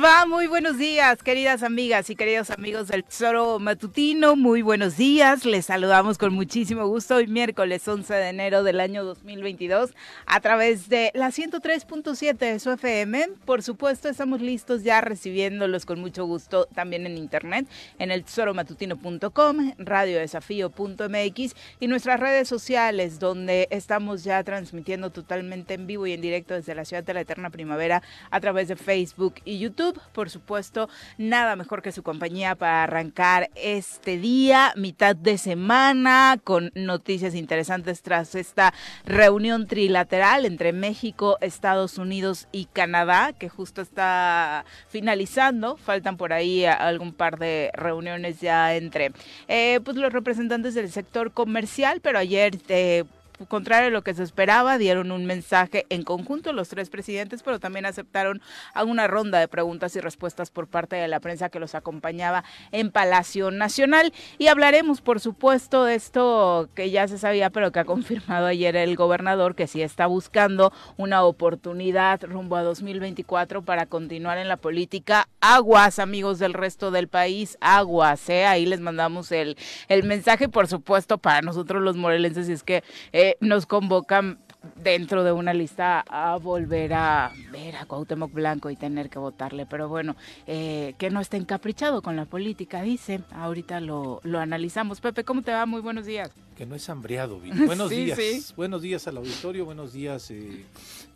[0.00, 0.24] Va?
[0.24, 4.34] Muy buenos días, queridas amigas y queridos amigos del Tesoro Matutino.
[4.34, 5.44] Muy buenos días.
[5.44, 9.90] Les saludamos con muchísimo gusto hoy miércoles 11 de enero del año 2022
[10.24, 13.28] a través de la 103.7 de su FM.
[13.44, 19.72] Por supuesto, estamos listos ya recibiéndolos con mucho gusto también en internet, en el tesoromatutino.com,
[19.76, 26.54] radiodesafío.mx y nuestras redes sociales donde estamos ya transmitiendo totalmente en vivo y en directo
[26.54, 30.88] desde la ciudad de la eterna primavera a través de Facebook y YouTube por supuesto,
[31.18, 33.09] nada mejor que su compañía para arrancar
[33.54, 38.72] este día, mitad de semana, con noticias interesantes tras esta
[39.04, 45.76] reunión trilateral entre México, Estados Unidos y Canadá, que justo está finalizando.
[45.76, 49.12] Faltan por ahí algún par de reuniones ya entre
[49.48, 52.58] eh, pues los representantes del sector comercial, pero ayer...
[52.68, 53.04] Eh,
[53.46, 57.58] contrario a lo que se esperaba, dieron un mensaje en conjunto los tres presidentes, pero
[57.58, 58.40] también aceptaron
[58.74, 62.44] a una ronda de preguntas y respuestas por parte de la prensa que los acompañaba
[62.72, 64.12] en Palacio Nacional.
[64.38, 68.76] Y hablaremos, por supuesto, de esto que ya se sabía, pero que ha confirmado ayer
[68.76, 74.56] el gobernador, que sí está buscando una oportunidad rumbo a 2024 para continuar en la
[74.56, 75.28] política.
[75.40, 78.46] Aguas, amigos del resto del país, aguas, ¿eh?
[78.46, 79.56] Ahí les mandamos el,
[79.88, 82.82] el mensaje, por supuesto, para nosotros los morelenses, y es que...
[83.12, 84.38] Eh, nos convocan
[84.76, 89.66] dentro de una lista a volver a ver a Cuauhtémoc Blanco y tener que votarle.
[89.66, 93.20] Pero bueno, eh, que no esté encaprichado con la política, dice.
[93.32, 95.00] Ahorita lo, lo analizamos.
[95.00, 95.66] Pepe, ¿cómo te va?
[95.66, 96.30] Muy buenos días.
[96.60, 97.58] Que no es hambriado, Viri.
[97.64, 98.52] Buenos días.
[98.54, 100.66] Buenos días al auditorio, buenos días, eh,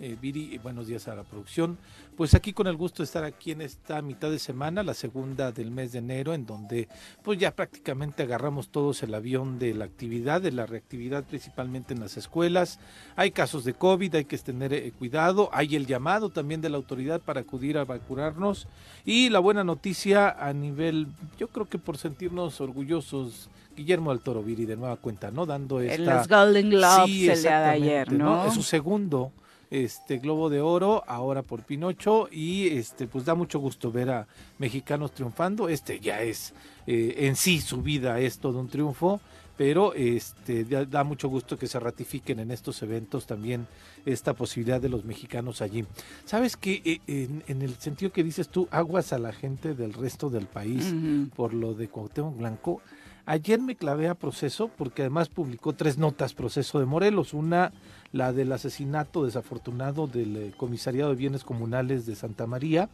[0.00, 1.76] eh, Viri, y buenos días a la producción.
[2.16, 5.52] Pues aquí con el gusto de estar aquí en esta mitad de semana, la segunda
[5.52, 6.88] del mes de enero, en donde
[7.22, 12.00] pues ya prácticamente agarramos todos el avión de la actividad, de la reactividad principalmente en
[12.00, 12.78] las escuelas.
[13.14, 16.78] Hay casos de COVID, hay que tener eh, cuidado, hay el llamado también de la
[16.78, 18.66] autoridad para acudir a vacunarnos
[19.04, 24.42] y la buena noticia a nivel, yo creo que por sentirnos orgullosos Guillermo del Toro
[24.42, 25.46] Viri de nueva cuenta, ¿no?
[25.46, 25.94] Dando esta...
[25.94, 28.46] En los Golden Globes el día de ayer, ¿no?
[28.46, 29.32] Es su segundo
[29.70, 34.26] este Globo de Oro, ahora por Pinocho, y este pues da mucho gusto ver a
[34.58, 35.68] mexicanos triunfando.
[35.68, 36.54] Este ya es
[36.86, 39.20] eh, en sí su vida es todo un triunfo,
[39.56, 43.66] pero este da, mucho gusto que se ratifiquen en estos eventos también
[44.06, 45.84] esta posibilidad de los mexicanos allí.
[46.24, 50.30] Sabes que eh, en, el sentido que dices tú, aguas a la gente del resto
[50.30, 50.94] del país
[51.34, 52.80] por lo de Cuauhtémoc Blanco.
[53.26, 57.72] Ayer me clavé a proceso porque además publicó tres notas proceso de Morelos, una
[58.12, 62.90] la del asesinato desafortunado del eh, Comisariado de Bienes Comunales de Santa María,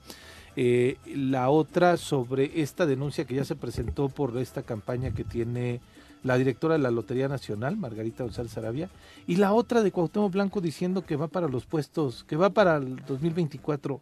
[0.54, 5.80] eh, la otra sobre esta denuncia que ya se presentó por esta campaña que tiene
[6.22, 8.88] la directora de la Lotería Nacional, Margarita González Arabia,
[9.26, 12.76] y la otra de Cuauhtémoc Blanco diciendo que va para los puestos, que va para
[12.76, 14.00] el 2024,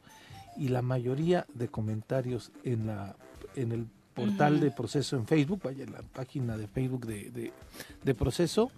[0.59, 3.17] y la mayoría de comentarios en la
[3.55, 3.87] en el
[4.19, 7.53] portal de proceso en Facebook, vaya, la página de Facebook de, de,
[8.03, 8.71] de proceso,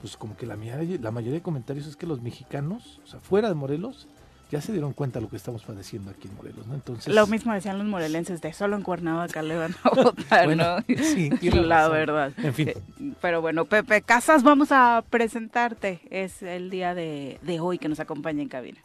[0.00, 3.48] pues como que la, la mayoría de comentarios es que los mexicanos, o sea, fuera
[3.48, 4.08] de Morelos,
[4.50, 6.74] ya se dieron cuenta de lo que estamos padeciendo aquí en Morelos, ¿no?
[6.74, 10.78] Entonces lo mismo decían los morelenses de solo en Cuernavaca le van a votar, ¿no?
[11.02, 12.32] Sí, la verdad.
[12.38, 12.68] En fin.
[12.68, 12.76] Eh,
[13.20, 16.00] pero bueno, Pepe Casas, vamos a presentarte.
[16.10, 18.78] Es el día de, de hoy que nos acompaña en cabina.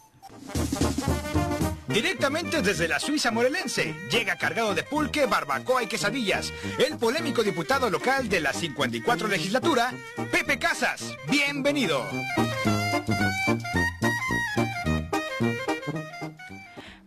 [1.87, 7.89] Directamente desde la Suiza morelense, llega cargado de pulque, barbacoa y quesadillas, el polémico diputado
[7.89, 9.91] local de la 54 legislatura,
[10.31, 11.13] Pepe Casas.
[11.29, 12.03] Bienvenido.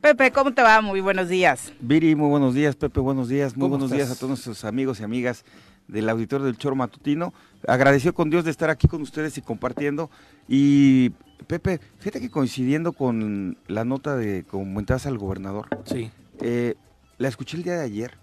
[0.01, 0.81] Pepe, ¿cómo te va?
[0.83, 1.73] Muy buenos días.
[1.81, 2.77] Viri, muy buenos días.
[2.77, 3.57] Pepe, buenos días.
[3.57, 5.45] Muy buenos días a todos nuestros amigos y amigas
[5.89, 7.33] del auditorio del Choro Matutino.
[7.67, 10.11] Agradecido con Dios de estar aquí con ustedes y compartiendo.
[10.49, 11.11] Y
[11.47, 15.69] Pepe, fíjate que coincidiendo con la nota de comentabas al gobernador.
[15.85, 16.11] Sí.
[16.41, 16.75] Eh,
[17.19, 18.15] la escuché el día de ayer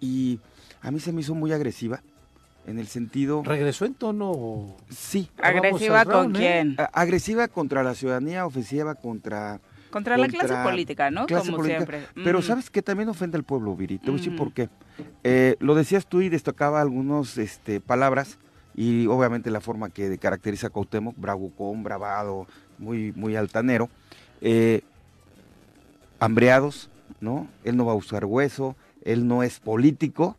[0.00, 0.40] y
[0.80, 2.02] a mí se me hizo muy agresiva
[2.66, 3.42] en el sentido...
[3.44, 4.76] ¿Regresó en tono...?
[4.90, 5.30] Sí.
[5.42, 6.38] ¿Agresiva con ¿eh?
[6.38, 6.76] quién?
[6.92, 9.60] agresiva contra la ciudadanía, ofensiva contra
[9.90, 11.26] contra, la clase política, ¿no?
[11.26, 12.06] Como siempre.
[12.14, 13.98] Pero sabes que también ofende al pueblo, Viri.
[13.98, 14.70] Te voy a decir por qué.
[15.22, 18.38] Eh, lo decías tú y destacaba algunas este, palabras
[18.74, 22.46] y obviamente la forma que caracteriza a Cuauhtémoc, bravucón, bravado,
[22.78, 23.88] muy, muy altanero.
[24.40, 24.82] Eh,
[26.18, 26.90] hambreados,
[27.20, 27.48] ¿no?
[27.64, 30.36] Él no va a usar hueso, él no es político,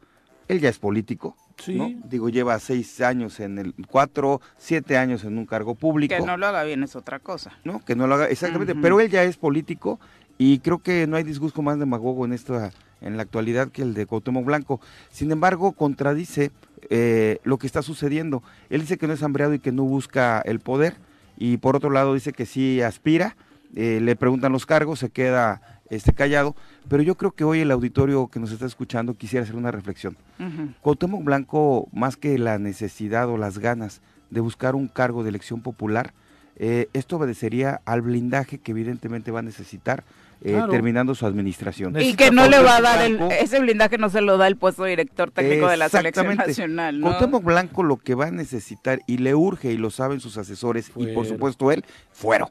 [0.47, 2.01] él ya es político, Sí.
[2.09, 6.15] Digo, lleva seis años en el, cuatro, siete años en un cargo público.
[6.15, 7.53] Que no lo haga bien es otra cosa.
[7.63, 10.00] No, que no lo haga, exactamente, pero él ya es político
[10.38, 12.71] y creo que no hay disgusto más demagogo en esta,
[13.03, 14.81] en la actualidad que el de Cuauhtémoc Blanco.
[15.11, 16.51] Sin embargo, contradice
[16.89, 18.44] eh, lo que está sucediendo.
[18.69, 20.95] Él dice que no es hambreado y que no busca el poder
[21.38, 23.35] y por otro lado dice que sí aspira,
[23.75, 26.55] eh, le preguntan los cargos, se queda este, callado,
[26.88, 30.15] pero yo creo que hoy el auditorio que nos está escuchando quisiera hacer una reflexión.
[30.39, 35.61] Uh Blanco, más que la necesidad o las ganas de buscar un cargo de elección
[35.61, 36.13] popular,
[36.55, 40.03] eh, esto obedecería al blindaje que evidentemente va a necesitar
[40.44, 41.95] eh, terminando su administración.
[42.00, 44.57] Y que no le va a dar el, ese blindaje no se lo da el
[44.57, 47.00] puesto director técnico de la selección nacional.
[47.00, 47.40] ¿no?
[47.40, 51.07] Blanco lo que va a necesitar y le urge y lo saben sus asesores y
[51.07, 52.50] por supuesto él, fueron.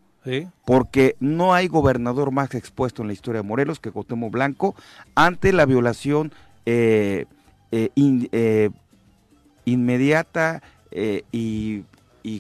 [0.64, 4.76] Porque no hay gobernador más expuesto en la historia de Morelos que Cuauhtémoc Blanco
[5.14, 6.32] ante la violación
[6.64, 7.26] eh,
[7.72, 8.70] eh, eh,
[9.64, 10.62] inmediata
[11.32, 11.84] y,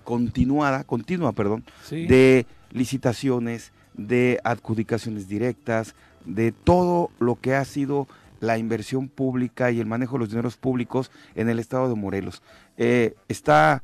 [0.04, 5.94] continuada, continua, perdón, de licitaciones, de adjudicaciones directas,
[6.24, 8.06] de todo lo que ha sido
[8.40, 12.42] la inversión pública y el manejo de los dineros públicos en el estado de Morelos.
[12.76, 13.82] está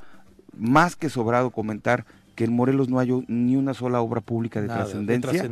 [0.56, 2.04] más que sobrado comentar
[2.38, 5.42] que en Morelos no hay ni una sola obra pública de trascendencia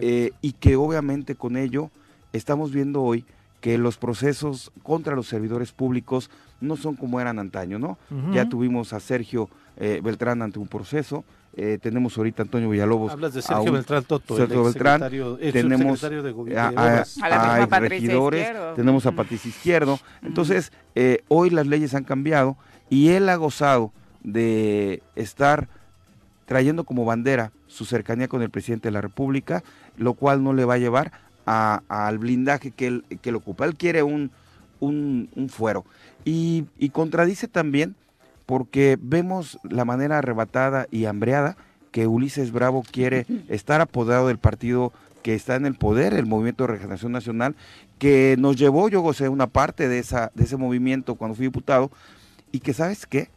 [0.00, 1.92] eh, y que obviamente con ello
[2.32, 3.24] estamos viendo hoy
[3.60, 6.30] que los procesos contra los servidores públicos
[6.60, 7.98] no son como eran antaño, ¿no?
[8.32, 11.24] Ya tuvimos a Sergio eh, Beltrán ante un proceso,
[11.56, 13.12] eh, tenemos ahorita a Antonio Villalobos.
[13.12, 15.00] Hablas de Sergio Beltrán Toto, Sergio Beltrán,
[15.52, 17.04] tenemos de gobierno, a,
[17.62, 19.98] a, regidores, tenemos a Patricia Izquierdo.
[20.22, 20.72] Entonces,
[21.28, 22.56] hoy las leyes han cambiado
[22.90, 23.92] y él ha gozado
[24.22, 25.68] de estar
[26.46, 29.62] trayendo como bandera su cercanía con el presidente de la República,
[29.96, 31.12] lo cual no le va a llevar
[31.46, 33.64] al blindaje que él, que ocupa.
[33.64, 34.30] Él quiere un,
[34.80, 35.84] un, fuero.
[36.24, 37.94] Y, contradice también
[38.46, 41.56] porque vemos la manera arrebatada y hambreada
[41.90, 46.64] que Ulises Bravo quiere estar apoderado del partido que está en el poder, el Movimiento
[46.64, 47.54] de Regeneración Nacional,
[47.98, 51.90] que nos llevó, yo gocé una parte de, esa, de ese movimiento cuando fui diputado,
[52.52, 53.30] y que, ¿sabes qué?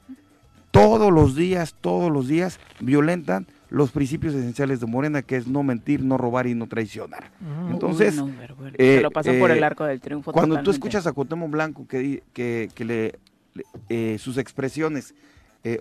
[0.72, 5.64] todos los días, todos los días violentan los principios esenciales de Morena, que es no
[5.64, 7.32] mentir, no robar y no traicionar.
[7.70, 8.22] Entonces,
[8.78, 10.32] eh, lo pasó por el eh, arco del triunfo.
[10.32, 13.20] Cuando tú escuchas a Cuauhtémoc Blanco que, que, que le,
[13.90, 15.14] eh, sus expresiones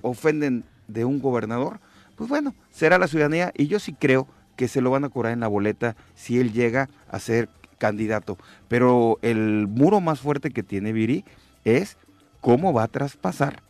[0.02, 1.78] ofenden de un gobernador,
[2.16, 5.33] pues bueno, será la ciudadanía y yo sí creo que se lo van a cobrar
[5.33, 8.37] en la boleta si él llega a ser candidato.
[8.68, 11.25] Pero el muro más fuerte que tiene Viri
[11.64, 11.99] es
[12.40, 13.62] cómo va a traspasar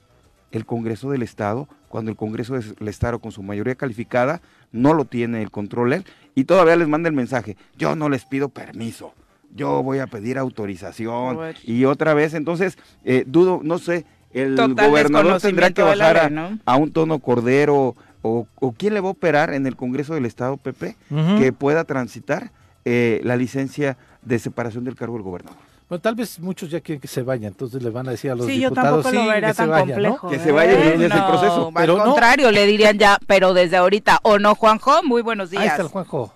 [0.52, 4.40] el Congreso del Estado, cuando el Congreso del Estado con su mayoría calificada
[4.72, 8.24] no lo tiene el control él, y todavía les manda el mensaje, yo no les
[8.24, 9.12] pido permiso,
[9.56, 15.40] yo voy a pedir autorización, y otra vez, entonces, eh, dudo, no sé, el gobernador
[15.40, 16.32] tendrá que bajar
[16.64, 18.46] a, un tono cordero, o,
[18.76, 20.96] quién le va a operar en el Congreso del Estado, Pepe,
[21.38, 22.52] que pueda transitar
[22.84, 25.58] eh, la licencia de separación del cargo del gobernador.
[25.88, 28.34] Bueno, tal vez muchos ya quieren que se vayan, entonces le van a decir a
[28.34, 30.20] los diputados sí, que, se vayan, ¿no?
[30.28, 30.94] que se vayan, ¿eh?
[30.94, 31.70] el proceso.
[31.74, 35.04] Pero al contrario, le dirían ya, pero desde ahorita, ¿o no, Juanjo?
[35.04, 35.62] Muy buenos días.
[35.62, 36.32] Ahí está el Juanjo.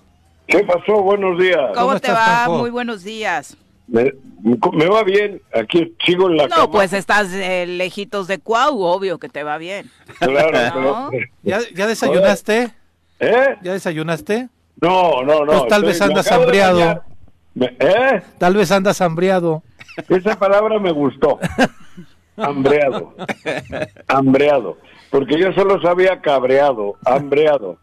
[0.50, 1.00] ¿Qué pasó?
[1.02, 1.71] Buenos días.
[1.76, 2.49] ¿Cómo, te va?
[2.49, 3.57] Muy buenos días.
[3.87, 4.12] Me,
[4.88, 9.28] va bien, aquí sigo en la No, pues estás eh, lejitos de Cuau, obvio que
[9.28, 9.90] te va bien.
[10.19, 11.11] Claro,
[11.42, 12.71] ¿Ya, ¿Ya, desayunaste?
[13.21, 13.57] ¿Eh?
[13.62, 14.49] ¿Ya desayunaste?
[14.80, 15.52] No, no, no.
[15.52, 17.04] Pues tal vez andas hambriado.
[17.61, 18.23] ¿Eh?
[18.38, 19.62] Tal vez andas hambriado.
[20.09, 21.38] Esa palabra me gustó.
[22.37, 23.14] hambreado.
[24.09, 24.78] hambreado.
[25.11, 27.78] Porque yo solo sabía cabreado, hambreado.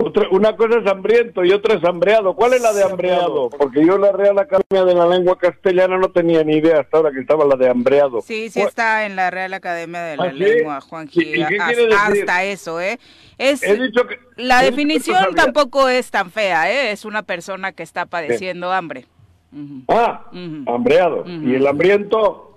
[0.00, 2.34] Otra, una cosa es hambriento y otra es hambreado.
[2.34, 3.50] ¿Cuál es la de hambreado?
[3.50, 7.10] Porque yo la Real Academia de la Lengua Castellana no tenía ni idea hasta ahora
[7.10, 8.20] que estaba la de hambreado.
[8.22, 11.44] Sí, sí está en la Real Academia de la ¿Ah, Lengua, Juan Gil.
[11.60, 13.00] Hasta, eso, ¿eh?
[13.38, 13.60] Es,
[14.36, 16.92] la definición tampoco es tan fea, ¿eh?
[16.92, 19.06] Es una persona que está padeciendo hambre.
[19.88, 20.30] Ah,
[20.66, 21.24] hambreado.
[21.26, 22.47] ¿Y el hambriento?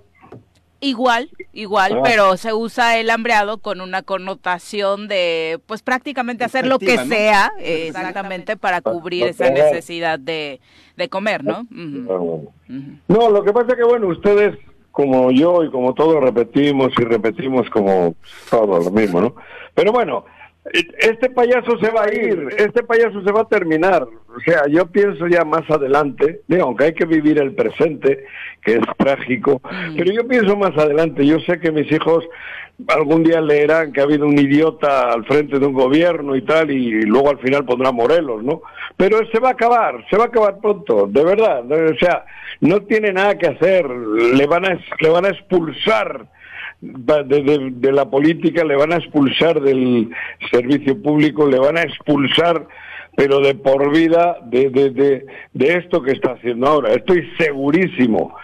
[0.84, 2.00] Igual, igual, ah.
[2.02, 7.52] pero se usa el hambreado con una connotación de, pues prácticamente hacer lo que sea,
[7.60, 10.60] exactamente, para cubrir esa necesidad de,
[10.96, 11.68] de comer, ¿no?
[12.08, 12.18] Ah,
[13.06, 14.58] no, lo que pasa es que, bueno, ustedes,
[14.90, 18.16] como yo y como todos, repetimos y repetimos como
[18.50, 19.36] todo lo mismo, ¿no?
[19.74, 20.24] Pero bueno,
[20.64, 24.04] este payaso se va a ir, este payaso se va a terminar.
[24.04, 28.24] O sea, yo pienso ya más adelante, digo, aunque hay que vivir el presente,
[28.62, 29.96] que es trágico, mm.
[29.96, 31.26] pero yo pienso más adelante.
[31.26, 32.24] Yo sé que mis hijos
[32.88, 36.70] algún día leerán que ha habido un idiota al frente de un gobierno y tal,
[36.70, 38.62] y luego al final pondrá Morelos, ¿no?
[38.96, 41.70] Pero se va a acabar, se va a acabar pronto, de verdad.
[41.70, 42.24] O sea,
[42.60, 46.26] no tiene nada que hacer, le van a, le van a expulsar
[46.82, 50.10] de, la política, le van a expulsar del
[50.50, 52.66] servicio público, le van a expulsar,
[53.16, 56.92] pero de por vida, de, de, de esto que está haciendo ahora.
[56.92, 58.34] Estoy segurísimo.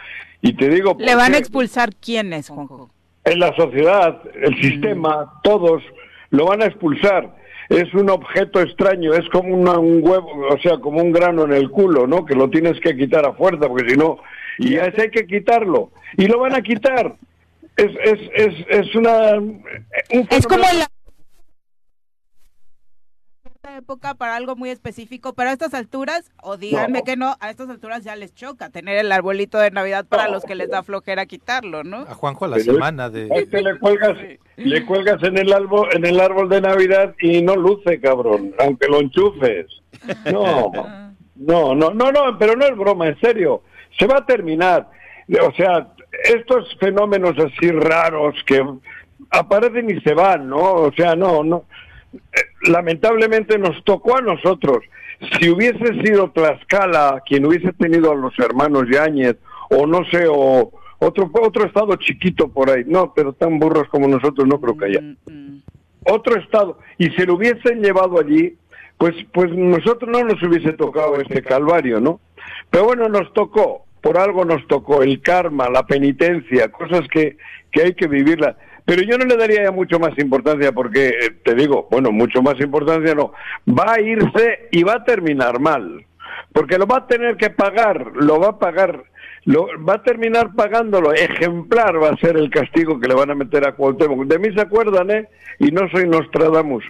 [0.40, 0.96] Y te digo...
[0.98, 2.90] ¿Le van a expulsar quiénes, Juanjo?
[3.24, 4.60] En la sociedad, el mm.
[4.60, 5.82] sistema, todos
[6.30, 7.36] lo van a expulsar.
[7.68, 11.70] Es un objeto extraño, es como un huevo, o sea, como un grano en el
[11.70, 12.24] culo, ¿no?
[12.24, 14.18] Que lo tienes que quitar a fuerza, porque si no,
[14.58, 15.90] y ese hay que quitarlo.
[16.16, 17.16] Y lo van a quitar
[17.78, 19.36] es, es, es, es una...
[20.08, 20.88] es como la
[23.76, 27.68] época para algo muy específico, pero a estas alturas, o díganme que no, a estas
[27.68, 31.26] alturas ya les choca tener el arbolito de Navidad para los que les da flojera
[31.26, 31.98] quitarlo, ¿no?
[31.98, 33.28] A Juanjo a la semana de...
[33.28, 34.18] le cuelgas,
[34.56, 38.88] le cuelgas en el árbol, en el árbol de Navidad y no luce, cabrón, aunque
[38.88, 39.66] lo enchufes.
[40.32, 40.72] No,
[41.36, 43.62] no, no, no, no, pero no es broma, en serio,
[43.98, 44.90] se va a terminar.
[45.46, 45.92] O sea,
[46.24, 48.64] estos fenómenos así raros que
[49.30, 50.74] aparecen y se van, ¿no?
[50.74, 51.64] O sea, no, no.
[52.12, 52.18] Eh,
[52.68, 54.78] lamentablemente nos tocó a nosotros.
[55.38, 59.36] Si hubiese sido Tlaxcala quien hubiese tenido a los hermanos Yáñez,
[59.70, 64.08] o no sé, o otro, otro estado chiquito por ahí, no, pero tan burros como
[64.08, 65.00] nosotros no creo que haya.
[65.00, 65.62] Mm, mm.
[66.10, 68.56] Otro estado, y se lo hubiesen llevado allí,
[68.96, 72.20] pues, pues nosotros no nos hubiese tocado este calvario, ¿no?
[72.70, 77.36] Pero bueno, nos tocó por algo nos tocó, el karma, la penitencia, cosas que,
[77.70, 78.56] que hay que vivirla.
[78.88, 82.40] Pero yo no le daría ya mucho más importancia porque, eh, te digo, bueno, mucho
[82.40, 83.32] más importancia no,
[83.68, 86.06] va a irse y va a terminar mal,
[86.54, 89.04] porque lo va a tener que pagar, lo va a pagar,
[89.44, 93.34] lo, va a terminar pagándolo, ejemplar va a ser el castigo que le van a
[93.34, 94.26] meter a Cuauhtémoc.
[94.26, 95.28] De mí se acuerdan, ¿eh?
[95.58, 96.84] Y no soy Nostradamus.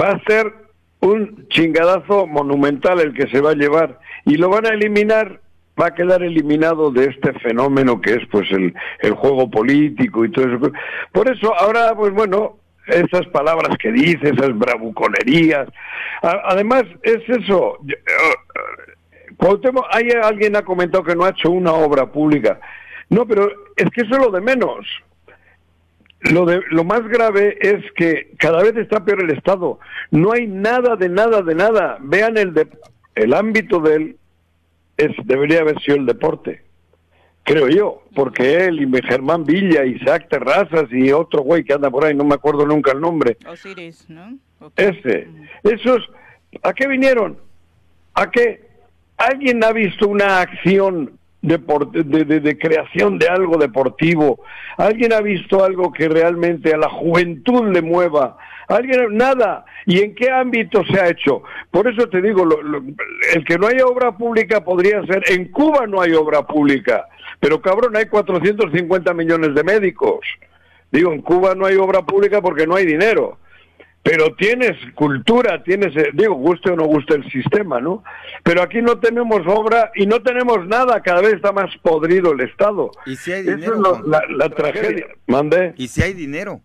[0.00, 0.52] Va a ser
[1.00, 5.40] un chingadazo monumental el que se va a llevar y lo van a eliminar
[5.80, 10.30] va a quedar eliminado de este fenómeno que es pues el, el juego político y
[10.30, 10.72] todo eso.
[11.12, 15.68] Por eso ahora, pues bueno, esas palabras que dice, esas bravuconerías.
[16.22, 17.78] además, es eso.
[19.36, 22.60] Cuauhtémoc, hay alguien ha comentado que no ha hecho una obra pública.
[23.10, 24.86] No, pero es que eso es lo de menos.
[26.20, 29.78] Lo, de, lo más grave es que cada vez está peor el Estado.
[30.10, 31.98] No hay nada de nada de nada.
[32.00, 32.66] Vean el, de,
[33.14, 34.16] el ámbito del
[34.96, 36.62] es, debería haber sido el deporte,
[37.42, 42.04] creo yo, porque él y Germán Villa, Isaac Terrazas y otro güey que anda por
[42.04, 43.36] ahí, no me acuerdo nunca el nombre.
[43.46, 44.38] Osiris, ¿no?
[44.76, 45.28] Ese.
[45.62, 46.08] Esos,
[46.62, 47.38] ¿a qué vinieron?
[48.14, 48.62] ¿A qué?
[49.16, 51.58] ¿Alguien ha visto una acción de,
[52.04, 54.40] de, de, creación de algo deportivo?
[54.76, 58.38] ¿Alguien ha visto algo que realmente a la juventud le mueva?
[58.68, 59.16] ¿Alguien?
[59.16, 59.64] Nada.
[59.86, 61.42] ¿Y en qué ámbito se ha hecho?
[61.70, 62.46] Por eso te digo,
[63.34, 67.06] el que no haya obra pública podría ser, en Cuba no hay obra pública,
[67.40, 70.20] pero cabrón, hay 450 millones de médicos.
[70.90, 73.38] Digo, en Cuba no hay obra pública porque no hay dinero.
[74.04, 78.04] Pero tienes cultura, tienes, eh, digo, guste o no guste el sistema, ¿no?
[78.42, 82.40] Pero aquí no tenemos obra y no tenemos nada, cada vez está más podrido el
[82.42, 82.90] Estado.
[83.06, 83.76] ¿Y si hay dinero?
[83.76, 85.06] Eso es la, tragedia.
[85.78, 86.60] ¿Y si hay dinero?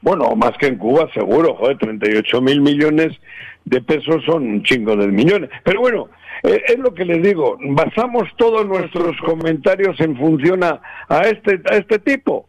[0.00, 3.16] Bueno, más que en Cuba, seguro, joder, 38 mil millones
[3.64, 5.50] de pesos son un chingo de millones.
[5.64, 6.08] Pero bueno,
[6.42, 10.80] eh, es lo que les digo, basamos todos nuestros comentarios en función a,
[11.24, 12.46] este, a este tipo.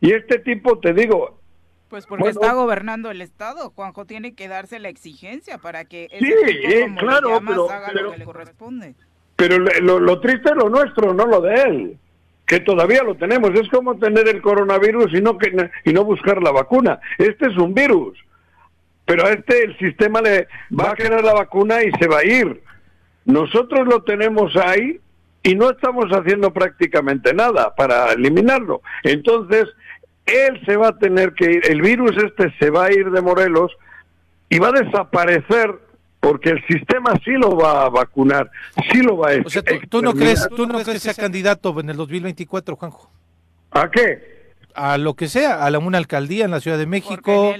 [0.00, 1.38] Y este tipo, te digo...
[1.88, 6.08] Pues porque está gobernando el Estado, Juanjo, tiene que darse la exigencia para que...
[6.18, 6.34] Sí,
[6.98, 8.94] claro, pero, haga lo que le corresponde.
[9.36, 11.98] Pero lo, lo triste es lo nuestro, no lo de él
[12.48, 13.50] que todavía lo tenemos.
[13.54, 16.98] Es como tener el coronavirus y no, que, y no buscar la vacuna.
[17.18, 18.18] Este es un virus,
[19.04, 22.24] pero a este el sistema le va a querer la vacuna y se va a
[22.24, 22.62] ir.
[23.26, 24.98] Nosotros lo tenemos ahí
[25.42, 28.80] y no estamos haciendo prácticamente nada para eliminarlo.
[29.04, 29.66] Entonces,
[30.24, 33.20] él se va a tener que ir, el virus este se va a ir de
[33.20, 33.76] Morelos
[34.48, 35.78] y va a desaparecer
[36.20, 38.50] porque el sistema sí lo va a vacunar,
[38.90, 39.40] sí lo va a...
[39.44, 43.10] O sea, ¿tú, no crees, tú no crees que sea candidato en el 2024, Juanjo?
[43.70, 44.38] ¿A qué?
[44.74, 47.54] A lo que sea, a una alcaldía en la Ciudad de México,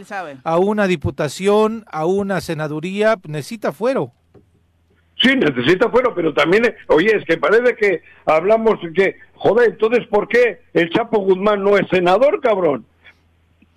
[0.45, 4.12] a una diputación, a una senaduría, necesita fuero.
[5.21, 10.29] Sí, necesita fuero, pero también, oye, es que parece que hablamos que, joder, entonces, ¿por
[10.29, 12.87] qué el Chapo Guzmán no es senador, cabrón?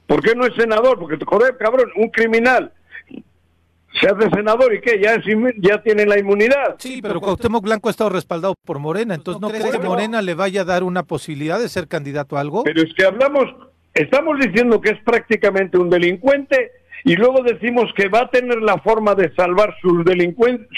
[0.06, 1.00] ¿Por qué no es senador?
[1.00, 2.72] Porque, joder, cabrón, un criminal
[4.00, 5.26] se hace senador y qué, ya, es,
[5.58, 6.76] ya tiene la inmunidad.
[6.80, 10.34] Sí, pero Cuauhtémoc Blanco ha estado respaldado por Morena, entonces ¿no, crees que Morena le
[10.34, 12.64] vaya a dar una posibilidad de ser candidato a algo?
[12.64, 13.46] Pero es que hablamos,
[13.94, 16.72] estamos diciendo que es prácticamente un delincuente
[17.04, 20.04] y luego decimos que va a tener la forma de salvar sus,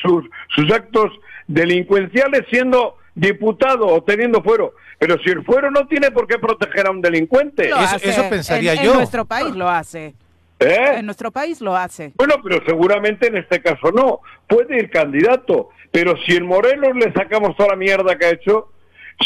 [0.01, 1.11] sus, sus actos
[1.47, 4.73] delincuenciales siendo diputado o teniendo fuero.
[4.99, 7.69] Pero si el fuero no tiene por qué proteger a un delincuente.
[8.01, 8.91] Eso, pensaría yo.
[8.91, 10.15] En nuestro país lo hace.
[10.59, 10.95] ¿Eh?
[10.97, 12.13] En nuestro país lo hace.
[12.15, 14.21] Bueno, pero seguramente en este caso no.
[14.47, 15.69] Puede ir candidato.
[15.91, 18.71] Pero si en Morelos le sacamos toda la mierda que ha hecho,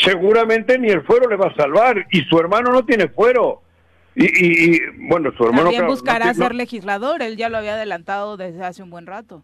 [0.03, 2.05] seguramente ni el fuero le va a salvar.
[2.11, 3.61] Y su hermano no tiene fuero.
[4.15, 5.65] Y, bueno, su hermano...
[5.65, 7.21] También buscará ser legislador.
[7.21, 9.43] Él ya lo había adelantado desde hace un buen rato.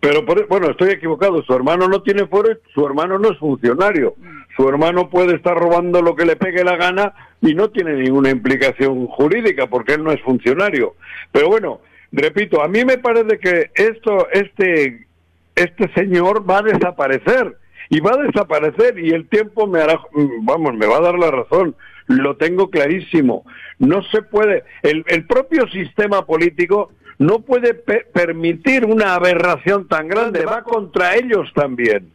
[0.00, 1.42] Pero bueno, estoy equivocado.
[1.42, 4.14] Su hermano no tiene fuero y su hermano no es funcionario.
[4.56, 8.30] Su hermano puede estar robando lo que le pegue la gana y no tiene ninguna
[8.30, 10.94] implicación jurídica porque él no es funcionario.
[11.30, 15.06] Pero bueno, repito, a mí me parece que esto, este,
[15.54, 17.56] este señor va a desaparecer
[17.90, 20.00] y va a desaparecer y el tiempo me hará,
[20.42, 21.76] vamos, me va a dar la razón.
[22.06, 23.44] Lo tengo clarísimo.
[23.78, 30.44] No se puede, el, el propio sistema político no puede permitir una aberración tan grande,
[30.44, 32.12] va contra ellos también.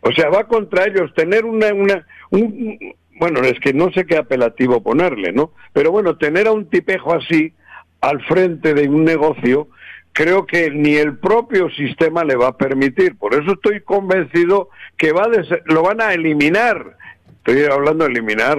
[0.00, 2.78] O sea, va contra ellos tener una, una un,
[3.18, 5.52] bueno, es que no sé qué apelativo ponerle, ¿no?
[5.72, 7.52] Pero bueno, tener a un tipejo así
[8.00, 9.68] al frente de un negocio,
[10.12, 13.16] creo que ni el propio sistema le va a permitir.
[13.16, 15.28] Por eso estoy convencido que va
[15.64, 16.96] lo van a eliminar.
[17.38, 18.58] Estoy hablando de eliminar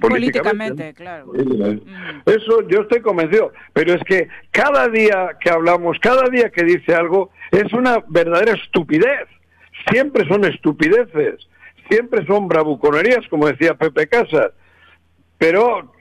[0.00, 1.32] políticamente, claro.
[1.32, 2.28] Mm.
[2.28, 6.94] Eso yo estoy convencido, pero es que cada día que hablamos, cada día que dice
[6.94, 9.28] algo, es una verdadera estupidez.
[9.90, 11.46] Siempre son estupideces,
[11.88, 14.52] siempre son bravuconerías, como decía Pepe Casas.
[15.38, 15.92] Pero,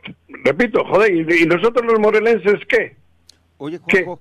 [0.43, 2.95] repito, joder, ¿y, nosotros los morelenses qué?
[3.57, 4.19] Oye, Juanjo,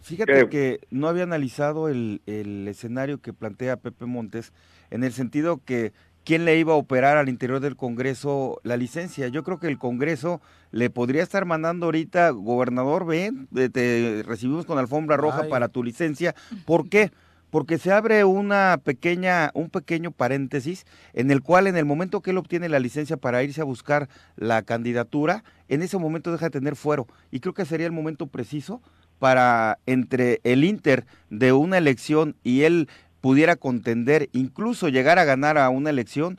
[0.00, 4.52] fíjate que no había analizado el, el escenario que plantea Pepe Montes,
[4.90, 5.92] en el sentido que
[6.24, 9.28] quién le iba a operar al interior del Congreso la licencia.
[9.28, 14.78] Yo creo que el Congreso le podría estar mandando ahorita, gobernador, ven, te recibimos con
[14.78, 16.34] alfombra roja para tu licencia.
[16.64, 17.10] ¿Por qué?
[17.52, 22.30] Porque se abre una pequeña, un pequeño paréntesis en el cual en el momento que
[22.30, 26.58] él obtiene la licencia para irse a buscar la candidatura, en ese momento deja de
[26.58, 27.06] tener fuero.
[27.30, 28.80] Y creo que sería el momento preciso
[29.18, 32.88] para entre el Inter de una elección y él
[33.20, 36.38] pudiera contender, incluso llegar a ganar a una elección,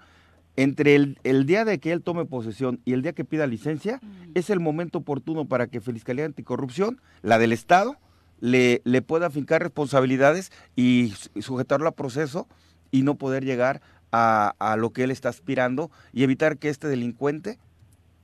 [0.56, 4.02] entre el, día de que él tome posesión y el día que pida licencia,
[4.34, 7.97] es el momento oportuno para que Fiscalía Anticorrupción, la del Estado,
[8.43, 12.45] le, le pueda fincar responsabilidades y sujetarlo a proceso
[12.91, 13.79] y no poder llegar
[14.12, 17.58] a, a, lo que él está aspirando y evitar que este delincuente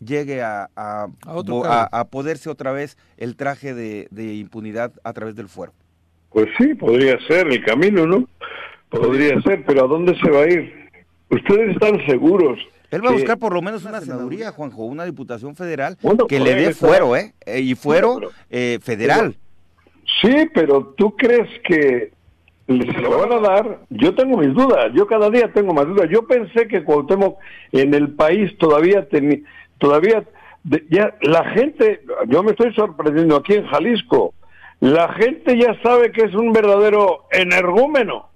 [0.05, 5.47] llegue a, a, a, poderse otra vez el traje de, de impunidad a través del
[5.47, 5.71] fuero.
[6.31, 8.27] Pues sí, podría ser el camino, ¿no?
[8.89, 10.73] Podría ser, pero ¿a dónde se va a ir?
[11.29, 12.59] Ustedes están seguros.
[12.91, 16.55] Él va a buscar por lo menos una senaduría, Juanjo, una diputación federal que le
[16.55, 17.33] dé fuero, ¿eh?
[17.45, 17.61] ¿eh?
[17.61, 19.37] Y fuero eh, federal.
[20.21, 22.11] Sí, pero ¿tú crees que
[22.67, 23.79] se lo van a dar?
[23.89, 26.07] Yo tengo mis dudas, yo cada día tengo más dudas.
[26.09, 27.39] Yo pensé que Cuauhtémoc
[27.71, 29.39] en el país todavía tenía,
[29.79, 30.23] todavía,
[30.89, 34.33] ya la gente, yo me estoy sorprendiendo aquí en Jalisco,
[34.79, 38.29] la gente ya sabe que es un verdadero energúmeno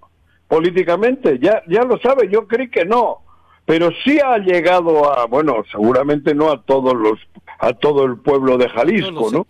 [0.48, 3.20] políticamente, ya, ya lo sabe, yo creí que no,
[3.66, 7.20] pero sí ha llegado a, bueno, seguramente no a todos los,
[7.60, 9.46] a todo el pueblo de Jalisco, ¿no?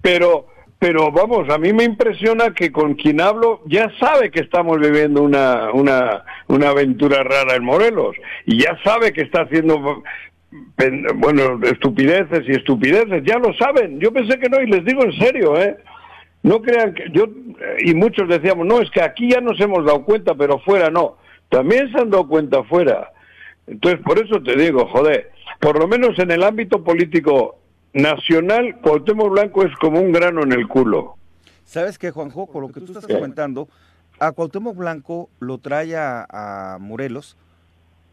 [0.00, 0.46] Pero
[0.82, 5.22] pero vamos, a mí me impresiona que con quien hablo ya sabe que estamos viviendo
[5.22, 8.16] una, una, una aventura rara en Morelos
[8.46, 10.02] y ya sabe que está haciendo
[11.14, 14.00] bueno, estupideces y estupideces, ya lo saben.
[14.00, 15.76] Yo pensé que no y les digo en serio, ¿eh?
[16.42, 17.26] No crean que yo
[17.78, 21.16] y muchos decíamos, "No, es que aquí ya nos hemos dado cuenta, pero fuera no."
[21.48, 23.12] También se han dado cuenta fuera.
[23.68, 27.61] Entonces, por eso te digo, joder, por lo menos en el ámbito político
[27.92, 31.16] nacional, Cuauhtémoc Blanco es como un grano en el culo.
[31.64, 32.46] ¿Sabes qué, Juanjo?
[32.46, 33.68] Con lo que tú estás comentando,
[34.18, 37.36] a Cuauhtémoc Blanco lo trae a, Morelos,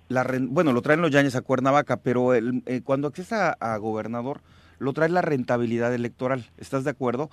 [0.08, 4.42] la, bueno, lo traen los Yañez a Cuernavaca, pero el, eh, cuando accesa a, gobernador,
[4.80, 6.46] lo trae la rentabilidad electoral.
[6.58, 7.30] ¿Estás de acuerdo?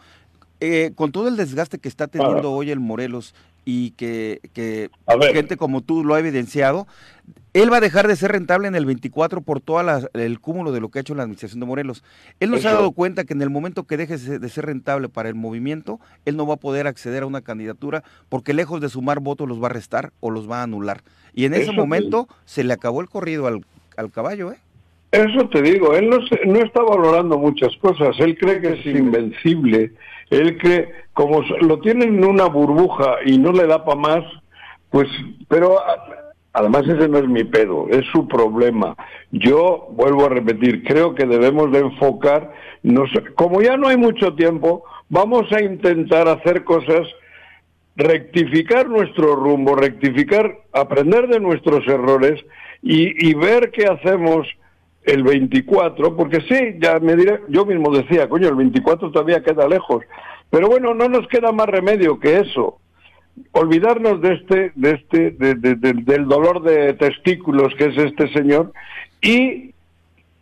[0.61, 4.91] Eh, con todo el desgaste que está teniendo hoy el Morelos y que, que
[5.33, 6.87] gente como tú lo ha evidenciado,
[7.63, 9.81] él va a dejar de ser rentable en el 24 por todo
[10.15, 12.05] el cúmulo de lo que ha hecho la administración de Morelos.
[12.41, 15.09] Él no se ha dado cuenta que en el momento que deje de ser rentable
[15.09, 18.89] para el movimiento, él no va a poder acceder a una candidatura porque lejos de
[18.89, 21.03] sumar votos los va a restar o los va a anular.
[21.35, 23.65] Y en ese momento se le acabó el corrido al,
[24.13, 24.59] caballo, ¿eh?
[25.13, 29.93] Eso te digo, él no, no está valorando muchas cosas, él cree que es invencible
[30.31, 34.25] él cree, como lo tienen en una burbuja y no le da para más,
[34.91, 35.09] pues,
[35.49, 35.79] pero
[36.57, 38.97] además ese no es mi pedo, es su problema.
[39.31, 42.51] Yo vuelvo a repetir, creo que debemos de enfocar,
[43.35, 47.07] como ya no hay mucho tiempo, vamos a intentar hacer cosas,
[47.95, 52.43] rectificar nuestro rumbo, rectificar, aprender de nuestros errores
[52.83, 54.49] y, y ver qué hacemos
[55.05, 59.69] el 24, porque sí, ya me diré, yo mismo decía, coño, el 24 todavía queda
[59.69, 60.03] lejos,
[60.49, 62.81] pero bueno, no nos queda más remedio que eso.
[63.53, 68.73] Olvidarnos de este, de este, del dolor de testículos que es este señor
[69.21, 69.73] y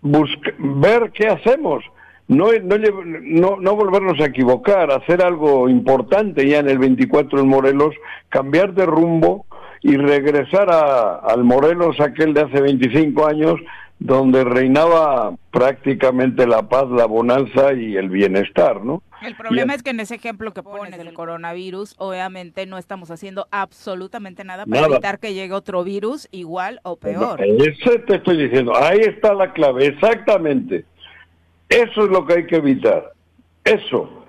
[0.02, 1.84] ver qué hacemos.
[2.26, 7.94] No, no, no, volvernos a equivocar, hacer algo importante ya en el 24 en Morelos,
[8.30, 9.44] cambiar de rumbo
[9.82, 13.60] y regresar al Morelos aquel de hace 25 años
[13.98, 19.02] donde reinaba prácticamente la paz, la bonanza y el bienestar, ¿no?
[19.22, 23.46] El problema es que en ese ejemplo que pones del coronavirus, obviamente no estamos haciendo
[23.50, 27.40] absolutamente nada para evitar que llegue otro virus igual o peor.
[27.42, 30.84] Eso te estoy diciendo, ahí está la clave, exactamente.
[31.68, 33.12] Eso es lo que hay que evitar.
[33.64, 34.26] Eso.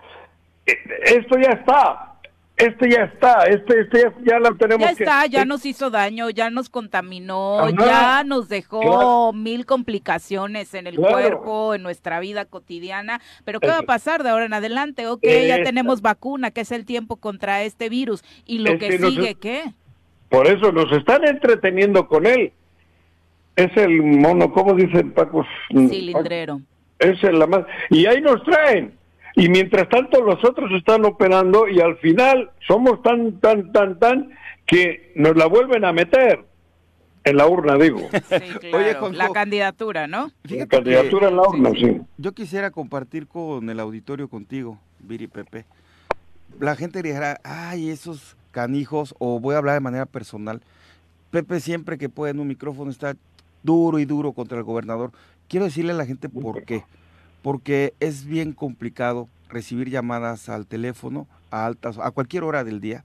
[0.65, 0.73] E,
[1.17, 2.14] esto ya está
[2.57, 4.85] este ya está, este, este ya, ya lo tenemos.
[4.85, 10.87] Ya está, ya nos hizo daño, ya nos contaminó, ya nos dejó mil complicaciones en
[10.87, 13.19] el cuerpo, en nuestra vida cotidiana.
[13.43, 15.07] Pero ¿qué va a pasar de ahora en adelante?
[15.07, 18.23] Ok, ya tenemos vacuna, que es el tiempo contra este virus.
[18.45, 19.73] ¿Y lo que, sigue qué?
[20.29, 22.53] Por eso nos están entreteniendo con él.
[23.57, 25.45] Es el mono, ¿cómo dice Paco?
[25.69, 26.61] Cilindrero.
[26.99, 27.65] Es el la más.
[27.89, 28.93] Y ahí nos traen
[29.35, 34.29] y mientras tanto los otros están operando y al final somos tan, tan, tan, tan
[34.65, 36.45] que nos la vuelven a meter
[37.25, 37.99] en la urna, digo.
[38.11, 39.11] Sí, claro.
[39.11, 40.31] la candidatura, ¿no?
[40.43, 45.65] la candidatura en la urna, sí, Yo quisiera compartir con el auditorio contigo, Viri Pepe.
[46.59, 50.61] La gente dirá, ay, esos canijos, o voy a hablar de manera personal.
[51.31, 53.15] Pepe siempre que puede en un micrófono está
[53.63, 55.11] duro y duro contra el gobernador.
[55.49, 56.83] Quiero decirle a la gente por qué
[57.45, 63.03] porque es bien complicado recibir llamadas al teléfono a altas, a cualquier hora del día,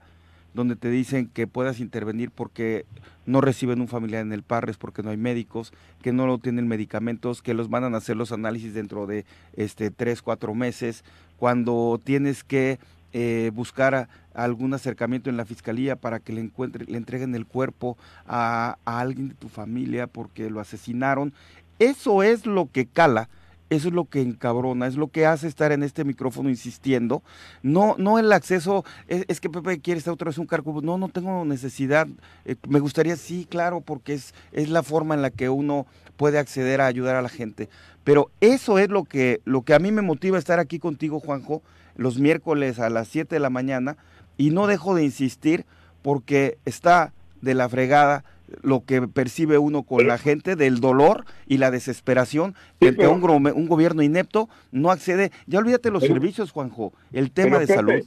[0.55, 2.87] donde te dicen que puedas intervenir porque
[3.27, 6.67] no reciben un familiar en el Parres, porque no hay médicos, que no lo tienen
[6.67, 9.25] medicamentos, que los van a hacer los análisis dentro de
[9.55, 11.03] este tres, cuatro meses,
[11.37, 12.79] cuando tienes que
[13.13, 17.95] eh, buscar algún acercamiento en la fiscalía para que le encuentre, le entreguen el cuerpo
[18.25, 21.31] a alguien de tu familia porque lo asesinaron.
[21.77, 23.29] Eso es lo que cala
[23.71, 27.23] eso es lo que encabrona, es lo que hace estar en este micrófono insistiendo.
[27.63, 30.81] No, no el acceso, es, que Pepe quiere estar otra vez un cargo.
[30.81, 32.05] No, no tengo necesidad.
[32.43, 36.37] Eh, me gustaría, sí, claro, porque es, es la forma en la que uno puede
[36.37, 37.69] acceder a ayudar a la gente.
[38.03, 41.61] Pero eso es lo que, lo que a mí me motiva estar aquí contigo, Juanjo,
[41.95, 43.95] los miércoles a las 7 de la mañana.
[44.35, 45.65] Y no dejo de insistir
[46.01, 48.25] porque está de la fregada
[48.61, 53.23] lo que percibe uno con la gente del dolor y la desesperación de que un,
[53.23, 55.31] un, gobierno inepto no accede.
[55.47, 58.03] Ya olvídate los servicios, Juanjo, el tema de salud.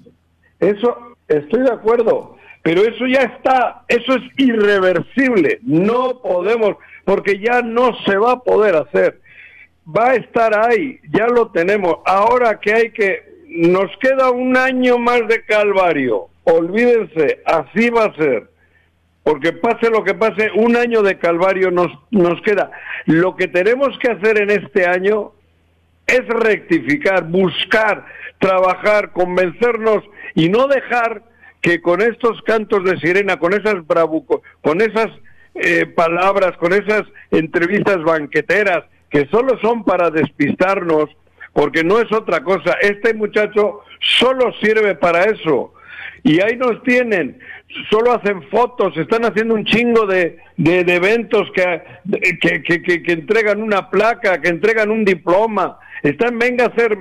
[0.61, 0.97] Eso,
[1.29, 5.59] estoy de acuerdo, pero eso ya está, eso es irreversible.
[5.63, 9.21] No podemos, porque ya no se va a poder hacer.
[9.87, 11.97] Va a estar ahí, ya lo tenemos.
[12.07, 16.29] Ahora que hay que, nos queda un año más de calvario.
[16.45, 18.54] Olvídense, así va a ser
[19.25, 22.71] porque pase lo que pase, un año de calvario nos, nos queda.
[23.07, 25.33] Lo que tenemos que hacer en este año
[26.07, 28.05] es rectificar, buscar,
[28.39, 31.23] trabajar, convencernos y no dejar
[31.63, 35.09] que con estos cantos de sirena, con esas bravucos, con esas
[35.55, 41.09] eh, palabras, con esas entrevistas banqueteras que solo son para despistarnos,
[41.55, 42.75] porque no es otra cosa.
[42.83, 45.73] Este muchacho solo sirve para eso.
[46.25, 47.39] Y ahí nos tienen,
[47.91, 51.83] solo hacen fotos, están haciendo un chingo de, de, eventos que,
[52.41, 55.79] que, que, que, entregan una placa, que entregan un diploma.
[56.03, 56.97] Están, venga a hacer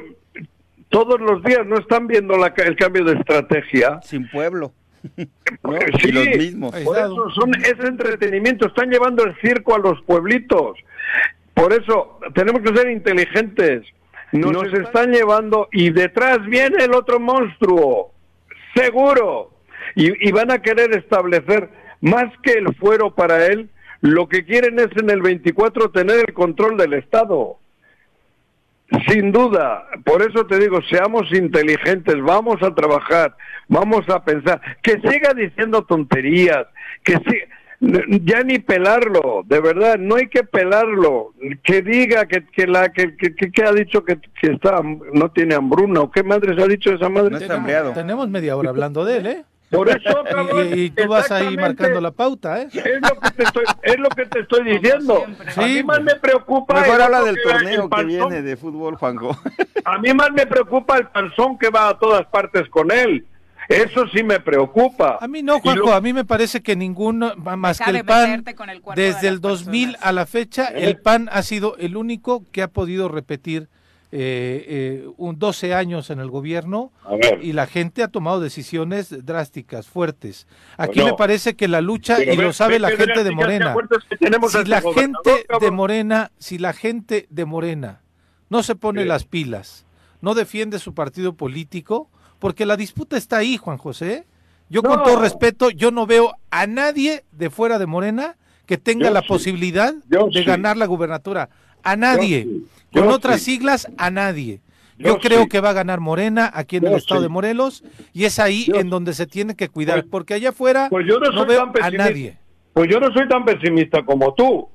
[0.89, 3.99] todos los días, no están viendo la, el cambio de estrategia.
[4.03, 4.73] Sin pueblo.
[5.99, 6.71] Sí, los mismos.
[6.71, 10.77] Por eso son ese entretenimiento, están llevando el circo a los pueblitos.
[11.53, 13.85] Por eso tenemos que ser inteligentes.
[14.31, 18.11] Nos, están llevando y detrás viene el otro monstruo,
[18.73, 19.52] seguro.
[19.95, 21.69] Y, y van a querer establecer
[22.01, 23.69] más que el fuero para él,
[24.01, 27.57] lo que quieren es en el 24 tener el control del Estado.
[29.07, 33.35] Sin duda, por eso te digo, seamos inteligentes, vamos a trabajar,
[33.69, 36.67] vamos a pensar, que siga diciendo tonterías,
[37.03, 37.17] que
[37.79, 43.15] ya ni pelarlo, de verdad, no hay que pelarlo, que diga que, que la que,
[43.15, 44.81] que, ha dicho que, está
[45.13, 47.39] no tiene hambruna o qué madre se ha dicho esa madre.
[47.93, 49.43] tenemos media hora hablando de él, ¿eh?
[49.73, 50.23] Por eso,
[50.75, 52.67] y, tú vas ahí marcando la pauta, ¿eh?
[52.71, 55.25] Es lo que te estoy, es lo que te estoy diciendo.
[55.55, 56.75] a mí más me preocupa.
[56.75, 59.35] Mejor habla del torneo que viene de fútbol, Juanjo.
[59.85, 63.25] A mí más me preocupa el panzón que va a todas partes con él.
[63.67, 65.17] Eso sí me preocupa.
[65.19, 68.45] A mí no, Juanjo, a mí me parece que ninguno, más que el PAN,
[68.95, 70.95] desde el 2000 a la fecha, el ¿Eh?
[70.95, 73.67] PAN ha sido el único que ha podido repetir
[74.15, 76.91] eh, eh, un 12 años en el gobierno
[77.41, 80.45] y la gente ha tomado decisiones drásticas, fuertes.
[80.77, 83.75] Aquí me parece que la lucha, y lo sabe la gente de Morena,
[84.47, 88.03] si la gente de Morena, si la gente de Morena
[88.49, 89.87] no se pone las pilas,
[90.21, 94.27] no defiende su partido político, porque la disputa está ahí, Juan José.
[94.69, 98.35] Yo con todo respeto, yo no veo a nadie de fuera de Morena
[98.67, 101.49] que tenga la posibilidad de ganar la gubernatura.
[101.83, 102.47] A nadie.
[102.91, 104.61] Con otras siglas, a nadie.
[104.97, 108.39] Yo, creo que va a ganar Morena aquí en el estado de Morelos y es
[108.39, 111.71] ahí en donde se tiene que cuidar, pues, porque allá afuera pues yo no, veo
[111.81, 112.37] a nadie.
[112.73, 114.69] Pues yo no soy tan pesimista como tú.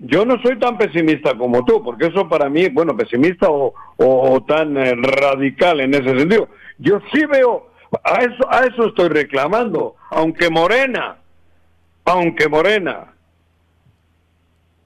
[0.00, 4.42] Yo no soy tan pesimista como tú, porque eso para mí, bueno, pesimista o, o,
[4.44, 6.48] tan eh, radical en ese sentido.
[6.78, 7.70] Yo sí veo,
[8.04, 11.16] a eso, a eso estoy reclamando, aunque Morena,
[12.04, 13.12] aunque Morena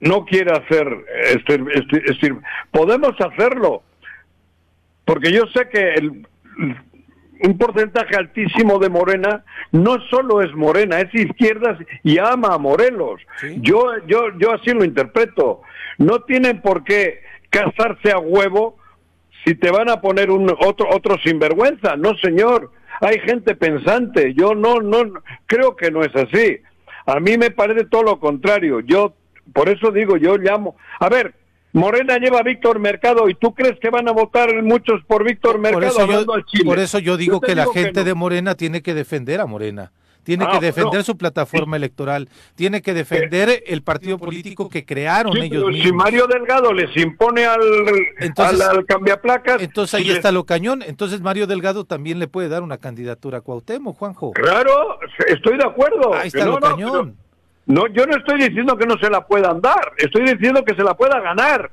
[0.07, 0.88] no quiere hacer,
[1.35, 2.37] este, este, este,
[2.71, 3.83] podemos hacerlo,
[5.05, 6.27] porque yo sé que el,
[7.42, 13.21] un porcentaje altísimo de Morena no solo es Morena, es izquierdas y ama a Morelos.
[13.59, 15.62] Yo, yo, yo así lo interpreto.
[15.99, 18.79] No tienen por qué casarse a huevo
[19.45, 21.97] si te van a poner un otro otro sinvergüenza.
[21.97, 22.71] No, señor.
[23.01, 24.33] Hay gente pensante.
[24.35, 26.61] Yo no, no, creo que no es así.
[27.05, 28.81] A mí me parece todo lo contrario.
[28.81, 29.14] Yo
[29.53, 30.77] por eso digo, yo llamo.
[31.01, 31.35] A ver,
[31.73, 35.59] Morena lleva a Víctor Mercado y tú crees que van a votar muchos por Víctor
[35.59, 38.95] Mercado por eso, yo, por eso yo digo que la gente de Morena tiene que
[38.95, 39.93] defender a Morena.
[40.27, 45.37] Tiene que ah, defender su plataforma electoral, tiene que defender el partido político que crearon
[45.37, 45.85] ellos mismos.
[45.85, 47.61] Si Mario Delgado les impone al,
[48.19, 49.63] entonces, al, cambiaplacas.
[49.63, 50.83] Entonces ahí está lo cañón.
[50.83, 54.33] Entonces Mario Delgado también le puede dar una candidatura a Cuauhtémoc, Juanjo.
[54.33, 56.13] Claro, estoy de acuerdo.
[56.15, 57.17] Ahí está lo cañón.
[57.66, 60.85] No, yo no estoy diciendo que no se la puedan dar, estoy diciendo que se
[60.85, 61.70] la pueda ganar.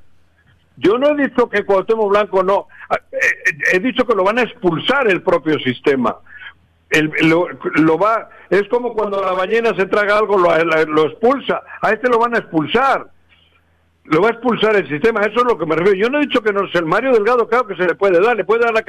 [0.75, 3.17] Yo no he dicho que Cuauhtémoc Blanco no, ah, eh,
[3.73, 6.17] he dicho que lo van a expulsar el propio sistema.
[7.21, 11.62] lo, va, es como cuando la ballena se traga algo, lo, lo expulsa.
[11.82, 13.12] A este lo van a expulsar
[14.06, 15.98] lo va a expulsar el sistema, eso es lo que me refiero.
[15.98, 18.20] Yo no he dicho que no sea el Mario Delgado, claro que se le puede
[18.22, 18.84] dar, le puede dar la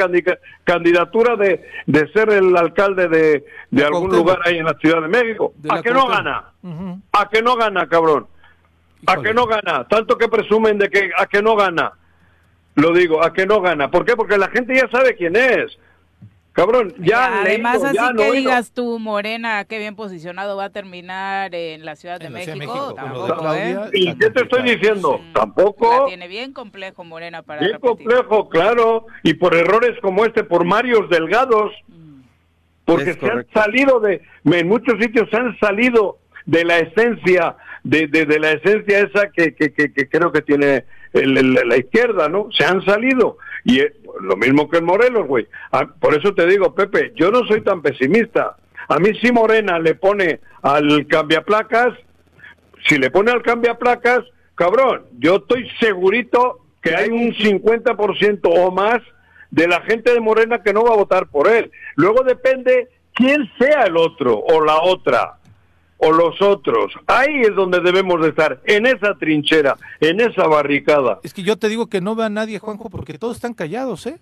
[0.65, 5.09] candidatura de, de ser el alcalde de, de algún lugar ahí en la Ciudad de
[5.09, 5.55] México.
[5.69, 6.45] ¿A que no gana?
[7.13, 8.27] ¿A que no gana, cabrón?
[9.07, 9.87] ¿A que no gana?
[9.87, 11.93] Tanto que presumen de que a que no gana.
[12.75, 13.91] Lo digo, a que no gana.
[13.91, 14.17] ¿Por qué?
[14.17, 15.79] Porque la gente ya sabe quién es.
[16.55, 17.43] Cabrón, ya.
[17.43, 22.21] además, así que digas tú, Morena, qué bien posicionado va a terminar en la Ciudad
[22.21, 22.95] de México.
[23.57, 23.77] ¿eh?
[23.93, 25.21] ¿Y qué te estoy diciendo?
[25.35, 26.07] Tampoco.
[26.07, 27.61] tiene bien complejo Morena para.
[27.61, 29.07] Bien complejo, claro.
[29.25, 31.73] Y por errores como este, por Marios Delgados.
[31.89, 32.21] Mm.
[32.85, 34.23] Porque se han salido de.
[34.45, 39.57] En muchos sitios se han salido de la esencia, de, de, la esencia esa que,
[39.57, 42.49] que, que, creo que tiene la izquierda, ¿no?
[42.53, 43.39] Se han salido.
[43.65, 43.81] Y
[44.21, 45.47] lo mismo que en Morelos, güey.
[45.73, 48.57] Ah, por eso te digo, Pepe, yo no soy tan pesimista.
[48.89, 51.95] A mí si Morena le pone al cambiaplacas,
[52.87, 54.21] si le pone al cambiaplacas,
[54.55, 59.01] cabrón, yo estoy segurito que hay un 50% o más
[59.51, 61.71] de la gente de Morena que no va a votar por él.
[61.97, 65.39] Luego depende quién sea el otro o la otra
[65.99, 66.93] o los otros.
[67.07, 71.21] Ahí es donde debemos de estar, en esa trinchera, en esa barricada.
[71.23, 74.07] Es que yo te digo que no vea a nadie, Juanjo, porque todos están callados,
[74.07, 74.19] ¿eh?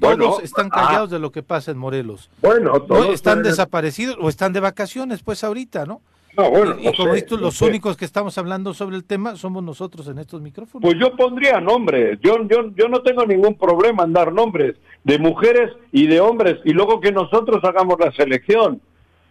[0.00, 1.14] Todos están callados ah.
[1.14, 2.30] de lo que pasa en Morelos.
[2.42, 6.00] Bueno, todos están desaparecidos o están de vacaciones, pues ahorita, ¿no?
[6.36, 10.06] No, bueno, y, como esto, los únicos que estamos hablando sobre el tema somos nosotros
[10.08, 10.82] en estos micrófonos.
[10.82, 12.18] Pues yo pondría nombres.
[12.22, 16.58] Yo, yo, yo no tengo ningún problema en dar nombres de mujeres y de hombres
[16.64, 18.82] y luego que nosotros hagamos la selección.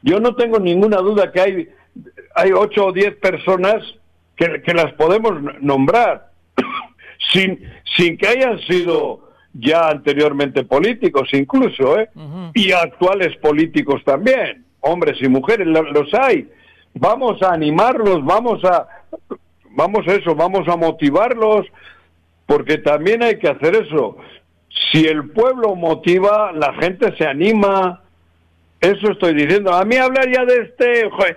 [0.02, 1.70] Yo no tengo ninguna duda que hay,
[2.36, 3.84] hay ocho o diez personas
[4.36, 6.32] que, que las podemos nombrar
[7.34, 7.60] sin,
[7.96, 9.26] sin que hayan sido
[9.58, 12.10] ya anteriormente políticos incluso, ¿eh?
[12.54, 16.50] Y actuales políticos también, hombres y mujeres, los hay.
[16.94, 18.88] Vamos a animarlos, vamos a,
[19.72, 21.66] vamos a eso, vamos a motivarlos,
[22.46, 24.18] porque también hay que hacer eso.
[24.92, 28.02] Si el pueblo motiva, la gente se anima.
[28.82, 29.74] Eso estoy diciendo.
[29.74, 31.06] A mí hablar ya de este...
[31.06, 31.36] Eh,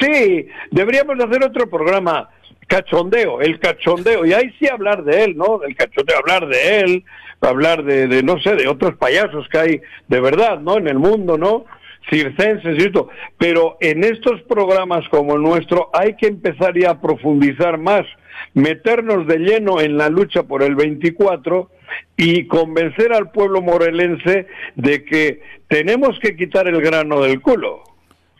[0.00, 2.28] sí, deberíamos hacer otro programa
[2.68, 5.62] cachondeo, el cachondeo, y ahí sí hablar de él, ¿no?
[5.62, 7.04] El cachondeo, hablar de él,
[7.40, 10.76] hablar de, de, no sé, de otros payasos que hay de verdad, ¿no?
[10.76, 11.64] En el mundo, ¿no?
[12.10, 13.08] circenses y esto.
[13.38, 18.06] Pero en estos programas como el nuestro hay que empezar ya a profundizar más,
[18.54, 21.70] meternos de lleno en la lucha por el 24
[22.16, 27.82] y convencer al pueblo morelense de que tenemos que quitar el grano del culo.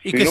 [0.03, 0.29] Y que,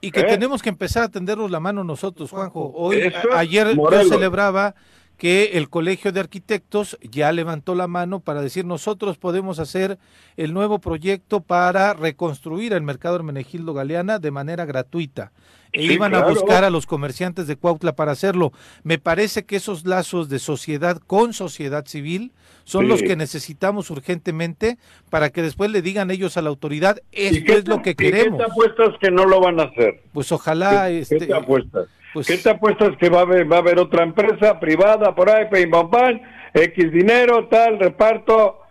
[0.00, 0.24] y que ¿eh?
[0.24, 2.72] tenemos que empezar a tendernos la mano nosotros, Juanjo.
[2.74, 4.74] Hoy, ayer yo celebraba
[5.16, 9.98] que el Colegio de Arquitectos ya levantó la mano para decir nosotros podemos hacer
[10.36, 15.32] el nuevo proyecto para reconstruir el mercado Hermenegildo Galeana de manera gratuita.
[15.76, 18.52] E iban a buscar a los comerciantes de Cuautla para hacerlo.
[18.82, 22.32] Me parece que esos lazos de sociedad con sociedad civil
[22.64, 24.78] son los que necesitamos urgentemente
[25.10, 28.40] para que después le digan ellos a la autoridad, esto es lo que queremos.
[28.40, 30.02] ¿Qué te apuestas que no lo van a hacer?
[30.12, 30.88] Pues ojalá...
[30.88, 31.86] ¿Qué, este, te apuestas?
[32.12, 35.30] Pues, ¿Qué te apuestas que va a haber, va a haber otra empresa privada por
[35.30, 36.20] ahí, pim, pam, pam,
[36.54, 38.65] X dinero, tal, reparto?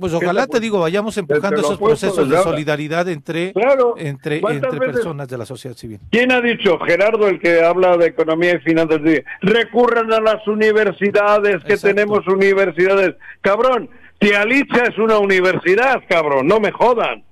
[0.00, 3.52] Pues ojalá te digo, vayamos empujando esos procesos de solidaridad entre,
[3.98, 6.00] entre, entre personas de la sociedad civil.
[6.10, 9.00] ¿Quién ha dicho, Gerardo, el que habla de economía y finanzas,
[9.42, 13.16] recurran a las universidades, que tenemos universidades?
[13.40, 17.24] Cabrón, Tialicha es una universidad, cabrón, no me jodan.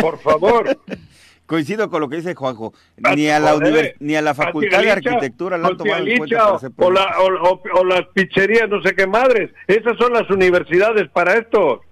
[0.00, 0.78] Por favor.
[1.50, 2.72] Coincido con lo que dice Juanjo.
[3.16, 3.58] Ni a la,
[3.98, 8.06] ni a la Facultad de Arquitectura la han tomado en cuenta o, la, o, las
[8.14, 9.50] picherías, no sé qué madres.
[9.66, 11.82] Esas son las universidades para esto.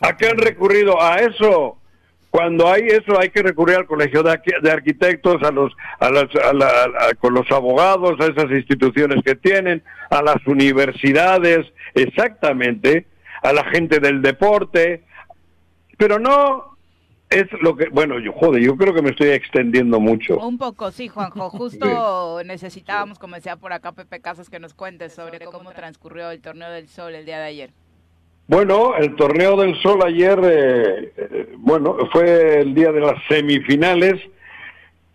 [0.00, 1.02] ¿A qué han recurrido?
[1.02, 1.76] A eso.
[2.30, 4.30] Cuando hay eso hay que recurrir al colegio de,
[4.70, 6.24] arquitectos, a los, a las,
[7.18, 13.04] con los abogados, a esas instituciones que tienen, a las universidades, exactamente,
[13.42, 15.04] a la gente del deporte,
[15.98, 16.75] pero no
[17.30, 20.38] es lo que, bueno, yo joder, yo creo que me estoy extendiendo mucho.
[20.38, 21.50] Un poco, sí, Juanjo.
[21.56, 26.40] Justo necesitábamos, como decía por acá Pepe Casas, que nos cuentes sobre cómo transcurrió el
[26.40, 27.70] torneo del Sol el día de ayer.
[28.46, 34.22] Bueno, el torneo del Sol ayer, eh, eh, bueno, fue el día de las semifinales.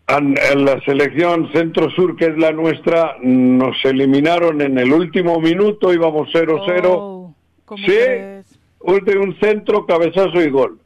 [0.07, 6.27] En, la selección Centro-Sur, que es la nuestra, nos eliminaron en el último minuto, íbamos
[6.33, 6.81] 0-0.
[6.89, 7.33] Oh,
[7.77, 10.80] sí, un centro, cabezazo y gol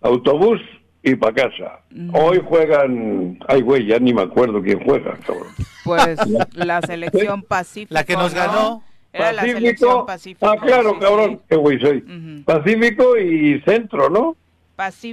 [0.00, 0.60] autobús
[1.02, 1.80] y para casa.
[2.12, 5.48] Hoy juegan, ay güey, ya ni me acuerdo quién juega, cabrón.
[5.84, 6.18] Pues
[6.54, 7.94] la selección Pacífico.
[7.94, 8.82] La que nos ganó.
[9.12, 10.48] Era la selección Pacífico.
[10.48, 12.00] Ah, claro, cabrón, qué güey soy.
[12.44, 14.36] Pacífico y Centro, ¿no?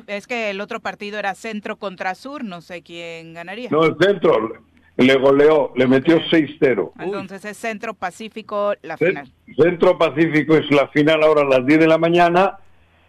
[0.08, 3.70] es que el otro partido era Centro contra Sur, no sé quién ganaría.
[3.72, 4.54] No, el Centro
[4.98, 6.92] le goleó, le metió 6-0.
[7.00, 9.32] Entonces es Centro Pacífico la final.
[9.58, 12.60] Centro Pacífico es la final ahora a las 10 de la mañana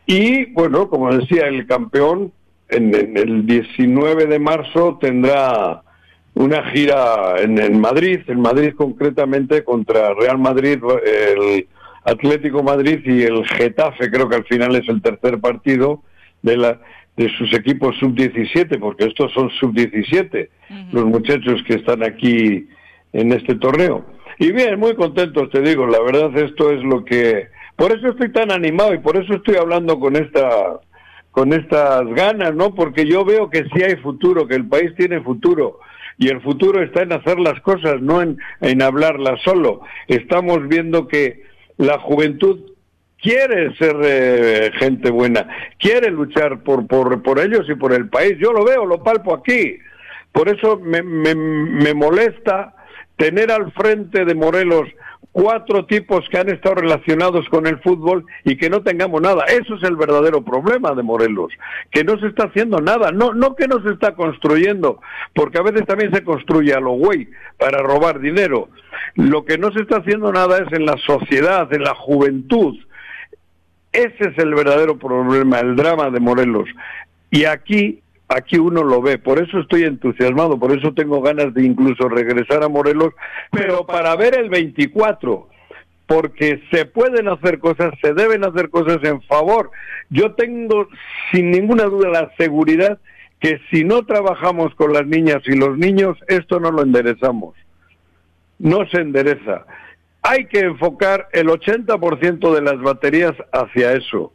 [0.07, 2.33] y bueno, como decía, el campeón
[2.69, 5.83] en, el 19 de marzo tendrá
[6.35, 11.67] una gira en, Madrid, en Madrid concretamente contra Real Madrid, el
[12.05, 16.03] Atlético Madrid y el Getafe, creo que al final es el tercer partido
[16.43, 16.81] de la
[17.17, 20.49] de sus equipos sub-17, porque estos son sub-17,
[20.93, 22.69] los muchachos que están aquí
[23.13, 24.05] en este torneo.
[24.39, 28.33] Y bien, muy contentos, te digo, la verdad esto es lo que por eso estoy
[28.33, 30.81] tan animado y por eso estoy hablando con esta
[31.31, 32.75] con estas ganas, ¿no?
[32.75, 35.81] Porque yo veo que sí hay futuro, que el país tiene futuro
[36.17, 39.83] y el futuro está en hacer las cosas, no en, en hablarlas solo.
[40.09, 41.43] Estamos viendo que
[41.77, 42.61] la juventud
[43.21, 45.47] quiere ser eh, gente buena,
[45.79, 48.39] quiere luchar por, por, por ellos y por el país.
[48.39, 49.77] Yo lo veo, lo palpo aquí.
[50.33, 52.75] Por eso me, me, me molesta
[53.17, 54.89] tener al frente de Morelos
[55.33, 59.45] cuatro tipos que han estado relacionados con el fútbol y que no tengamos nada.
[59.45, 61.53] Eso es el verdadero problema de Morelos,
[61.91, 65.01] que no se está haciendo nada, no, no que no se está construyendo,
[65.35, 68.69] porque a veces también se construye a lo güey para robar dinero.
[69.15, 72.77] Lo que no se está haciendo nada es en la sociedad, en la juventud.
[73.93, 76.69] Ese es el verdadero problema, el drama de Morelos.
[77.31, 79.19] Y aquí aquí uno lo ve.
[79.19, 83.15] Por eso estoy entusiasmado, por eso tengo ganas de incluso regresar a Morelos,
[83.51, 85.49] pero para ver el 24,
[86.07, 89.71] porque se pueden hacer cosas, se deben hacer cosas en favor.
[90.11, 90.89] Yo tengo
[91.33, 92.99] sin ninguna duda la seguridad
[93.41, 97.55] que si no trabajamos con las niñas y los niños, esto no lo enderezamos.
[98.59, 99.67] No se endereza.
[100.23, 104.33] Hay que enfocar el 80% de las baterías hacia eso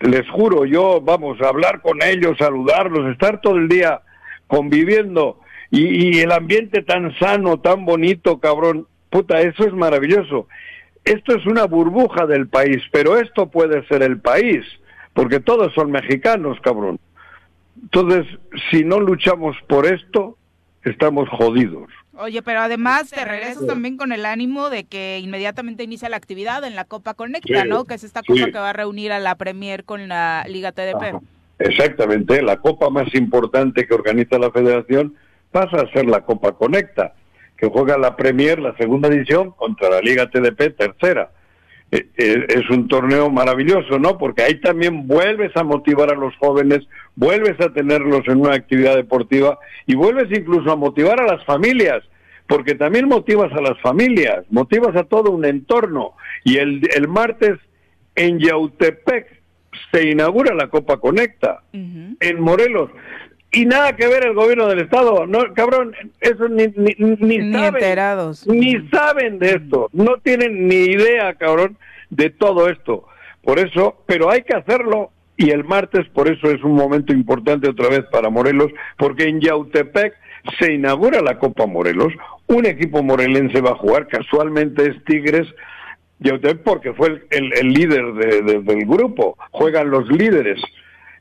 [0.00, 4.00] les juro, yo, vamos, a hablar con ellos, saludarlos, estar todo el día
[4.46, 5.40] conviviendo
[5.70, 10.46] y, el ambiente tan sano, tan bonito, cabrón, puta, eso es maravilloso.
[11.04, 14.64] Esto es una burbuja del país, pero esto puede ser el país,
[15.12, 17.00] porque todos son mexicanos, cabrón.
[17.82, 18.26] Entonces,
[18.70, 20.38] si no luchamos por esto,
[20.84, 21.88] estamos jodidos.
[22.16, 26.64] Oye, pero además te regresas también con el ánimo de que inmediatamente inicia la actividad
[26.64, 27.84] en la Copa Conecta, ¿no?
[27.84, 31.20] Que es esta cosa que va a reunir a la Premier con la Liga TDP.
[31.58, 35.14] Exactamente, la copa más importante que organiza la federación
[35.50, 37.14] pasa a ser la Copa Conecta,
[37.56, 41.30] que juega la Premier, la segunda edición, contra la Liga TDP, tercera.
[41.92, 44.18] Eh, eh, es un torneo maravilloso, ¿no?
[44.18, 46.80] Porque ahí también vuelves a motivar a los jóvenes,
[47.16, 52.02] vuelves a tenerlos en una actividad deportiva y vuelves incluso a motivar a las familias,
[52.46, 56.12] porque también motivas a las familias, motivas a todo un entorno.
[56.44, 57.58] Y el, el martes
[58.14, 59.26] en Yautepec
[59.92, 62.90] se inaugura la Copa Conecta, en Morelos.
[63.52, 67.74] Y nada que ver el gobierno del estado, no, cabrón, eso ni, ni, ni, saben,
[67.76, 68.46] enterados.
[68.48, 71.78] ni saben de esto, no tienen ni idea, cabrón,
[72.10, 73.06] de todo esto.
[73.42, 77.68] Por eso, pero hay que hacerlo y el martes por eso es un momento importante
[77.68, 80.14] otra vez para Morelos, porque en Yautepec
[80.58, 82.12] se inaugura la Copa Morelos,
[82.46, 85.48] un equipo morelense va a jugar, casualmente es Tigres,
[86.20, 90.60] Yautepec porque fue el, el, líder del grupo, juegan los líderes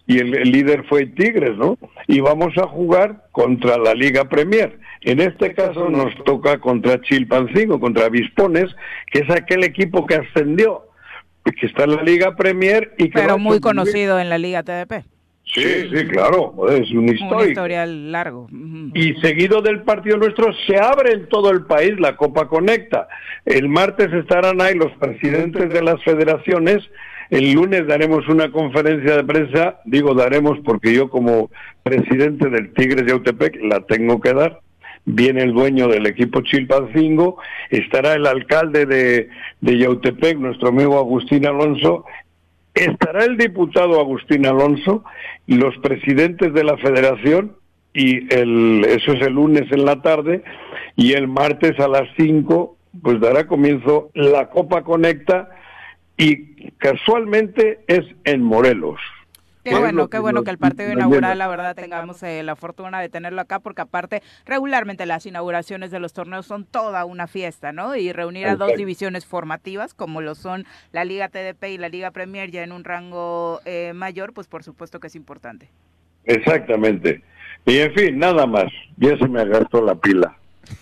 [0.06, 1.78] y el, líder fue Tigres, ¿no?
[2.08, 4.78] Y vamos a jugar contra la Liga Premier.
[5.02, 8.66] En este caso nos toca contra Chilpancingo, contra Vispones,
[9.12, 10.84] que es aquel equipo que ascendió,
[11.52, 13.20] que está en la Liga Premier y que...
[13.20, 15.06] Pero muy conocido en la Liga TDP.
[15.46, 17.50] Sí, sí, claro, es un historial.
[17.50, 18.48] historial largo.
[18.94, 23.08] Y seguido del partido nuestro se abre en todo el país la Copa Conecta.
[23.46, 26.82] El martes estarán ahí los presidentes de las federaciones
[27.34, 31.50] el lunes daremos una conferencia de prensa, digo daremos porque yo como
[31.82, 34.60] presidente del Tigres de Autepec la tengo que dar.
[35.06, 37.38] Viene el dueño del equipo Chilpancingo,
[37.70, 39.30] estará el alcalde de,
[39.60, 42.06] de Yautepec, nuestro amigo Agustín Alonso,
[42.74, 45.04] estará el diputado Agustín Alonso,
[45.48, 47.58] los presidentes de la federación,
[47.94, 50.44] y el, eso es el lunes en la tarde,
[50.96, 55.50] y el martes a las 5, pues dará comienzo la Copa Conecta,
[56.18, 59.00] y casualmente es en Morelos.
[59.64, 63.08] Qué bueno, qué bueno que el partido inaugural, la verdad, tengamos eh, la fortuna de
[63.08, 67.96] tenerlo acá, porque aparte, regularmente las inauguraciones de los torneos son toda una fiesta, ¿no?
[67.96, 72.12] Y reunir a dos divisiones formativas, como lo son la Liga TDP y la Liga
[72.12, 75.70] Premier, ya en un rango eh, mayor, pues por supuesto que es importante.
[76.26, 77.22] Exactamente.
[77.66, 80.38] Y en fin, nada más, ya se me gastó la pila.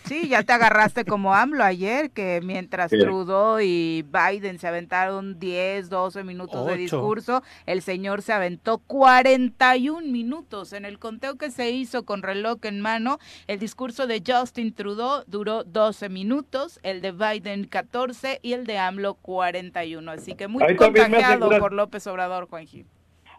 [0.06, 5.90] Sí, ya te agarraste como AMLO ayer, que mientras Trudeau y Biden se aventaron 10,
[5.90, 10.74] 12 minutos de discurso, el señor se aventó 41 minutos.
[10.74, 15.24] En el conteo que se hizo con reloj en mano, el discurso de Justin Trudeau
[15.28, 20.12] duró 12 minutos, el de Biden 14 y el de AMLO 41.
[20.12, 22.86] Así que muy contagiado por López Obrador, Juan Gil.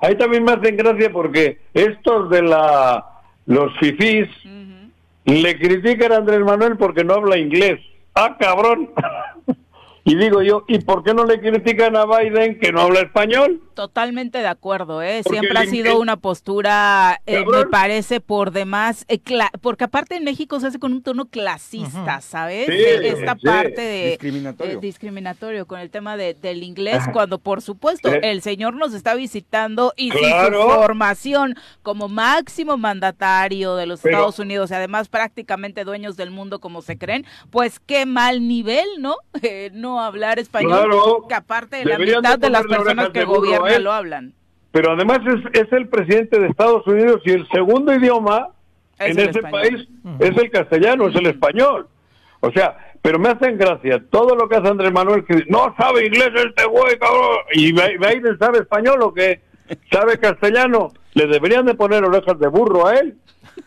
[0.00, 3.06] Ahí también me hacen gracia porque estos de la
[3.46, 4.28] los fifís...
[5.24, 7.80] Le critican a Andrés Manuel porque no habla inglés.
[8.14, 8.90] Ah, cabrón.
[10.04, 13.62] Y digo yo, ¿y por qué no le critican a Biden que no habla español?
[13.74, 15.22] Totalmente de acuerdo, ¿eh?
[15.22, 19.20] Siempre ha sido una postura, eh, me parece, por demás, eh,
[19.60, 22.68] porque aparte en México se hace con un tono clasista, ¿sabes?
[22.68, 24.80] Esta parte de discriminatorio.
[24.80, 29.92] discriminatorio con el tema de, del inglés, cuando por supuesto el señor nos está visitando
[29.96, 36.30] y su formación como máximo mandatario de los Estados Unidos y además prácticamente dueños del
[36.30, 39.16] mundo como se creen, pues qué mal nivel, ¿no?
[40.00, 40.90] Hablar español,
[41.28, 43.78] que aparte de la mitad de, las personas que gobiernan ¿eh?
[43.78, 44.34] lo hablan.
[44.70, 48.48] Pero además es, es, el presidente de Estados Unidos y el segundo idioma
[48.98, 49.88] en ese país
[50.18, 51.88] es el castellano, es el español.
[52.40, 56.06] O sea, pero me hacen gracia todo lo que hace Andrés Manuel, que no sabe
[56.06, 57.38] inglés este güey, cabrón.
[57.52, 59.40] ¿Y Biden sabe español o qué?
[59.90, 60.92] ¿Sabe castellano?
[61.14, 63.16] Le deberían de poner orejas de burro a él.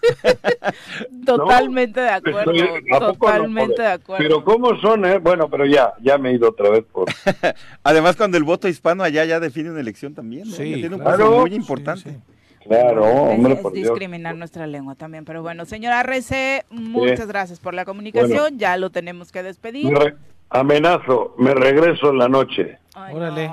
[1.25, 2.53] totalmente de acuerdo,
[2.99, 4.23] totalmente de acuerdo.
[4.23, 5.19] Pero cómo son, eh?
[5.19, 7.07] Bueno, pero ya, ya me he ido otra vez por...
[7.83, 10.55] Además, cuando el voto hispano allá ya define una elección también, ¿no?
[10.55, 12.19] Sí, tiene un muy importante.
[12.67, 17.85] Claro, hombre, es, discriminar nuestra lengua también, pero bueno, señora RC, muchas gracias por la
[17.85, 19.93] comunicación, ya lo tenemos que despedir.
[20.49, 22.79] amenazo, me regreso en la noche.
[22.95, 23.51] Órale.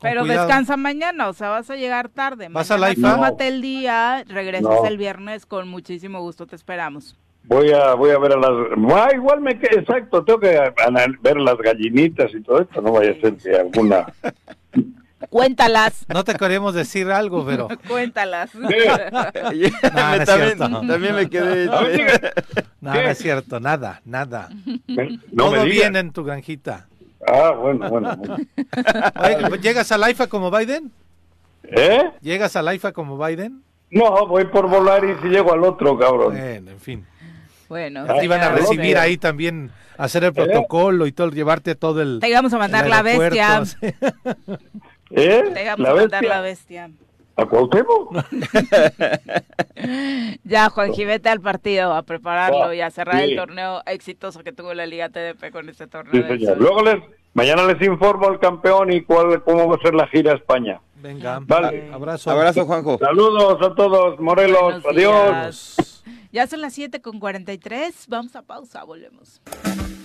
[0.00, 2.48] Pero descansa mañana, o sea, vas a llegar tarde.
[2.50, 3.14] ¿Vas a la IFA?
[3.14, 7.16] Tómate el día, regresas el viernes, con muchísimo gusto te esperamos.
[7.44, 8.50] Voy a voy a ver a las...
[8.94, 10.72] Ah, igual me exacto, tengo que
[11.22, 14.12] ver las gallinitas y todo esto, no vaya a ser que alguna...
[15.30, 16.06] Cuéntalas.
[16.08, 17.68] No te queremos decir algo, pero...
[17.88, 18.50] Cuéntalas.
[20.86, 21.66] también, me quedé...
[21.66, 21.80] No,
[22.80, 24.48] no es cierto, nada, nada.
[24.86, 26.87] No Todo bien en tu granjita.
[27.30, 28.16] Ah, bueno, bueno.
[29.60, 30.90] ¿Llegas al IFA como Biden?
[31.64, 32.10] ¿Eh?
[32.20, 33.62] ¿Llegas al IFA como Biden?
[33.90, 36.34] No, voy por volar y si llego al otro, cabrón.
[36.34, 37.06] Bueno, en fin.
[37.68, 38.06] Bueno.
[38.06, 40.32] Te iban a recibir ahí también, hacer el ¿Eh?
[40.32, 42.20] protocolo y todo, llevarte todo el...
[42.20, 43.62] Te íbamos a mandar la bestia.
[45.10, 45.44] ¿Eh?
[45.54, 46.90] Te íbamos a mandar la bestia.
[47.36, 48.16] ¿A Cuauhtémoc?
[50.44, 54.52] ya, Juan vete al partido a prepararlo ah, y a cerrar el torneo exitoso que
[54.52, 56.20] tuvo la Liga TDP con este torneo.
[56.20, 56.58] Sí, señor.
[56.58, 56.96] Luego les,
[57.38, 60.80] mañana les informo al campeón y cuál, cómo va a ser la gira a España.
[60.96, 61.88] Venga, vale.
[61.92, 62.30] abrazo.
[62.32, 62.98] Abrazo, Juanjo.
[62.98, 64.84] Saludos a todos, Morelos.
[64.84, 66.02] Adiós.
[66.32, 68.06] Ya son las 7 con 43.
[68.08, 69.40] Vamos a pausa, volvemos.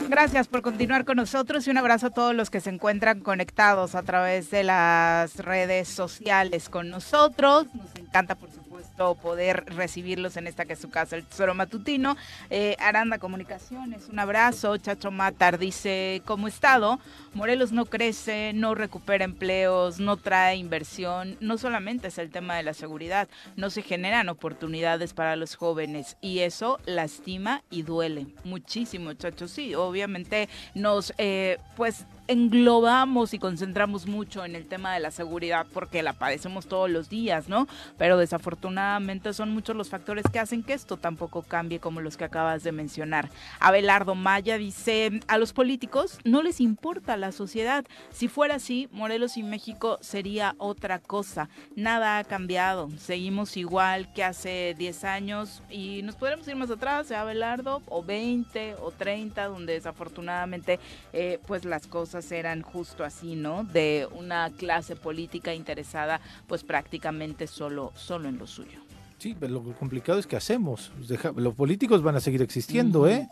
[0.08, 3.96] Gracias por continuar con nosotros y un abrazo a todos los que se encuentran conectados
[3.96, 7.66] a través de las redes sociales con nosotros.
[7.74, 8.63] Nos encanta, por supuesto
[8.98, 12.16] poder recibirlos en esta que es su casa, el Tesoro Matutino.
[12.50, 14.78] Eh, Aranda Comunicaciones, un abrazo.
[14.78, 17.00] Chacho Matar dice, como estado,
[17.34, 21.38] Morelos no crece, no recupera empleos, no trae inversión.
[21.40, 26.18] No solamente es el tema de la seguridad, no se generan oportunidades para los jóvenes
[26.22, 29.48] y eso lastima y duele muchísimo, Chacho.
[29.48, 35.66] Sí, obviamente nos, eh, pues englobamos y concentramos mucho en el tema de la seguridad
[35.74, 37.68] porque la padecemos todos los días, ¿no?
[37.98, 42.24] Pero desafortunadamente son muchos los factores que hacen que esto tampoco cambie como los que
[42.24, 43.30] acabas de mencionar.
[43.60, 47.86] Abelardo Maya dice, a los políticos no les importa la sociedad.
[48.12, 51.50] Si fuera así, Morelos y México sería otra cosa.
[51.76, 52.90] Nada ha cambiado.
[52.98, 58.04] Seguimos igual que hace 10 años y nos podremos ir más atrás, ¿eh, Abelardo, o
[58.04, 60.80] 20 o 30, donde desafortunadamente
[61.12, 63.64] eh, pues las cosas eran justo así, ¿no?
[63.64, 68.80] De una clase política interesada pues prácticamente solo, solo en lo suyo.
[69.18, 70.92] Sí, pero lo complicado es que hacemos.
[71.36, 73.30] Los políticos van a seguir existiendo, ¿eh?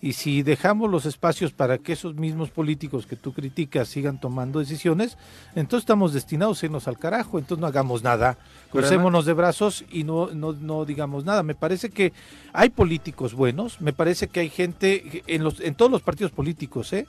[0.00, 4.58] Y si dejamos los espacios para que esos mismos políticos que tú criticas sigan tomando
[4.58, 5.16] decisiones,
[5.54, 8.36] entonces estamos destinados a irnos al carajo, entonces no hagamos nada,
[8.70, 11.42] crucémonos de brazos y no, no, no digamos nada.
[11.42, 12.12] Me parece que
[12.52, 16.92] hay políticos buenos, me parece que hay gente en, los, en todos los partidos políticos,
[16.92, 17.06] ¿eh?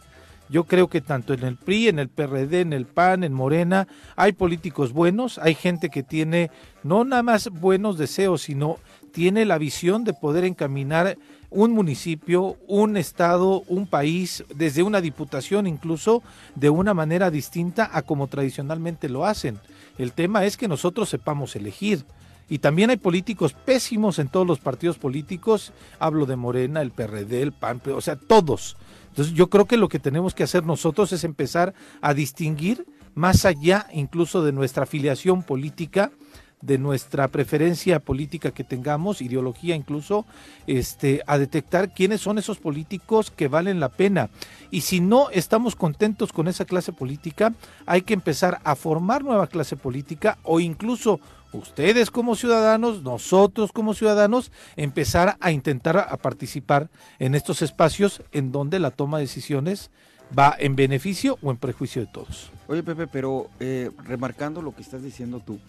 [0.49, 3.87] Yo creo que tanto en el PRI, en el PRD, en el PAN, en Morena,
[4.15, 6.51] hay políticos buenos, hay gente que tiene
[6.83, 8.77] no nada más buenos deseos, sino
[9.11, 11.17] tiene la visión de poder encaminar
[11.49, 16.21] un municipio, un estado, un país, desde una diputación incluso,
[16.53, 19.59] de una manera distinta a como tradicionalmente lo hacen.
[19.97, 22.05] El tema es que nosotros sepamos elegir.
[22.47, 25.71] Y también hay políticos pésimos en todos los partidos políticos.
[25.97, 28.77] Hablo de Morena, el PRD, el PAN, o sea, todos.
[29.15, 33.45] Entonces yo creo que lo que tenemos que hacer nosotros es empezar a distinguir más
[33.45, 36.11] allá incluso de nuestra afiliación política,
[36.59, 40.25] de nuestra preferencia política que tengamos, ideología incluso,
[40.67, 44.29] este, a detectar quiénes son esos políticos que valen la pena.
[44.69, 47.53] Y si no estamos contentos con esa clase política,
[47.85, 51.21] hay que empezar a formar nueva clase política o incluso
[51.57, 56.89] ustedes como ciudadanos, nosotros como ciudadanos, empezar a intentar a participar
[57.19, 59.91] en estos espacios en donde la toma de decisiones
[60.37, 62.51] va en beneficio o en prejuicio de todos.
[62.67, 65.59] Oye Pepe, pero eh, remarcando lo que estás diciendo tú,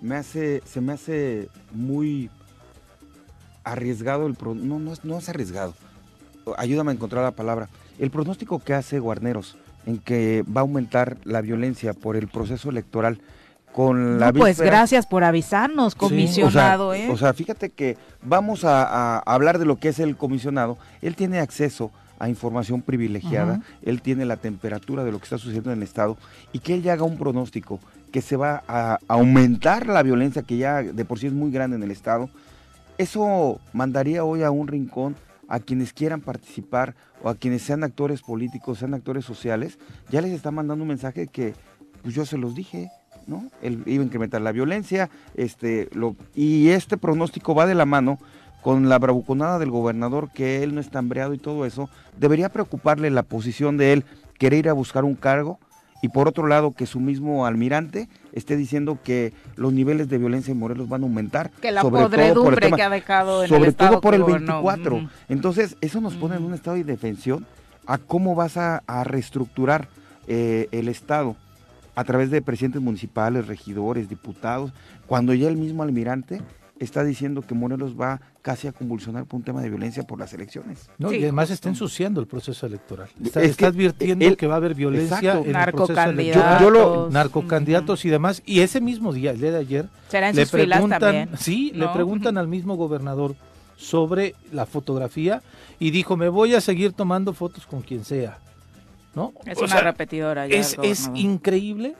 [0.00, 2.30] me hace, se me hace muy
[3.64, 5.74] arriesgado el no, no, no es arriesgado.
[6.58, 7.68] Ayúdame a encontrar la palabra.
[7.98, 12.70] El pronóstico que hace Guarneros en que va a aumentar la violencia por el proceso
[12.70, 13.20] electoral
[13.74, 16.94] con la Pues gracias por avisarnos, comisionado.
[16.94, 17.08] ¿eh?
[17.10, 20.78] o, sea, fíjate que vamos a, hablar de lo que es el comisionado.
[21.02, 25.72] Él tiene acceso a información privilegiada, él tiene la temperatura de lo que está sucediendo
[25.72, 26.16] en el Estado
[26.52, 27.80] y que él ya haga un pronóstico
[28.12, 31.76] que se va a aumentar la violencia que ya de por sí es muy grande
[31.76, 32.30] en el Estado.
[32.96, 35.16] Eso mandaría hoy a un rincón
[35.48, 36.94] a quienes quieran participar
[37.24, 41.26] o a quienes sean actores políticos, sean actores sociales, ya les está mandando un mensaje
[41.26, 41.54] que
[42.02, 42.90] pues yo se los dije,
[43.26, 43.44] ¿no?
[43.62, 48.18] Él iba a incrementar la violencia, este, lo, y este pronóstico va de la mano
[48.62, 53.10] con la bravuconada del gobernador, que él no está hambreado y todo eso, debería preocuparle
[53.10, 54.04] la posición de él,
[54.38, 55.58] querer ir a buscar un cargo,
[56.04, 60.52] y por otro lado que su mismo almirante esté diciendo que los niveles de violencia
[60.52, 61.50] en Morelos van a aumentar.
[61.62, 65.08] Que la sobre podredumbre que ha dejado en Sobre el todo por el 24.
[65.30, 67.46] Entonces, eso nos pone en un estado de indefensión
[67.86, 69.88] a cómo vas a, reestructurar
[70.26, 71.36] eh, el Estado
[71.94, 74.72] a través de presidentes municipales, regidores, diputados,
[75.06, 76.40] cuando ya el mismo almirante
[76.78, 80.32] está diciendo que Morelos va casi a convulsionar por un tema de violencia por las
[80.32, 80.90] elecciones.
[80.98, 83.08] No, y además está ensuciando el proceso electoral.
[83.36, 86.60] Está, advirtiendo que va a haber violencia en el proceso electoral.
[86.60, 88.42] Yo, narcocandidatos y demás.
[88.44, 89.88] Y ese mismo día, el día de ayer,
[90.34, 93.34] le preguntan, sí, le preguntan al mismo gobernador
[93.76, 95.42] sobre la fotografía
[95.78, 98.38] y dijo, me voy a seguir tomando fotos con quien sea.
[99.14, 99.32] ¿No?
[99.46, 100.46] Es una repetidora.
[100.46, 101.94] es, es increíble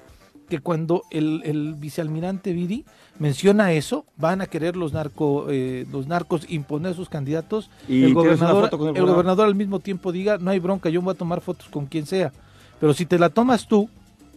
[0.48, 2.84] que cuando el, el vicealmirante Viri
[3.18, 7.70] menciona eso, van a querer los narco, eh, los narcos imponer sus candidatos.
[7.88, 11.18] Y el gobernador, el, gobernador al mismo tiempo diga, no hay bronca, yo voy a
[11.18, 12.32] tomar fotos con quien sea.
[12.80, 13.88] Pero si te la tomas tú,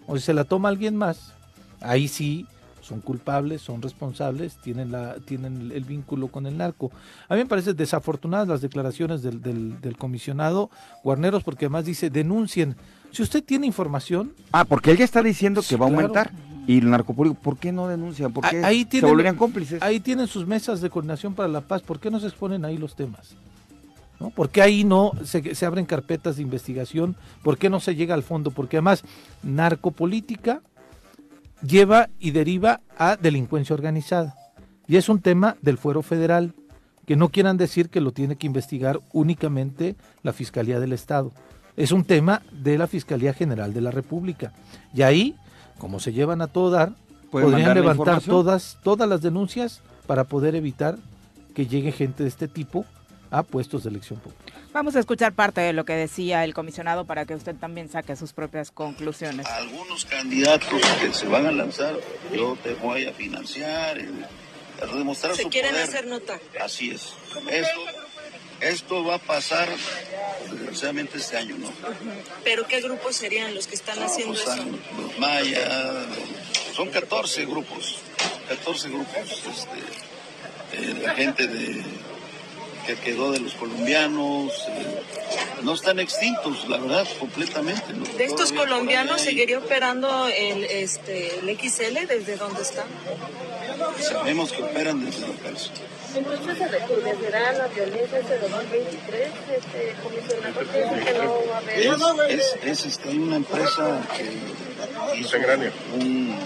[0.05, 1.33] o si se la toma alguien más,
[1.81, 2.45] ahí sí
[2.87, 6.91] son culpables, son responsables, tienen, la, tienen el vínculo con el narco.
[7.27, 10.69] A mí me parecen desafortunadas las declaraciones del, del, comisionado
[11.03, 12.75] Guarneros, porque además dice, denuncien.
[13.11, 14.33] Si usted tiene información...
[14.51, 16.31] Ah, porque él ya está diciendo que va a aumentar.
[16.65, 18.33] Y el narcopúblico, ¿por qué no denuncian?
[18.33, 19.81] ¿Por qué ahí tienen, se volverían cómplices?
[19.81, 21.81] Ahí tienen sus mesas de coordinación para la paz.
[21.81, 23.35] ¿Por qué no se exponen ahí los temas?
[24.19, 24.31] ¿No?
[24.31, 27.15] ¿Por qué ahí no se, se abren carpetas de investigación?
[27.43, 28.51] ¿Por qué no se llega al fondo?
[28.51, 29.03] Porque además,
[29.43, 30.61] narcopolítica
[31.61, 34.35] lleva y deriva a delincuencia organizada.
[34.87, 36.53] Y es un tema del fuero federal,
[37.05, 41.31] que no quieran decir que lo tiene que investigar únicamente la Fiscalía del Estado.
[41.75, 44.51] Es un tema de la Fiscalía General de la República.
[44.93, 45.35] Y ahí
[45.77, 46.93] como se llevan a todo dar,
[47.31, 50.97] podrían levantar todas, todas las denuncias para poder evitar
[51.53, 52.85] que llegue gente de este tipo
[53.31, 54.53] a puestos de elección pública.
[54.73, 58.15] Vamos a escuchar parte de lo que decía el comisionado para que usted también saque
[58.15, 59.47] sus propias conclusiones.
[59.47, 61.95] Algunos candidatos que se van a lanzar,
[62.33, 63.97] yo te voy a financiar,
[64.81, 66.39] a demostrar ¿Se quieren hacer nota?
[66.61, 67.13] Así es.
[67.49, 67.81] Esto,
[68.61, 69.67] esto va a pasar
[70.51, 71.71] desgraciadamente este año, ¿no?
[72.43, 74.65] ¿Pero qué grupos serían los que están haciendo pues, eso?
[75.01, 76.05] Los mayas,
[76.75, 77.99] son 14 grupos,
[78.49, 79.79] 14 grupos, este,
[80.73, 81.83] eh, la gente de
[82.87, 85.01] que quedó de los colombianos, eh,
[85.61, 87.93] no están extintos, la verdad, completamente.
[88.17, 92.87] ¿De estos colombianos seguiría operando el, este, el XL desde dónde están?
[94.01, 95.71] Sabemos que operan desde la cárcel.
[96.15, 102.39] Entonces se recrudecerá la violencia este 2023, este comisionado que no va a haber.
[102.39, 105.37] Es, es, es este, hay una empresa que hizo
[105.93, 106.39] un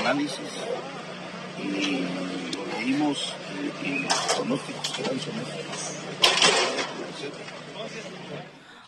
[0.00, 0.40] análisis
[1.62, 2.04] y
[2.84, 3.32] vimos
[3.64, 4.92] y los pronósticos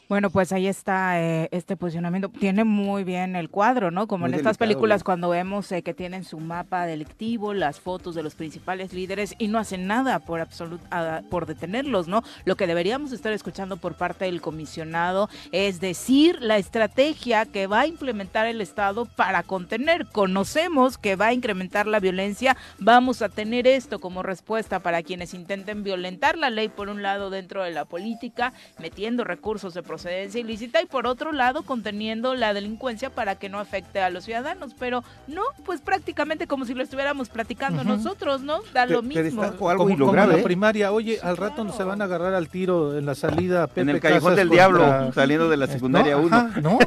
[0.09, 2.28] bueno, pues ahí está eh, este posicionamiento.
[2.28, 4.07] Tiene muy bien el cuadro, ¿no?
[4.07, 8.22] Como en estas películas cuando vemos eh, que tienen su mapa delictivo, las fotos de
[8.22, 10.80] los principales líderes y no hacen nada por absolut
[11.28, 12.22] por detenerlos, ¿no?
[12.44, 17.80] Lo que deberíamos estar escuchando por parte del comisionado es decir la estrategia que va
[17.80, 20.07] a implementar el Estado para contener.
[20.07, 25.34] Conocemos que va a incrementar la violencia, vamos a tener esto como respuesta para quienes
[25.34, 30.40] intenten violentar la ley por un lado dentro de la política, metiendo recursos de procedencia
[30.40, 34.74] ilícita y por otro lado conteniendo la delincuencia para que no afecte a los ciudadanos.
[34.78, 38.61] Pero no, pues prácticamente como si lo estuviéramos platicando nosotros, ¿no?
[38.74, 39.42] Da lo mismo.
[39.57, 43.07] como, en la primaria, oye, al rato no se van a agarrar al tiro en
[43.07, 46.51] la salida En el callejón del diablo, saliendo de la secundaria 1.
[46.61, 46.78] ¿No?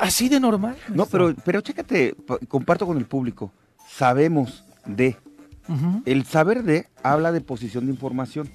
[0.00, 0.76] así de normal.
[0.88, 2.16] No, pero, pero chécate,
[2.48, 3.52] comparto con el público.
[3.86, 5.16] Sabemos de
[6.06, 8.48] El saber de habla de posición de información.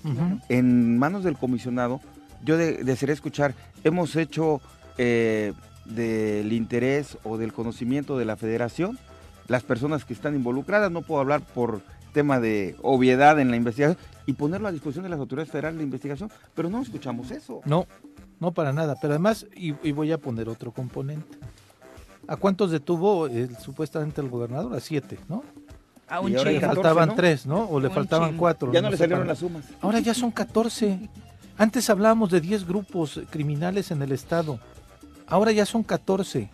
[0.50, 2.02] En manos del comisionado
[2.44, 4.62] yo desearía escuchar, hemos hecho
[4.98, 5.54] eh,
[5.86, 8.98] del interés o del conocimiento de la federación,
[9.48, 11.82] las personas que están involucradas, no puedo hablar por
[12.14, 15.84] tema de obviedad en la investigación, y ponerlo a disposición de las autoridades federales de
[15.84, 17.62] investigación, pero no escuchamos eso.
[17.66, 17.88] No,
[18.40, 21.38] no para nada, pero además, y, voy a poner otro componente.
[22.28, 23.28] ¿A cuántos detuvo
[23.60, 24.74] supuestamente el gobernador?
[24.76, 25.44] A siete, ¿no?
[26.08, 27.64] A un y le faltaban tres, ¿no?
[27.70, 28.72] O le faltaban cuatro.
[28.72, 29.66] Ya no, le salieron las sumas.
[29.82, 31.10] Ahora ya son catorce.
[31.58, 34.60] Antes hablábamos de 10 grupos criminales en el estado.
[35.28, 36.50] Ahora ya son 14.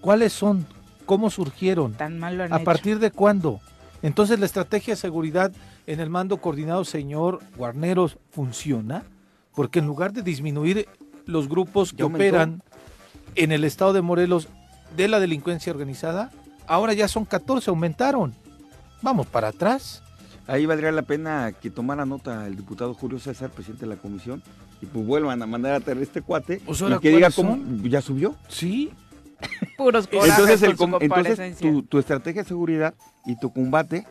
[0.00, 0.66] ¿Cuáles son?
[1.06, 1.94] ¿Cómo surgieron?
[1.94, 3.60] Tan mal lo han ¿A partir de cuándo?
[4.02, 5.52] Entonces la estrategia de seguridad
[5.86, 9.04] en el mando coordinado, señor Guarneros, ¿funciona?
[9.54, 10.88] porque en lugar de disminuir
[11.26, 12.62] los grupos que operan
[13.34, 14.48] en el estado de Morelos
[14.96, 16.30] de la delincuencia organizada,
[16.66, 18.34] ahora ya son 14, aumentaron.
[19.02, 20.02] Vamos para atrás.
[20.50, 24.42] Ahí valdría la pena que tomara nota el diputado Julio César, presidente de la comisión,
[24.82, 28.00] y pues vuelvan a mandar a traer este cuate pues y que diga cómo ya
[28.00, 28.34] subió.
[28.48, 28.90] Sí.
[29.76, 32.94] Puros entonces, el, entonces tu, tu, estrategia de seguridad
[33.24, 34.04] y tu combate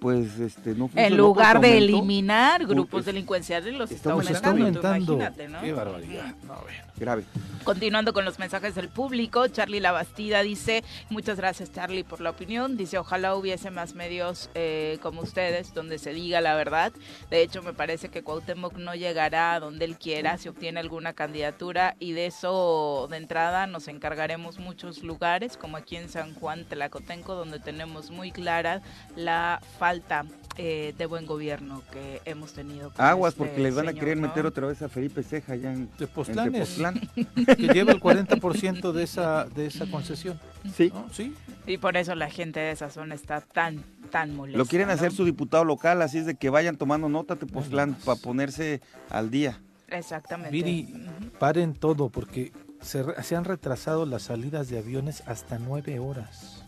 [0.00, 5.60] pues este no En lugar de eliminar grupos delincuenciales los está aumentando, ¿no?
[5.62, 6.34] Qué barbaridad.
[6.46, 6.56] No,
[6.96, 7.24] Grave.
[7.64, 12.76] Continuando con los mensajes del público, Charlie Labastida dice, muchas gracias Charlie por la opinión,
[12.76, 16.92] dice, ojalá hubiese más medios eh, como ustedes donde se diga la verdad.
[17.30, 21.14] De hecho, me parece que Cuauhtémoc no llegará a donde él quiera si obtiene alguna
[21.14, 26.64] candidatura y de eso de entrada nos encargaremos muchos lugares, como aquí en San Juan
[26.66, 28.82] Telacotenco, donde tenemos muy clara
[29.16, 30.26] la falta
[30.56, 32.92] eh, de buen gobierno que hemos tenido.
[32.96, 35.88] Aguas, este porque les van a querer meter otra vez a Felipe Ceja allá en
[35.88, 36.54] Tepoztlán,
[37.56, 40.40] que lleva el 40% de esa, de esa concesión.
[40.74, 40.92] Sí.
[41.12, 41.34] sí.
[41.66, 44.58] Y por eso la gente de esa zona está tan, tan molesta.
[44.58, 48.20] Lo quieren hacer su diputado local, así es de que vayan tomando nota Tepoztlán para
[48.20, 48.80] ponerse
[49.10, 49.60] al día.
[49.88, 50.50] Exactamente.
[50.50, 50.92] Viri,
[51.38, 56.63] paren todo, porque se, se han retrasado las salidas de aviones hasta nueve horas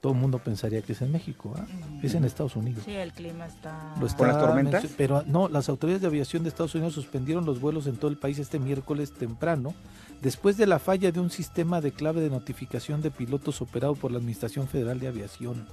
[0.00, 1.66] todo el mundo pensaría que es en México, ¿ah?
[2.02, 2.84] es en Estados Unidos.
[2.86, 3.94] Sí, el clima está...
[4.00, 4.86] ¿Lo las tormentas?
[4.96, 8.16] Pero no, las autoridades de aviación de Estados Unidos suspendieron los vuelos en todo el
[8.16, 9.74] país este miércoles temprano,
[10.22, 14.10] después de la falla de un sistema de clave de notificación de pilotos operado por
[14.10, 15.66] la Administración Federal de Aviación.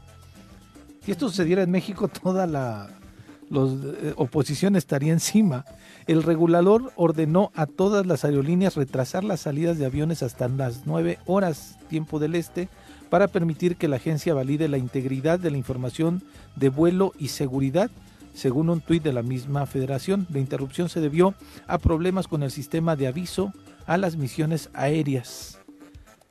[1.04, 2.90] Si esto sucediera en México, toda la
[3.50, 5.64] eh, oposición estaría encima.
[6.06, 11.20] El regulador ordenó a todas las aerolíneas retrasar las salidas de aviones hasta las 9
[11.26, 12.68] horas tiempo del este,
[13.10, 16.24] para permitir que la agencia valide la integridad de la información
[16.56, 17.90] de vuelo y seguridad,
[18.34, 20.28] según un tuit de la misma federación.
[20.30, 21.34] La interrupción se debió
[21.68, 23.54] a problemas con el sistema de aviso
[23.86, 25.60] a las misiones aéreas,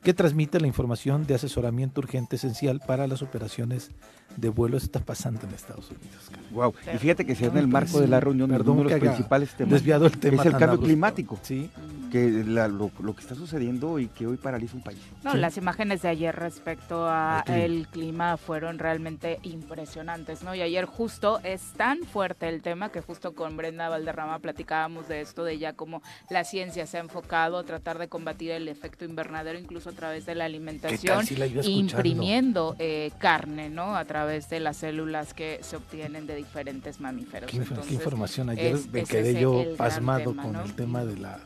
[0.03, 3.91] que transmite la información de asesoramiento urgente esencial para las operaciones
[4.37, 6.30] de vuelo está pasando en Estados Unidos.
[6.51, 6.74] Wow.
[6.95, 9.55] Y fíjate que se en el marco de la reunión de uno de los principales
[9.55, 11.39] temas desviado el tema es el cambio climático.
[11.43, 11.70] Sí.
[12.11, 14.99] Que lo, que está sucediendo y que hoy paraliza un país.
[15.24, 20.55] No, las imágenes de ayer respecto a el clima fueron realmente impresionantes, ¿no?
[20.55, 25.20] Y ayer justo es tan fuerte el tema que justo con Brenda Valderrama platicábamos de
[25.20, 29.05] esto, de ya cómo la ciencia se ha enfocado a tratar de combatir el efecto
[29.05, 31.24] invernadero incluso a través de la alimentación,
[31.64, 33.97] imprimiendo eh, carne, ¿no?
[33.97, 37.51] A través de las células que se obtienen de diferentes mamíferos.
[37.51, 37.59] ¿Qué,
[37.95, 38.51] información?
[38.51, 41.41] Ayer me quedé yo pasmado con el tema de la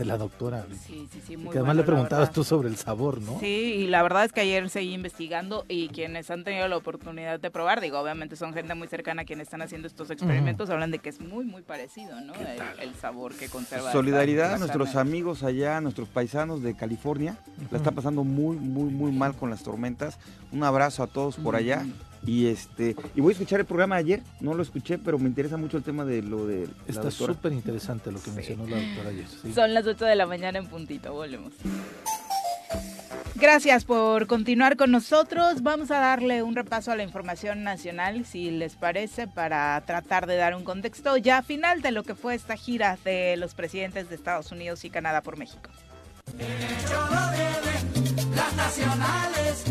[0.00, 0.66] de la doctora.
[0.86, 3.38] Sí, sí, sí, muy que además le preguntabas tú sobre el sabor, ¿no?
[3.38, 7.38] Sí, y la verdad es que ayer seguí investigando y quienes han tenido la oportunidad
[7.38, 10.90] de probar, digo, obviamente son gente muy cercana a quienes están haciendo estos experimentos, hablan
[10.90, 12.32] de que es muy, muy parecido, ¿no?
[12.80, 13.92] El, sabor que conserva.
[13.92, 17.36] Solidaridad a nuestros amigos allá, nuestros paisanos de California,
[17.70, 20.18] la está pasando muy, muy, muy mal con las tormentas.
[20.50, 21.84] Un abrazo a todos por allá.
[22.26, 25.28] Y este y voy a escuchar el programa de ayer, no lo escuché, pero me
[25.28, 29.10] interesa mucho el tema de lo de Está súper interesante lo que mencionó la doctora
[29.10, 29.26] ayer.
[29.54, 31.52] Son las 8 de la mañana en puntito, volvemos.
[33.40, 35.62] Gracias por continuar con nosotros.
[35.62, 40.36] Vamos a darle un repaso a la información nacional, si les parece, para tratar de
[40.36, 44.14] dar un contexto ya final de lo que fue esta gira de los presidentes de
[44.14, 45.70] Estados Unidos y Canadá por México.
[48.34, 49.64] las nacionales,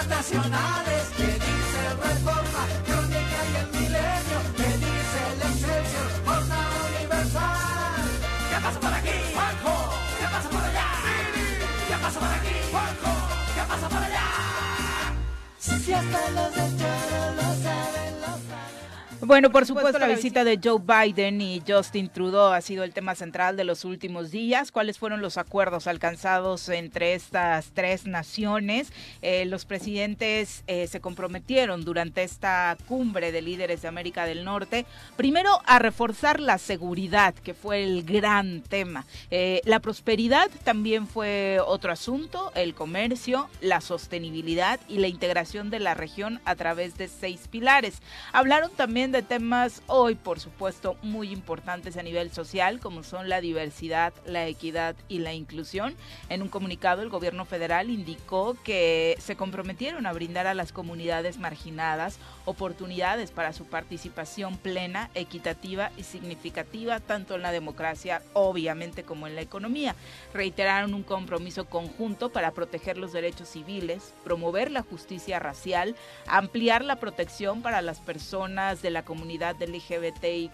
[0.00, 8.02] nacionales, que dice Reforma, Crónica y el Milenio, que dice el Excelsior, Jornada Universal.
[8.50, 9.16] ¿Qué pasa por aquí?
[9.34, 9.74] Juanjo,
[10.18, 10.88] ¿qué pasa por allá?
[11.88, 12.54] ¿Qué pasa por aquí?
[12.70, 13.12] Juanjo,
[13.54, 14.28] ¿qué pasa por allá?
[15.58, 17.31] Si hasta los de
[19.24, 23.14] Bueno, por supuesto, la visita de Joe Biden y Justin Trudeau ha sido el tema
[23.14, 24.72] central de los últimos días.
[24.72, 28.92] ¿Cuáles fueron los acuerdos alcanzados entre estas tres naciones?
[29.22, 34.86] Eh, los presidentes eh, se comprometieron durante esta cumbre de líderes de América del Norte,
[35.16, 39.06] primero a reforzar la seguridad, que fue el gran tema.
[39.30, 45.78] Eh, la prosperidad también fue otro asunto, el comercio, la sostenibilidad y la integración de
[45.78, 48.02] la región a través de seis pilares.
[48.32, 53.40] Hablaron también de temas hoy, por supuesto, muy importantes a nivel social, como son la
[53.40, 55.94] diversidad, la equidad y la inclusión.
[56.30, 61.38] En un comunicado, el gobierno federal indicó que se comprometieron a brindar a las comunidades
[61.38, 69.26] marginadas oportunidades para su participación plena, equitativa y significativa, tanto en la democracia, obviamente, como
[69.26, 69.94] en la economía.
[70.34, 75.94] Reiteraron un compromiso conjunto para proteger los derechos civiles, promover la justicia racial,
[76.26, 80.52] ampliar la protección para las personas de la la comunidad LGBTIQ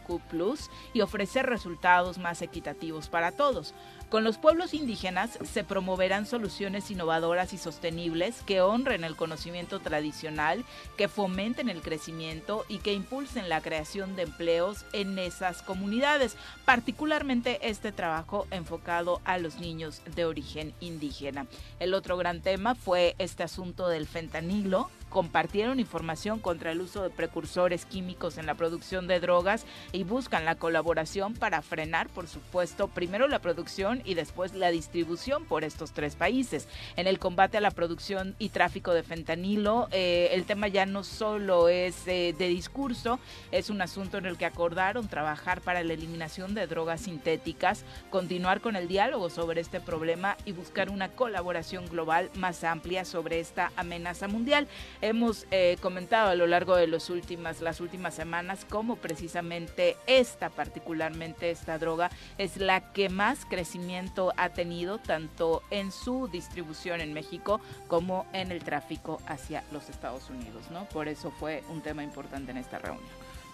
[0.95, 3.75] y ofrecer resultados más equitativos para todos.
[4.09, 10.65] Con los pueblos indígenas se promoverán soluciones innovadoras y sostenibles que honren el conocimiento tradicional,
[10.97, 17.69] que fomenten el crecimiento y que impulsen la creación de empleos en esas comunidades, particularmente
[17.69, 21.47] este trabajo enfocado a los niños de origen indígena.
[21.79, 27.11] El otro gran tema fue este asunto del fentanilo, compartieron información contra el uso de
[27.11, 32.89] precursores químicos en la producción de drogas y buscan la colaboración para frenar, por supuesto,
[32.89, 36.69] primero la producción y después la distribución por estos tres países.
[36.97, 41.05] En el combate a la producción y tráfico de fentanilo, eh, el tema ya no
[41.05, 43.19] solo es eh, de discurso,
[43.53, 48.61] es un asunto en el que acordaron trabajar para la eliminación de drogas sintéticas, continuar
[48.61, 53.73] con el diálogo sobre este problema y buscar una colaboración global más amplia sobre esta
[53.77, 54.69] amenaza mundial.
[55.01, 60.51] Hemos eh, comentado a lo largo de los últimas, las últimas semanas cómo precisamente esta,
[60.51, 67.13] particularmente esta droga, es la que más crecimiento ha tenido tanto en su distribución en
[67.13, 70.89] México como en el tráfico hacia los Estados Unidos, ¿no?
[70.89, 73.09] Por eso fue un tema importante en esta reunión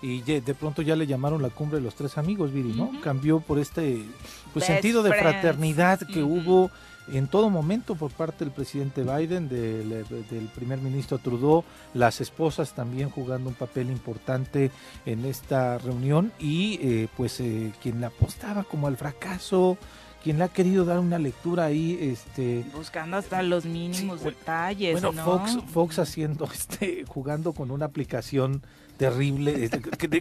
[0.05, 2.91] y de pronto ya le llamaron la cumbre de los tres amigos, Viri, ¿no?
[3.01, 4.05] Cambió por este
[4.53, 6.71] pues, sentido de fraternidad que hubo
[7.13, 13.11] en todo momento por parte del presidente Biden, del, primer ministro Trudeau, las esposas también
[13.11, 14.71] jugando un papel importante
[15.05, 19.77] en esta reunión y eh, pues eh, quien le apostaba como al fracaso,
[20.23, 25.13] quien le ha querido dar una lectura ahí, este buscando hasta los mínimos detalles, bueno,
[25.23, 28.63] Fox, Fox haciendo, este, jugando con una aplicación
[28.97, 29.71] terrible,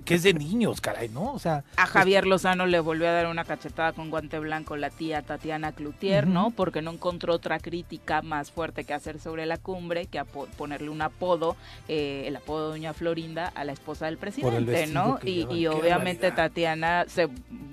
[0.03, 1.33] que, es de niños, caray, ¿no?
[1.33, 4.89] O sea, a Javier Lozano le volvió a dar una cachetada con guante blanco la
[4.89, 6.51] tía Tatiana Cloutier, ¿no?
[6.51, 10.23] Porque no encontró otra crítica más fuerte que hacer sobre la cumbre que
[10.57, 11.55] ponerle un apodo,
[11.87, 15.19] eh, el apodo de Doña Florinda a la esposa del presidente, ¿no?
[15.23, 17.27] Y, y obviamente Tatiana se,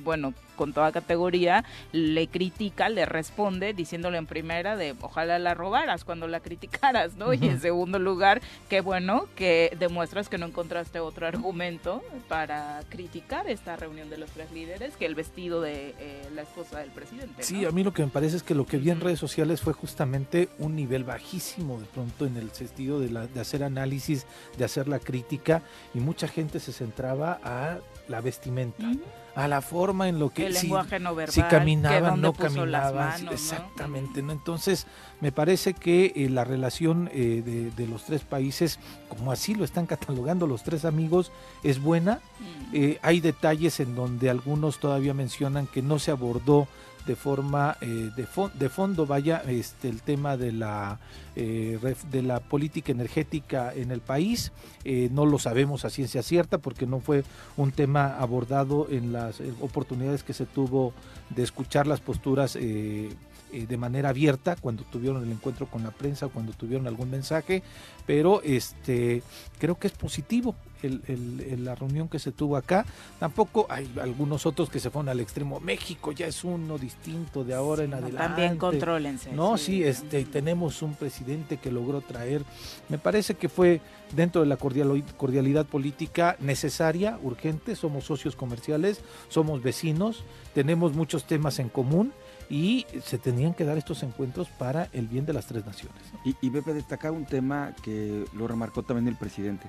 [0.04, 6.04] bueno, con toda categoría, le critica, le responde diciéndole en primera de ojalá la robaras
[6.04, 7.32] cuando la criticaras, ¿no?
[7.32, 13.48] Y en segundo lugar, qué bueno que demuestras que no encontraste otro argumento para criticar
[13.48, 17.42] esta reunión de los tres líderes que el vestido de eh, la esposa del presidente.
[17.42, 19.62] Sí, a mí lo que me parece es que lo que vi en redes sociales
[19.62, 24.26] fue justamente un nivel bajísimo de pronto en el sentido de, la, de hacer análisis,
[24.58, 25.62] de hacer la crítica
[25.94, 28.84] y mucha gente se centraba a la vestimenta
[29.40, 34.22] a la forma en lo que el lenguaje no verbal, si caminaba no caminaba exactamente
[34.22, 34.32] ¿no?
[34.32, 34.86] entonces
[35.20, 38.78] me parece que eh, la relación eh, de, los tres países
[39.08, 41.32] como así lo están catalogando los tres amigos
[41.62, 42.74] es buena mm.
[42.74, 46.68] eh, hay detalles en donde algunos todavía mencionan que no se abordó
[47.10, 51.00] de forma eh, de, de, fondo vaya este el tema de la
[51.34, 51.76] eh,
[52.08, 54.52] de la política energética en el país.
[54.84, 57.24] Eh, no lo sabemos a ciencia cierta porque no fue
[57.56, 60.92] un tema abordado en las oportunidades que se tuvo
[61.30, 62.56] de escuchar las posturas
[63.50, 67.62] de manera abierta cuando tuvieron el encuentro con la prensa o cuando tuvieron algún mensaje
[68.06, 69.22] pero este
[69.58, 72.84] creo que es positivo el, la reunión que se tuvo acá.
[73.18, 75.60] Tampoco hay algunos otros que se fueron al extremo.
[75.60, 78.18] México ya es uno distinto de ahora en adelante.
[78.18, 79.32] También contrólense.
[79.32, 82.42] No, sí, este, tenemos un presidente que logró traer.
[82.88, 83.80] Me parece que fue
[84.14, 87.76] dentro de la cordialidad política necesaria, urgente.
[87.76, 90.24] Somos socios comerciales, somos vecinos,
[90.54, 92.12] tenemos muchos temas en común
[92.50, 96.02] y se tenían que dar estos encuentros para el bien de las tres naciones.
[96.24, 99.68] Y, y Pepe, destacar un tema que lo remarcó también el presidente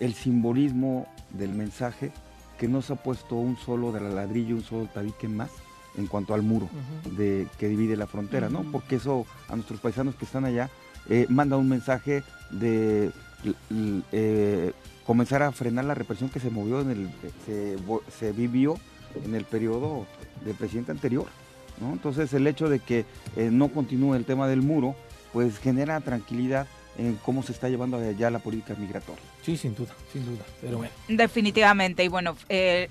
[0.00, 2.10] el simbolismo del mensaje
[2.58, 5.50] que no se ha puesto un solo de la ladrillo, un solo tabique más
[5.96, 6.68] en cuanto al muro
[7.16, 8.62] de, que divide la frontera, ¿no?
[8.72, 10.68] Porque eso a nuestros paisanos que están allá
[11.08, 13.10] eh, manda un mensaje de
[14.12, 14.72] eh,
[15.06, 17.10] comenzar a frenar la represión que se movió en el,
[18.18, 18.76] se, vivió
[19.24, 20.06] en el periodo
[20.44, 21.26] del presidente anterior,
[21.80, 23.04] Entonces el hecho de que
[23.36, 24.94] eh, no continúe el tema del muro,
[25.32, 26.66] pues genera tranquilidad
[27.00, 29.22] en cómo se está llevando allá la política migratoria.
[29.42, 30.44] Sí, sin duda, sin duda.
[30.60, 30.92] Pero bueno.
[31.08, 32.04] Definitivamente.
[32.04, 32.88] Y bueno, eh,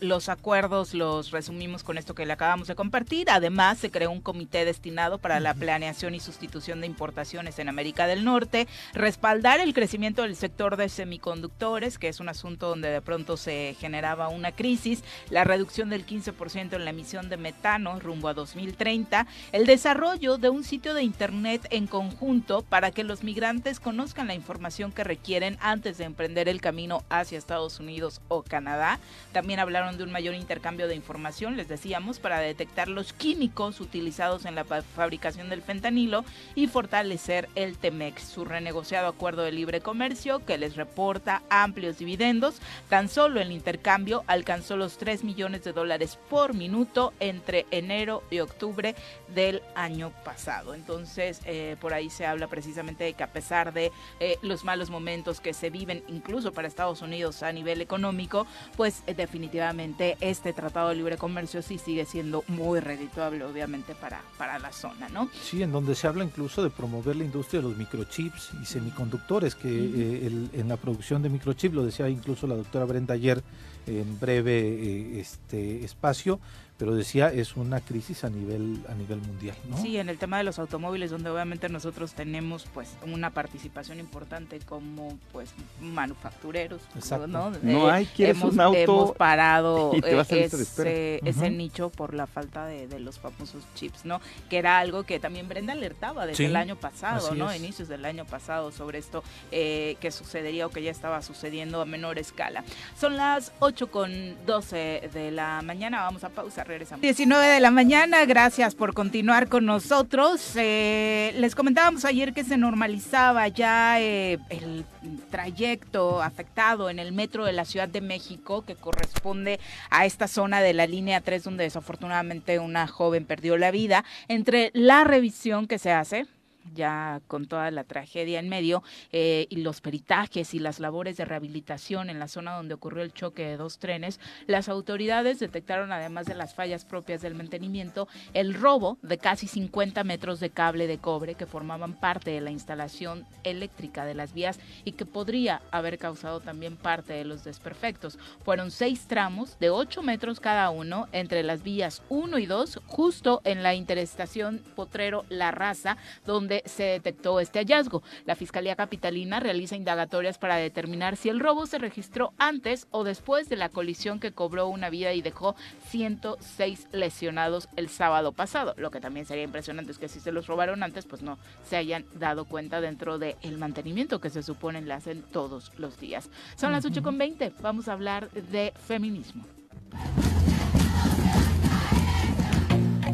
[0.00, 3.28] los acuerdos los resumimos con esto que le acabamos de compartir.
[3.30, 8.06] Además, se creó un comité destinado para la planeación y sustitución de importaciones en América
[8.06, 13.02] del Norte, respaldar el crecimiento del sector de semiconductores, que es un asunto donde de
[13.02, 18.28] pronto se generaba una crisis, la reducción del 15% en la emisión de metano rumbo
[18.28, 23.47] a 2030, el desarrollo de un sitio de Internet en conjunto para que los migrantes
[23.80, 28.98] conozcan la información que requieren antes de emprender el camino hacia Estados Unidos o Canadá.
[29.32, 34.44] También hablaron de un mayor intercambio de información, les decíamos, para detectar los químicos utilizados
[34.44, 40.44] en la fabricación del fentanilo y fortalecer el TEMEX, su renegociado acuerdo de libre comercio
[40.44, 42.60] que les reporta amplios dividendos.
[42.90, 48.40] Tan solo el intercambio alcanzó los 3 millones de dólares por minuto entre enero y
[48.40, 48.94] octubre
[49.34, 50.74] del año pasado.
[50.74, 55.40] Entonces, eh, por ahí se habla precisamente de que pesar de eh, los malos momentos
[55.40, 60.88] que se viven incluso para Estados Unidos a nivel económico, pues eh, definitivamente este Tratado
[60.88, 65.30] de Libre Comercio sí sigue siendo muy redituable, obviamente, para, para la zona, ¿no?
[65.40, 69.54] Sí, en donde se habla incluso de promover la industria de los microchips y semiconductores,
[69.54, 73.40] que en la producción de microchips, lo decía incluso la doctora Brenda ayer
[73.86, 76.40] en breve este espacio,
[76.78, 79.76] pero decía es una crisis a nivel a nivel mundial ¿no?
[79.76, 84.58] sí en el tema de los automóviles donde obviamente nosotros tenemos pues una participación importante
[84.60, 85.50] como pues
[85.80, 87.26] manufactureros Exacto.
[87.26, 92.66] no, no hay quieres hemos, un auto hemos parado ese, ese nicho por la falta
[92.66, 96.56] de, de, los famosos chips no que era algo que también Brenda alertaba desde el
[96.56, 100.90] año pasado no inicios del año pasado sobre esto eh, que sucedería o que ya
[100.90, 102.64] estaba sucediendo a menor escala.
[102.98, 106.67] Son las 8 con 12 de la mañana vamos a pausar
[107.00, 110.52] 19 de la mañana, gracias por continuar con nosotros.
[110.56, 114.84] Eh, les comentábamos ayer que se normalizaba ya eh, el
[115.30, 120.60] trayecto afectado en el metro de la Ciudad de México, que corresponde a esta zona
[120.60, 125.78] de la línea 3, donde desafortunadamente una joven perdió la vida, entre la revisión que
[125.78, 126.26] se hace
[126.74, 131.24] ya con toda la tragedia en medio, eh, y los peritajes y las labores de
[131.24, 136.26] rehabilitación en la zona donde ocurrió el choque de dos trenes, las autoridades detectaron, además
[136.26, 140.98] de las fallas propias del mantenimiento, el robo de casi 50 metros de cable de
[140.98, 145.98] cobre que formaban parte de la instalación eléctrica de las vías y que podría haber
[145.98, 148.18] causado también parte de los desperfectos.
[148.44, 153.40] Fueron seis tramos de 8 metros cada uno entre las vías 1 y 2, justo
[153.44, 155.96] en la interestación Potrero La Raza,
[156.26, 158.02] donde se detectó este hallazgo.
[158.24, 163.48] La Fiscalía Capitalina realiza indagatorias para determinar si el robo se registró antes o después
[163.48, 165.54] de la colisión que cobró una vida y dejó
[165.88, 168.74] 106 lesionados el sábado pasado.
[168.76, 171.76] Lo que también sería impresionante es que si se los robaron antes, pues no se
[171.76, 176.30] hayan dado cuenta dentro del mantenimiento que se supone le hacen todos los días.
[176.56, 179.44] Son las 8.20, vamos a hablar de feminismo.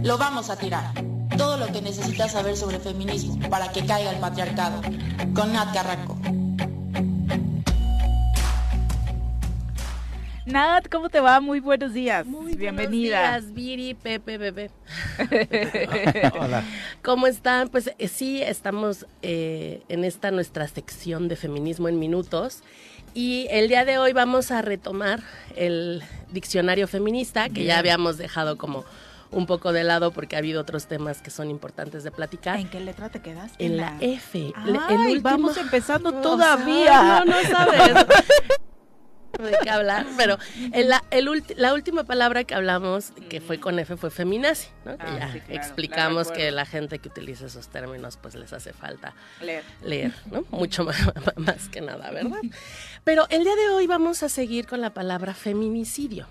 [0.02, 0.92] Lo vamos a tirar
[1.36, 4.80] todo lo que necesitas saber sobre feminismo para que caiga el patriarcado.
[5.34, 6.18] Con Nat Carranco.
[10.46, 11.40] Nat, ¿cómo te va?
[11.40, 12.26] Muy buenos días.
[12.26, 13.30] Muy Bienvenida.
[13.30, 14.70] Buenos días, Viri, Pepe, Bebé.
[16.38, 16.62] Hola.
[17.02, 17.68] ¿Cómo están?
[17.70, 22.62] Pues eh, sí, estamos eh, en esta nuestra sección de feminismo en minutos.
[23.14, 25.22] Y el día de hoy vamos a retomar
[25.56, 28.84] el diccionario feminista que ya habíamos dejado como
[29.30, 32.58] un poco de lado porque ha habido otros temas que son importantes de platicar.
[32.58, 33.52] ¿En qué letra te quedas?
[33.58, 33.96] En, la...
[34.00, 34.52] F.
[34.88, 37.24] Ay, vamos empezando todavía.
[37.24, 38.06] no, no sabes.
[39.42, 40.38] de qué hablar, pero
[40.72, 41.02] la,
[41.56, 44.96] la última palabra que hablamos, que fue con F, fue feminazi, ¿no?
[44.96, 49.14] Que ah, ya explicamos que la gente que utiliza esos términos, pues les hace falta
[49.40, 50.44] leer, leer ¿no?
[50.50, 50.96] Mucho más,
[51.36, 52.40] más que nada, ¿verdad?
[53.02, 56.26] Pero el día de hoy vamos a seguir con la palabra feminicidio.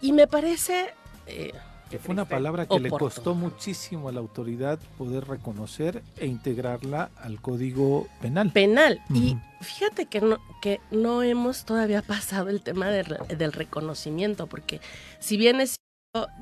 [0.00, 0.94] Y me parece
[1.26, 1.52] eh,
[1.90, 7.10] que fue una palabra que le costó muchísimo a la autoridad poder reconocer e integrarla
[7.16, 8.52] al código penal.
[8.52, 9.00] Penal.
[9.12, 14.80] Y fíjate que no, que no hemos todavía pasado el tema del reconocimiento, porque
[15.18, 15.76] si bien es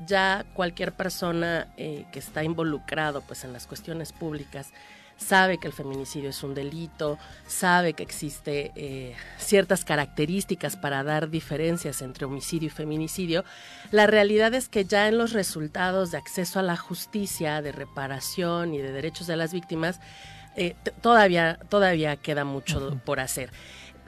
[0.05, 4.71] ya cualquier persona eh, que está involucrado pues en las cuestiones públicas
[5.17, 11.29] sabe que el feminicidio es un delito, sabe que existe eh, ciertas características para dar
[11.29, 13.43] diferencias entre homicidio y feminicidio,
[13.91, 18.73] la realidad es que ya en los resultados de acceso a la justicia, de reparación
[18.73, 19.99] y de derechos de las víctimas,
[20.55, 23.51] eh, todavía, todavía queda mucho por hacer.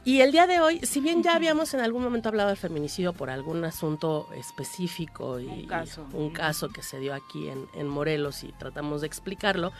[0.05, 3.14] Y el día de hoy, si bien ya habíamos en algún momento hablado del feminicidio
[3.14, 7.88] por algún asunto específico y un caso, un caso que se dio aquí en, en
[7.88, 9.74] Morelos y tratamos de explicarlo,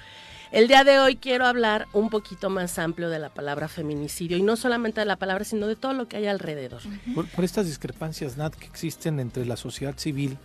[0.52, 4.42] el día de hoy quiero hablar un poquito más amplio de la palabra feminicidio y
[4.42, 6.82] no solamente de la palabra, sino de todo lo que hay alrededor.
[7.14, 10.38] Por, estas discrepancias, Nat, que existen entre la sociedad civil,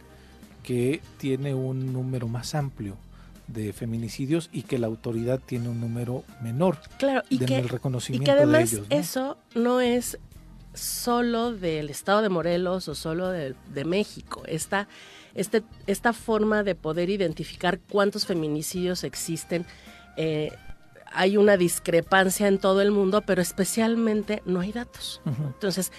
[0.63, 2.97] que tiene un número más amplio
[3.47, 8.23] de feminicidios y que la autoridad tiene un número menor claro, y que, el reconocimiento
[8.23, 10.19] y que además eso no es
[10.73, 14.43] solo del estado de Morelos o solo de, México.
[14.47, 14.89] Esta,
[15.35, 19.67] este, esta forma de poder identificar cuántos feminicidios existen
[20.17, 20.51] eh,
[21.13, 25.21] hay una discrepancia en todo el mundo, pero especialmente no hay datos.
[25.25, 25.93] Entonces,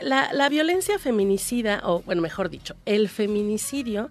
[0.00, 4.10] la, la violencia feminicida, o bueno, mejor dicho, el feminicidio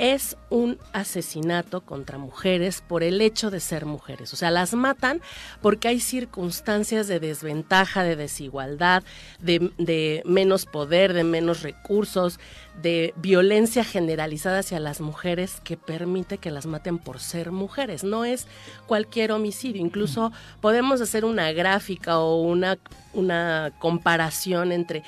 [0.00, 4.32] es un asesinato contra mujeres por el hecho de ser mujeres.
[4.32, 5.20] O sea, las matan
[5.60, 9.02] porque hay circunstancias de desventaja, de desigualdad,
[9.40, 12.40] de, menos poder, de menos recursos,
[12.80, 18.02] de violencia generalizada hacia las mujeres que permite que las maten por ser mujeres.
[18.02, 18.46] No es
[18.86, 19.82] cualquier homicidio.
[19.82, 20.32] Incluso
[20.62, 22.78] podemos hacer una gráfica o una,
[23.12, 25.02] una comparación entre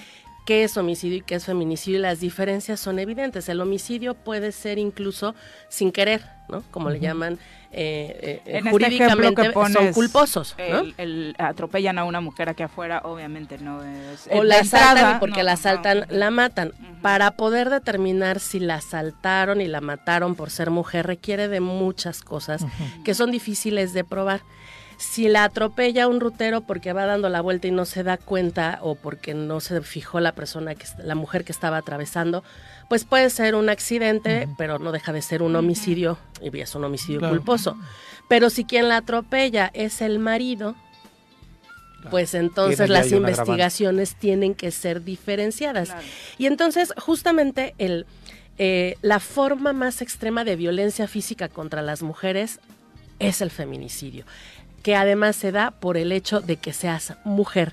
[0.44, 3.48] qué es homicidio y qué es feminicidio y las diferencias son evidentes.
[3.48, 5.34] El homicidio puede ser incluso
[5.68, 6.62] sin querer, ¿no?
[6.70, 7.38] Como le llaman
[7.74, 10.54] eh, eh, este jurídicamente son culposos.
[10.98, 14.28] El, atropellan a una mujer aquí afuera, obviamente no es.
[14.30, 16.72] O la asaltan porque la asaltan, la matan.
[17.00, 22.22] Para poder determinar si la asaltaron y la mataron por ser mujer requiere de muchas
[22.22, 22.64] cosas
[23.04, 24.42] que son difíciles de probar
[25.02, 28.78] si la atropella un rutero porque va dando la vuelta y no se da cuenta
[28.82, 32.44] o porque no se fijó la persona que la mujer que estaba atravesando,
[32.88, 36.84] pues puede ser un accidente, pero no deja de ser un homicidio y es un
[36.84, 37.76] homicidio culposo.
[38.28, 40.76] Pero si quien la atropella es el marido,
[42.10, 45.92] pues entonces las investigaciones tienen que ser diferenciadas.
[46.38, 48.06] Y entonces justamente el
[48.58, 52.60] eh, la forma más extrema de violencia física contra las mujeres
[53.18, 54.26] es el feminicidio
[54.82, 57.72] que además se da por el hecho de que seas mujer.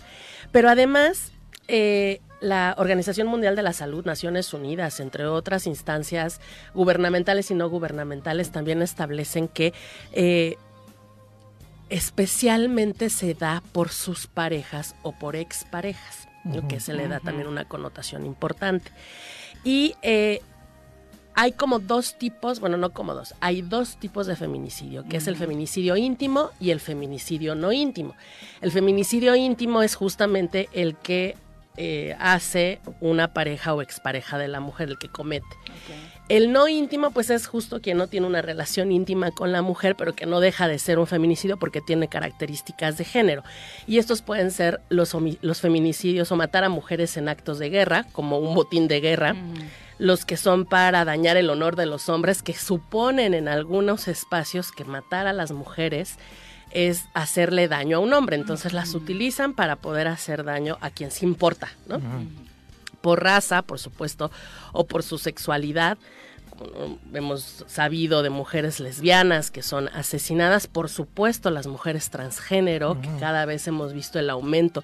[0.51, 1.31] Pero además,
[1.67, 6.39] eh, la Organización Mundial de la Salud, Naciones Unidas, entre otras instancias
[6.73, 9.73] gubernamentales y no gubernamentales, también establecen que
[10.13, 10.55] eh,
[11.89, 17.47] especialmente se da por sus parejas o por exparejas, lo que se le da también
[17.47, 18.91] una connotación importante.
[19.63, 20.41] Y eh,
[21.35, 25.27] hay como dos tipos, bueno, no como dos, hay dos tipos de feminicidio, que es
[25.27, 28.15] el feminicidio íntimo y el feminicidio no íntimo.
[28.61, 31.37] El feminicidio íntimo es justamente el que
[31.77, 35.47] eh, hace una pareja o expareja de la mujer, el que comete.
[36.27, 39.95] El no íntimo, pues es justo quien no tiene una relación íntima con la mujer,
[39.95, 43.43] pero que no deja de ser un feminicidio porque tiene características de género.
[43.87, 48.05] Y estos pueden ser los, los feminicidios o matar a mujeres en actos de guerra,
[48.11, 49.35] como un botín de guerra
[49.99, 54.71] los que son para dañar el honor de los hombres, que suponen en algunos espacios
[54.71, 56.17] que matar a las mujeres
[56.71, 58.37] es hacerle daño a un hombre.
[58.37, 61.99] Entonces las utilizan para poder hacer daño a quien se importa, ¿no?
[63.01, 64.31] Por raza, por supuesto,
[64.71, 65.97] o por su sexualidad.
[67.13, 73.45] Hemos sabido de mujeres lesbianas que son asesinadas, por supuesto las mujeres transgénero, que cada
[73.45, 74.83] vez hemos visto el aumento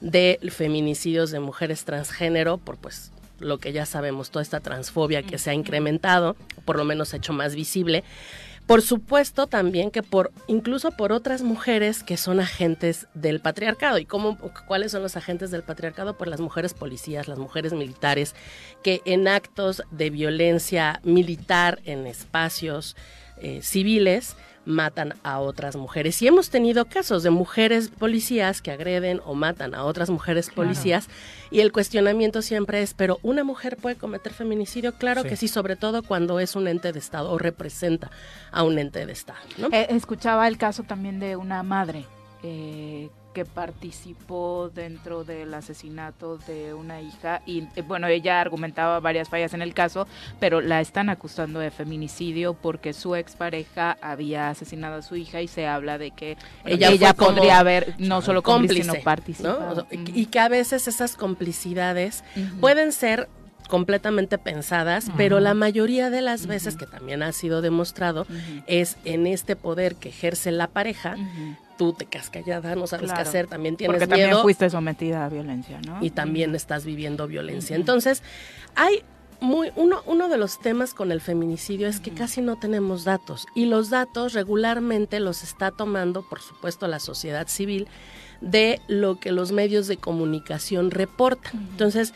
[0.00, 3.10] de feminicidios de mujeres transgénero por pues
[3.44, 7.32] lo que ya sabemos, toda esta transfobia que se ha incrementado, por lo menos hecho
[7.32, 8.02] más visible.
[8.66, 13.98] Por supuesto también que por incluso por otras mujeres que son agentes del patriarcado.
[13.98, 16.16] ¿Y cómo, cuáles son los agentes del patriarcado?
[16.16, 18.34] Pues las mujeres policías, las mujeres militares,
[18.82, 22.96] que en actos de violencia militar en espacios
[23.36, 24.34] eh, civiles
[24.66, 26.20] matan a otras mujeres.
[26.22, 31.08] Y hemos tenido casos de mujeres policías que agreden o matan a otras mujeres policías
[31.50, 34.94] y el cuestionamiento siempre es, pero ¿una mujer puede cometer feminicidio?
[34.94, 38.10] Claro que sí, sobre todo cuando es un ente de Estado o representa
[38.50, 39.40] a un ente de Estado.
[39.72, 42.04] Eh, escuchaba el caso también de una madre
[42.42, 49.28] eh, que participó dentro del asesinato de una hija y eh, bueno, ella argumentaba varias
[49.28, 50.06] fallas en el caso,
[50.40, 55.48] pero la están acusando de feminicidio porque su expareja había asesinado a su hija y
[55.48, 59.86] se habla de que ella, podría haber no solo cómplice, sino participado.
[59.90, 62.24] Y que a veces esas complicidades
[62.60, 63.28] pueden ser
[63.68, 68.26] completamente pensadas, pero la mayoría de las veces que también ha sido demostrado
[68.66, 71.16] es en este poder que ejerce la pareja,
[71.76, 75.28] tú te quedas callada, no sabes qué hacer, también tienes Porque también fuiste sometida a
[75.28, 75.98] violencia, ¿no?
[76.02, 77.76] Y también estás viviendo violencia.
[77.76, 78.22] Entonces,
[78.74, 79.02] hay
[79.40, 83.46] muy, uno, uno de los temas con el feminicidio es que casi no tenemos datos.
[83.54, 87.88] Y los datos regularmente los está tomando, por supuesto, la sociedad civil
[88.40, 91.68] de lo que los medios de comunicación reportan.
[91.70, 92.14] Entonces,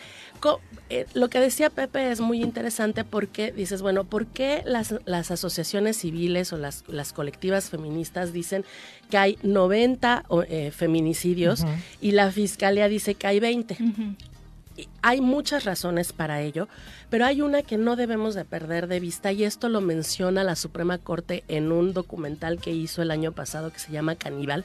[0.90, 5.30] eh, lo que decía Pepe es muy interesante porque dices, bueno, ¿por qué las, las
[5.30, 8.64] asociaciones civiles o las, las, colectivas feministas dicen
[9.10, 11.64] que hay 90 eh, feminicidios
[12.00, 13.76] y la fiscalía dice que hay 20?
[15.02, 16.68] hay muchas razones para ello,
[17.10, 20.56] pero hay una que no debemos de perder de vista y esto lo menciona la
[20.56, 24.64] Suprema Corte en un documental que hizo el año pasado que se llama Caníbal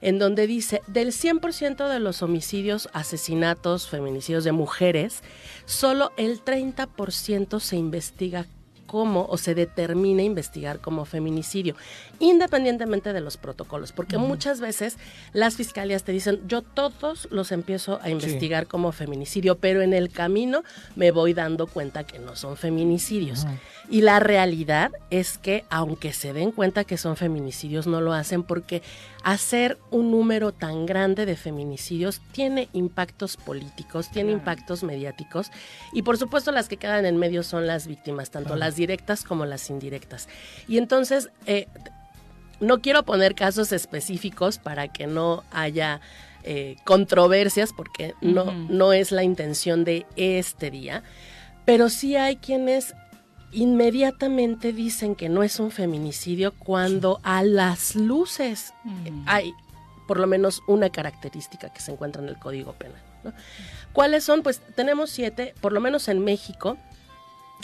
[0.00, 5.22] en donde dice, del 100% de los homicidios, asesinatos, feminicidios de mujeres,
[5.64, 8.46] solo el 30% se investiga
[8.86, 11.76] como o se determine investigar como feminicidio,
[12.18, 14.96] independientemente de los protocolos, porque muchas veces
[15.32, 20.10] las fiscalías te dicen, yo todos los empiezo a investigar como feminicidio, pero en el
[20.10, 20.62] camino
[20.94, 23.46] me voy dando cuenta que no son feminicidios.
[23.90, 28.42] Y la realidad es que aunque se den cuenta que son feminicidios, no lo hacen
[28.42, 28.82] porque
[29.26, 35.50] hacer un número tan grande de feminicidios tiene impactos políticos, tiene impactos mediáticos
[35.92, 39.44] y por supuesto las que quedan en medio son las víctimas, tanto las directas como
[39.44, 40.28] las indirectas.
[40.68, 41.66] Y entonces, eh,
[42.60, 46.00] no quiero poner casos específicos para que no haya
[46.44, 51.02] eh, controversias, porque no, no es la intención de este día,
[51.64, 52.94] pero sí hay quienes
[53.52, 58.72] inmediatamente dicen que no es un feminicidio cuando a las luces
[59.26, 59.54] hay
[60.06, 63.02] por lo menos una característica que se encuentra en el Código Penal.
[63.92, 64.42] ¿Cuáles son?
[64.42, 66.76] Pues tenemos siete, por lo menos en México,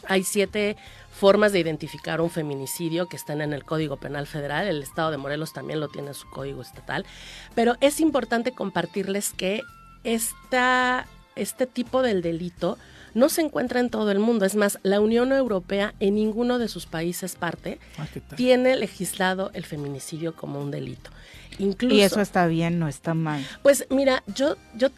[0.09, 0.76] hay siete
[1.12, 4.66] formas de identificar un feminicidio que están en el Código Penal Federal.
[4.66, 7.06] El Estado de Morelos también lo tiene en su código estatal.
[7.54, 9.62] Pero es importante compartirles que
[10.04, 11.06] esta,
[11.36, 12.78] este tipo del delito
[13.14, 14.44] no se encuentra en todo el mundo.
[14.44, 18.06] Es más, la Unión Europea en ninguno de sus países parte ah,
[18.36, 21.10] tiene legislado el feminicidio como un delito.
[21.59, 23.47] Incluso, y eso está bien, no está mal.
[23.62, 24.89] Pues mira, yo, yo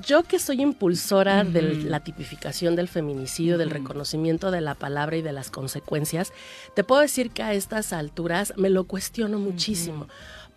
[0.00, 5.22] yo que soy impulsora de la tipificación del feminicidio, del reconocimiento de la palabra y
[5.22, 6.32] de las consecuencias,
[6.74, 10.06] te puedo decir que a estas alturas me lo cuestiono muchísimo.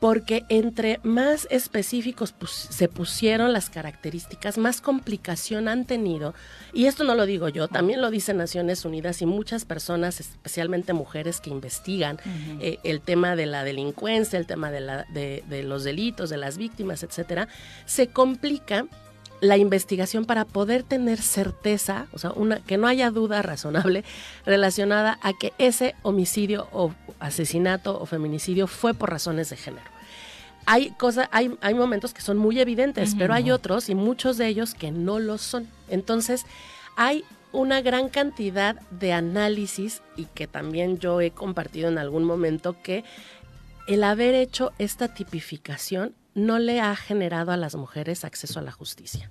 [0.06, 2.36] Porque entre más específicos
[2.70, 6.36] se pusieron las características, más complicación han tenido.
[6.74, 10.94] Y esto no lo digo yo, también lo dicen Naciones Unidas y muchas personas, especialmente
[10.94, 12.20] mujeres que investigan
[12.60, 16.38] eh, el tema de la delincuencia, el tema de, la, de, de los delitos, de
[16.38, 17.48] las víctimas, etcétera,
[17.88, 18.86] se complica
[19.42, 24.04] la investigación para poder tener certeza, o sea, una, que no haya duda razonable
[24.46, 29.95] relacionada a que ese homicidio o asesinato o feminicidio fue por razones de género.
[30.66, 34.48] Hay cosas, hay, hay momentos que son muy evidentes, pero hay otros y muchos de
[34.48, 35.68] ellos que no lo son.
[35.90, 36.46] Entonces,
[36.96, 42.76] hay una gran cantidad de análisis y que también yo he compartido en algún momento
[42.82, 43.04] que
[43.88, 48.72] el haber hecho esta tipificación no le ha generado a las mujeres acceso a la
[48.72, 49.30] justicia.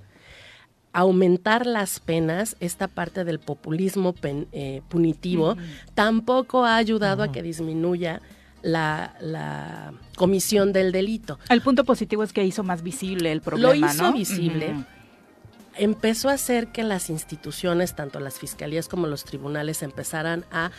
[0.93, 5.56] Aumentar las penas, esta parte del populismo eh, punitivo,
[5.94, 8.23] tampoco ha ayudado a que disminuya
[8.65, 11.39] la, comisión del delito.
[11.49, 13.74] El punto positivo es que hizo más visible el problema.
[13.74, 14.85] Lo hizo visible.
[15.77, 20.70] Empezó a hacer que las instituciones, tanto las fiscalías como los tribunales, empezaran a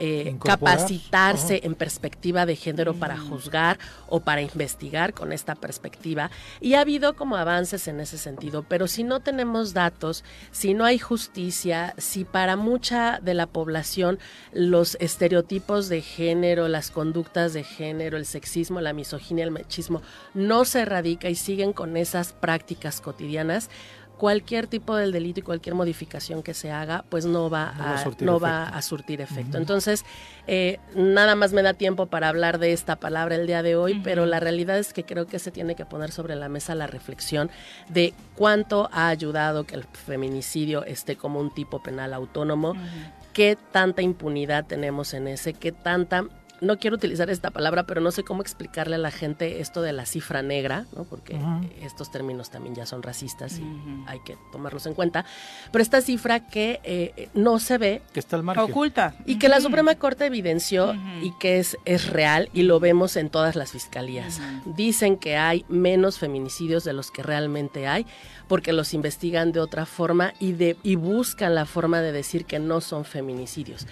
[0.00, 3.28] eh, capacitarse en perspectiva de género para mm.
[3.28, 6.30] juzgar o para investigar con esta perspectiva.
[6.60, 10.84] Y ha habido como avances en ese sentido, pero si no tenemos datos, si no
[10.84, 14.18] hay justicia, si para mucha de la población
[14.52, 20.02] los estereotipos de género, las conductas de género, el sexismo, la misoginia, el machismo
[20.34, 23.70] no se erradica y siguen con esas prácticas cotidianas,
[24.18, 28.38] cualquier tipo del delito y cualquier modificación que se haga, pues no va, a, no
[28.38, 29.58] va a surtir efecto.
[29.58, 30.04] Entonces,
[30.46, 34.00] eh, nada más me da tiempo para hablar de esta palabra el día de hoy,
[34.04, 36.86] pero la realidad es que creo que se tiene que poner sobre la mesa la
[36.86, 37.50] reflexión
[37.88, 42.74] de cuánto ha ayudado que el feminicidio esté como un tipo penal autónomo,
[43.32, 46.24] qué tanta impunidad tenemos en ese, qué tanta
[46.60, 49.92] no quiero utilizar esta palabra, pero no sé cómo explicarle a la gente esto de
[49.92, 51.04] la cifra negra, ¿no?
[51.04, 51.38] porque
[51.80, 53.64] estos términos también ya son racistas y
[54.06, 55.24] hay que tomarlos en cuenta.
[55.72, 58.64] Pero esta cifra que eh, no se ve, que está al margen.
[58.64, 63.16] oculta, y que la Suprema Corte evidenció y que es, es real y lo vemos
[63.16, 64.40] en todas las fiscalías.
[64.64, 68.06] Dicen que hay menos feminicidios de los que realmente hay
[68.48, 72.58] porque los investigan de otra forma y, de, y buscan la forma de decir que
[72.58, 73.86] no son feminicidios.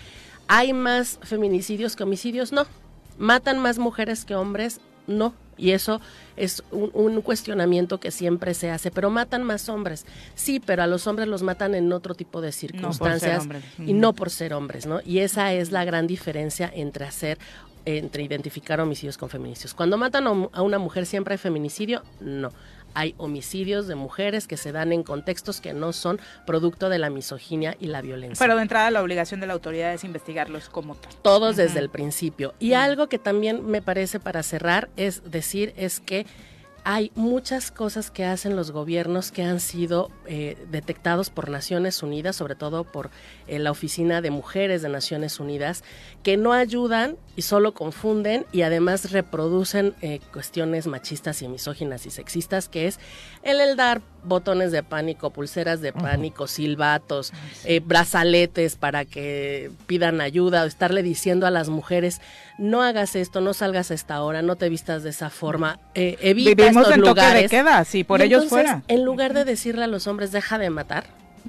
[0.55, 2.53] ¿Hay más feminicidios que homicidios?
[2.53, 2.67] No.
[3.17, 4.83] ¿Matan más mujeres que hombres?
[5.07, 5.33] No.
[5.57, 5.99] Y eso
[6.37, 8.91] es un, cuestionamiento que siempre se hace.
[8.91, 10.05] Pero matan más hombres.
[10.35, 13.49] Sí, pero a los hombres los matan en otro tipo de circunstancias
[13.79, 15.01] y no por ser hombres, ¿no?
[15.07, 17.39] Y esa es la gran diferencia entre hacer
[17.87, 19.73] entre identificar homicidios con feminicidios.
[19.73, 22.53] Cuando matan a una mujer siempre hay feminicidio, no
[22.95, 27.11] hay homicidios de mujeres que se dan en contextos que no son producto de la
[27.11, 28.45] misoginia y la violencia.
[28.45, 31.13] Pero de entrada la obligación de la autoridad es investigarlos como tal.
[31.23, 32.55] Todos desde el principio.
[32.59, 36.27] Y algo que también me parece para cerrar es decir es que
[36.85, 42.35] hay muchas cosas que hacen los gobiernos que han sido eh, detectados por Naciones Unidas,
[42.35, 43.11] sobre todo por
[43.47, 45.85] eh, la Oficina de Mujeres de Naciones Unidas,
[46.25, 52.11] que no ayudan y solo confunden y además reproducen eh, cuestiones machistas y misóginas y
[52.11, 52.99] sexistas, que es
[53.43, 57.33] el, el dar botones de pánico, pulseras de pánico, silbatos,
[57.65, 62.21] eh, brazaletes para que pidan ayuda, o estarle diciendo a las mujeres,
[62.59, 66.19] no hagas esto, no salgas a esta hora, no te vistas de esa forma, eh,
[66.21, 67.33] evita Vivimos estos en lugares.
[67.33, 68.83] toque de queda, si por ellos fuera.
[68.89, 71.05] En lugar de decirle a los hombres, deja de matar,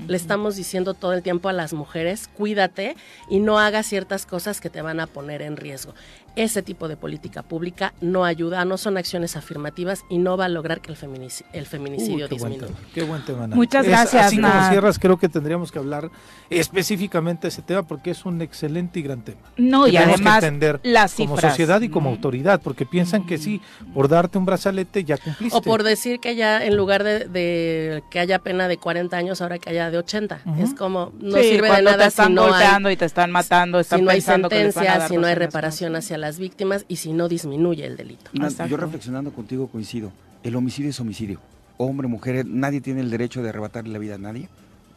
[0.08, 2.96] le estamos diciendo todo el tiempo a las mujeres, cuídate
[3.30, 5.94] y no hagas ciertas cosas que te van a poner en riesgo.
[6.36, 10.50] Ese tipo de política pública no ayuda, no son acciones afirmativas y no va a
[10.50, 12.68] lograr que el feminicidio, el feminicidio Uy, qué buen disminuya.
[12.80, 13.56] tema, qué buen tema, Ana.
[13.56, 16.10] Muchas Es- gracias, así como cierras, creo que tendríamos que hablar
[16.50, 19.42] específicamente de ese tema porque es un excelente y gran tema.
[19.58, 22.14] No, y Tenemos además que entender las como sociedad y como Mm.
[22.14, 23.62] autoridad, porque piensan que sí,
[23.94, 25.58] por darte un brazalete ya cumpliste.
[25.58, 29.42] O por decir que ya en lugar de, de que haya pena de 40 años,
[29.42, 30.42] ahora que haya de 80.
[30.46, 30.64] Ujú.
[30.64, 33.32] Es como, no Sí, sirve de nada te están si no hay y te están
[33.32, 35.36] matando, están si no hay pensando que les van a sentencia, dar si no hay
[35.36, 38.32] reparación hacia las víctimas y si no disminuye el delito.
[38.34, 40.12] Yo reflexionando contigo coincido.
[40.42, 41.40] El homicidio es homicidio.
[41.78, 44.48] Hombre, mujer, nadie tiene el derecho de arrebatarle la vida a nadie.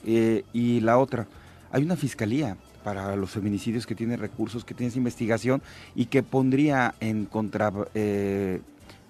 [0.05, 1.27] Eh, y la otra,
[1.73, 5.63] hay una fiscalía para los feminicidios que tiene recursos, que tiene esa investigación
[5.97, 8.61] y que pondría en contraposición eh,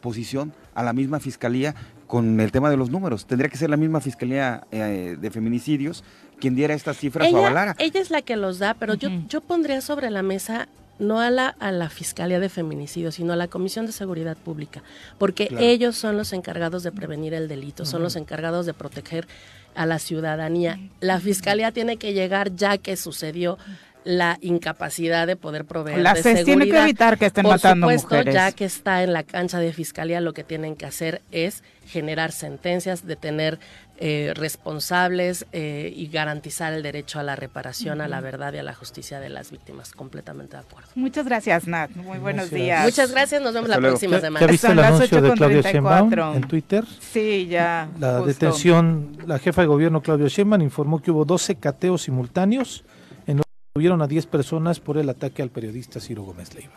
[0.00, 1.74] posición a la misma fiscalía
[2.06, 3.26] con el tema de los números.
[3.26, 6.04] Tendría que ser la misma fiscalía eh, de feminicidios
[6.40, 7.76] quien diera estas cifras o Ella, avalara.
[7.78, 11.30] ella es la que los da, pero yo, yo pondría sobre la mesa no a
[11.30, 14.82] la, a la Fiscalía de Feminicidio, sino a la Comisión de Seguridad Pública,
[15.18, 15.64] porque Claro.
[15.64, 19.26] ellos son los encargados de prevenir el delito, son los encargados de proteger
[19.74, 20.78] a la ciudadanía.
[21.00, 23.58] La Fiscalía tiene que llegar ya que sucedió
[24.04, 26.82] la incapacidad de poder proveer La de CES tiene que seguridad.
[26.84, 28.34] evitar que estén Por matando supuesto, mujeres.
[28.34, 32.30] ya que está en la cancha de fiscalía, lo que tienen que hacer es generar
[32.30, 33.58] sentencias, detener
[33.98, 38.62] eh, responsables eh, y garantizar el derecho a la reparación, a la verdad y a
[38.62, 39.92] la justicia de las víctimas.
[39.92, 40.88] Completamente de acuerdo.
[40.94, 41.90] Muchas gracias, Nat.
[41.96, 42.60] Muy buenos Gracias.
[42.60, 42.84] días.
[42.84, 43.94] Muchas gracias, nos vemos Hasta la luego.
[43.94, 44.40] próxima ¿Ya, semana.
[44.40, 45.72] ya viste Son el las anuncio de Claudia 8:34.
[45.72, 46.84] Sheinbaum en Twitter?
[47.00, 47.88] Sí, ya.
[47.98, 48.26] La justo.
[48.26, 52.84] detención, la jefa de gobierno Claudia Sheinbaum informó que hubo 12 cateos simultáneos
[53.26, 56.74] en los que tuvieron a 10 personas por el ataque al periodista Ciro Gómez Leiva.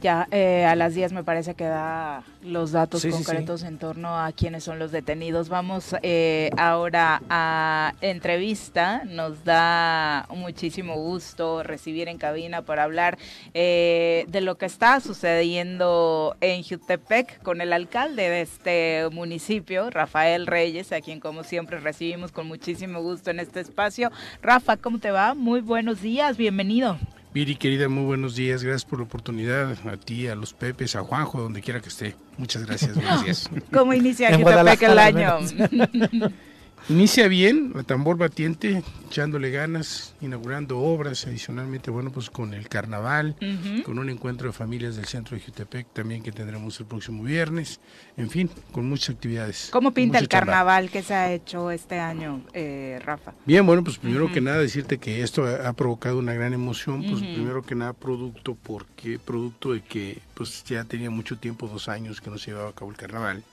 [0.00, 3.78] Ya eh, a las 10 me parece que da los datos Sí, sí, concretos en
[3.78, 5.48] torno a quiénes son los detenidos.
[5.48, 9.02] Vamos eh, ahora a entrevista.
[9.04, 13.18] Nos da muchísimo gusto recibir en cabina para hablar
[13.54, 20.46] eh, de lo que está sucediendo en Jutepec con el alcalde de este municipio, Rafael
[20.46, 24.12] Reyes, a quien como siempre recibimos con muchísimo gusto en este espacio.
[24.42, 25.34] Rafa, ¿cómo te va?
[25.34, 26.98] Muy buenos días, bienvenido.
[27.34, 28.62] Viri, querida, muy buenos días.
[28.62, 29.76] Gracias por la oportunidad.
[29.86, 32.16] A ti, a los Pepes, a Juanjo, donde quiera que esté.
[32.38, 32.94] Muchas gracias.
[32.96, 33.50] Buenos días.
[33.72, 35.38] ¿Cómo inicia Jutepec el año?
[36.90, 43.36] Inicia bien, a tambor batiente, echándole ganas, inaugurando obras, adicionalmente, bueno, pues con el carnaval,
[43.84, 47.78] con un encuentro de familias del centro de Jutepec también que tendremos el próximo viernes.
[48.16, 49.68] En fin, con muchas actividades.
[49.70, 53.34] ¿Cómo pinta el carnaval que se ha hecho este año, eh, Rafa?
[53.44, 57.04] Bien, bueno, pues primero que nada decirte que esto ha, ha provocado una gran emoción,
[57.04, 61.90] pues primero que nada producto porque producto de que pues ya tenía mucho tiempo, dos
[61.90, 63.44] años que no se llevaba a cabo el carnaval.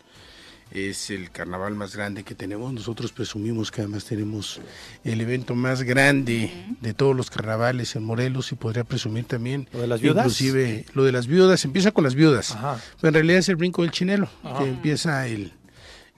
[0.72, 2.74] Es el carnaval más grande que tenemos.
[2.74, 4.60] Nosotros presumimos que además tenemos
[5.04, 6.52] el evento más grande
[6.82, 10.26] de todos los carnavales en Morelos y podría presumir también ¿Lo de las viudas?
[10.26, 11.64] inclusive lo de las viudas.
[11.66, 12.52] Empieza con las viudas.
[12.52, 12.82] Ajá.
[13.00, 14.60] Pero en realidad es el brinco del chinelo, Ajá.
[14.60, 15.54] que empieza el,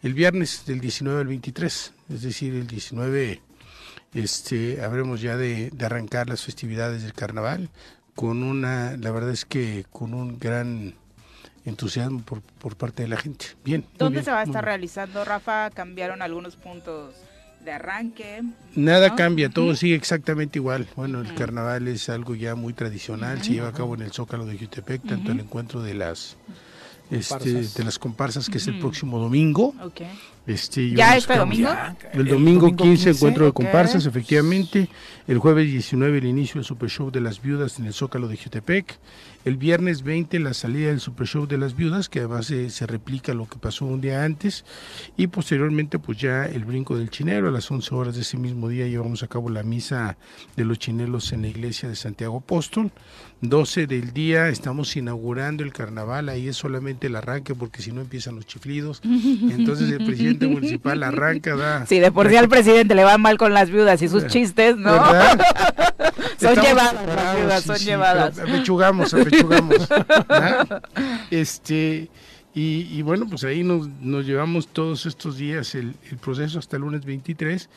[0.02, 3.42] el viernes del 19 al 23, es decir, el 19
[4.14, 7.70] este, habremos ya de, de arrancar las festividades del carnaval
[8.16, 10.96] con una, la verdad es que con un gran
[11.68, 13.46] entusiasmo por, por parte de la gente.
[13.64, 13.86] Bien.
[13.98, 14.66] ¿Dónde bien, se va a estar bien.
[14.66, 15.70] realizando, Rafa?
[15.72, 17.14] Cambiaron algunos puntos
[17.64, 18.44] de arranque.
[18.76, 19.16] Nada ¿no?
[19.16, 20.88] cambia, todo sigue exactamente igual.
[20.96, 24.46] Bueno, el carnaval es algo ya muy tradicional, se lleva a cabo en el Zócalo
[24.46, 26.38] de Jutepec, tanto el encuentro de las
[27.10, 27.74] este, Comparsas.
[27.76, 29.74] de las comparsas, que es el próximo domingo.
[29.82, 30.02] Ok.
[30.46, 31.70] Este, ¿Ya este domingo?
[32.14, 33.56] El domingo 15, encuentro de ok.
[33.56, 34.90] comparsas, efectivamente.
[35.28, 38.38] El jueves 19, el inicio del Super Show de las Viudas en el Zócalo de
[38.38, 38.98] Jutepec.
[39.48, 43.34] El viernes 20, la salida del Super Show de las Viudas, que además se, replica
[43.34, 44.66] lo que pasó un día antes.
[45.16, 47.48] Y posteriormente, pues ya el brinco del chinelo.
[47.48, 50.18] A las 11 horas de ese mismo día llevamos a cabo la misa
[50.58, 52.92] de los chinelos en la iglesia de Santiago Apóstol.
[53.42, 56.30] 12 del día, estamos inaugurando el carnaval.
[56.30, 59.02] Ahí es solamente el arranque, porque si no empiezan los chiflidos.
[59.04, 61.86] Entonces el presidente municipal arranca, da.
[61.86, 64.78] Sí, de por sí al presidente le va mal con las viudas y sus chistes,
[64.78, 64.92] ¿no?
[64.92, 65.40] ¿Verdad?
[66.40, 68.40] son Estamos llevadas las viudas, sí, son sí, llevadas.
[68.40, 69.88] Apechugamos, apechugamos.
[69.90, 70.84] ¿verdad?
[71.30, 72.10] Este,
[72.56, 76.78] y, y bueno, pues ahí nos, nos llevamos todos estos días el, el proceso hasta
[76.78, 77.70] el lunes 23,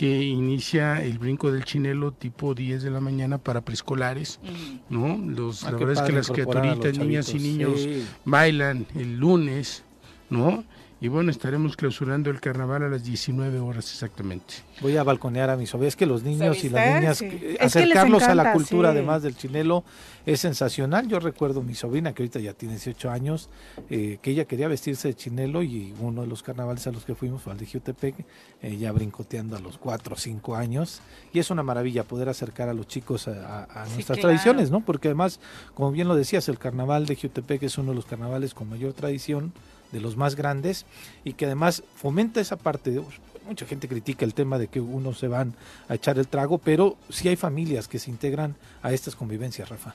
[0.00, 4.40] que inicia el brinco del chinelo tipo 10 de la mañana para preescolares,
[4.88, 5.18] ¿no?
[5.18, 8.06] Los, Ah, la verdad es que las criaturitas, niñas y niños sí.
[8.24, 9.84] bailan el lunes,
[10.30, 10.64] ¿no?
[11.02, 14.56] Y bueno, estaremos clausurando el carnaval a las 19 horas exactamente.
[14.82, 15.94] Voy a balconear a mis sobrinos.
[15.94, 17.24] Es que los niños y las niñas,
[17.58, 19.82] acercarlos a la cultura además del chinelo
[20.26, 21.08] es sensacional.
[21.08, 23.48] Yo recuerdo mi sobrina, que ahorita ya tiene 18 años,
[23.88, 27.14] eh, que ella quería vestirse de chinelo y uno de los carnavales a los que
[27.14, 28.14] fuimos fue al de Jutepec,
[28.60, 31.00] ella brincoteando a los 4 o 5 años.
[31.32, 34.80] Y es una maravilla poder acercar a los chicos a, nuestras tradiciones, ¿no?
[34.80, 35.40] Porque además,
[35.74, 38.92] como bien lo decías, el carnaval de Jutepec es uno de los carnavales con mayor
[38.92, 39.54] tradición
[39.92, 40.86] de los más grandes
[41.24, 42.90] y que además fomenta esa parte.
[42.90, 43.02] De,
[43.46, 45.54] mucha gente critica el tema de que unos se van
[45.88, 49.94] a echar el trago, pero sí hay familias que se integran a estas convivencias, Rafa.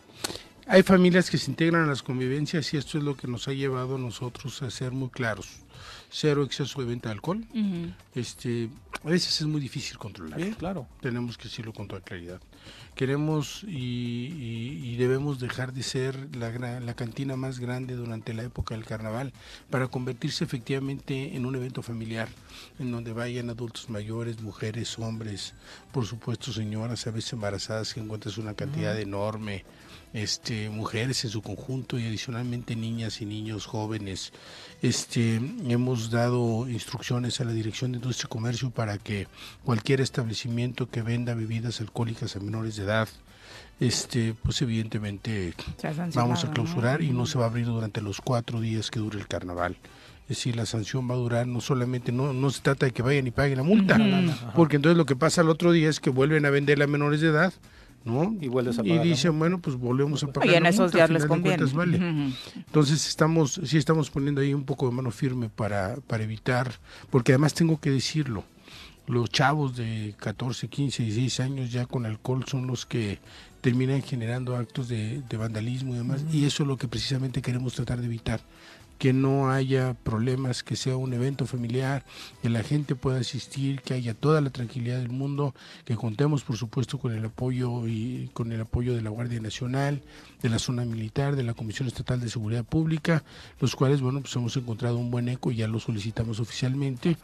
[0.67, 3.53] Hay familias que se integran a las convivencias y esto es lo que nos ha
[3.53, 5.59] llevado a nosotros a ser muy claros.
[6.09, 7.45] Cero exceso de venta de alcohol.
[8.15, 8.69] este,
[9.03, 10.39] a veces es muy difícil controlar.
[10.57, 10.88] claro.
[11.01, 12.41] Tenemos que decirlo con toda claridad
[12.95, 18.85] queremos y, debemos dejar de ser la, la, cantina más grande durante la época del
[18.85, 19.33] carnaval
[19.69, 22.29] para convertirse efectivamente en un evento familiar
[22.79, 25.53] en donde vayan adultos mayores, mujeres, hombres,
[25.91, 29.65] por supuesto señoras, a veces embarazadas que encuentras una cantidad enorme
[30.14, 34.32] este, mujeres en su conjunto y adicionalmente niñas y niños jóvenes.
[34.82, 35.36] Este,
[35.68, 39.27] hemos dado instrucciones a la Dirección de Industria y Comercio para que
[39.64, 43.10] cualquier establecimiento que venda bebidas alcohólicas a menores de edad,
[43.80, 45.53] este, pues evidentemente
[46.14, 49.19] vamos a clausurar y no se va a abrir durante los cuatro días que dure
[49.19, 49.76] el carnaval.
[50.23, 53.03] Es decir, la sanción va a durar no solamente, no, no se trata de que
[53.03, 53.99] vayan y paguen la multa,
[54.56, 57.22] porque entonces lo que pasa el otro día es que vuelven a vender a menores
[57.22, 57.53] de edad
[58.06, 58.36] ¿no?
[58.40, 60.49] Y, vuelves y dicen, bueno, pues volvemos a pagar.
[60.49, 61.65] Y en esos días les conviene.
[62.56, 66.72] Entonces estamos, sí estamos poniendo ahí un poco de mano firme para, para evitar,
[67.10, 68.45] porque además tengo que decirlo,
[69.07, 73.19] los chavos de 14, 15, 16 años ya con alcohol son los que
[73.61, 77.99] terminan generando actos de, vandalismo y demás, y eso es lo que precisamente queremos tratar
[77.99, 78.40] de evitar
[78.97, 82.05] que no haya problemas, que sea un evento familiar,
[82.41, 85.53] que la gente pueda asistir, que haya toda la tranquilidad del mundo,
[85.84, 90.01] que contemos por supuesto con el apoyo y con el apoyo de la Guardia Nacional,
[90.41, 93.23] de la zona militar, de la Comisión Estatal de Seguridad Pública,
[93.59, 97.17] los cuales bueno pues hemos encontrado un buen eco y ya lo solicitamos oficialmente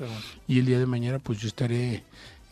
[0.48, 2.03] y el día de mañana pues yo estaré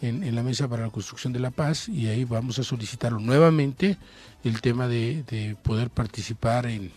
[0.02, 3.20] en, en, la mesa para la construcción de la paz y ahí vamos a solicitarlo
[3.20, 3.98] nuevamente
[4.46, 6.92] el tema de, de poder participar en,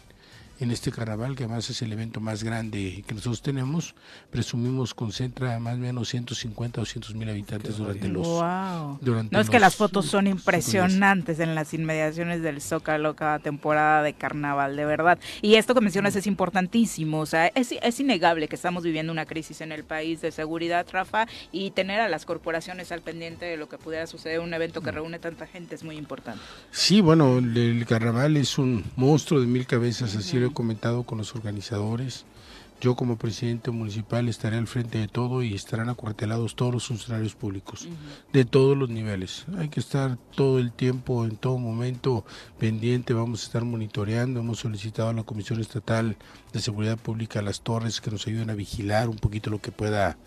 [0.63, 3.95] en este carnaval, que además es el evento más grande que nosotros tenemos,
[4.31, 8.27] presumimos concentra más o menos 150 o 200 mil habitantes durante los...
[8.27, 8.99] Wow.
[9.31, 14.15] no es que las fotos son impresionantes en las inmediaciones del Zócalo cada temporada de
[14.15, 15.19] carnaval, de verdad.
[15.41, 19.27] Y esto que mencionas es importantísimo, o sea, es, es innegable que estamos viviendo una
[19.27, 23.57] crisis en el país de seguridad, Rafa, y tener a las corporaciones al pendiente de
[23.57, 26.43] lo que pudiera suceder en un evento que reúne tanta gente es muy importante.
[26.71, 31.35] Sí, bueno, el, carnaval es un monstruo de mil cabezas, así lo comentado con los
[31.35, 32.25] organizadores.
[32.83, 37.37] Yo como presidente municipal estaré al frente de todo y estarán acuartelados todos los funcionarios
[37.37, 37.87] públicos
[38.33, 39.47] de todos los niveles.
[39.57, 42.25] Hay que estar todo el tiempo, en todo momento
[42.59, 44.41] pendiente, vamos a estar monitoreando.
[44.41, 46.17] Hemos solicitado a la Comisión Estatal
[46.53, 50.19] de Seguridad Pública las torres que nos ayuden a vigilar un poquito lo que pueda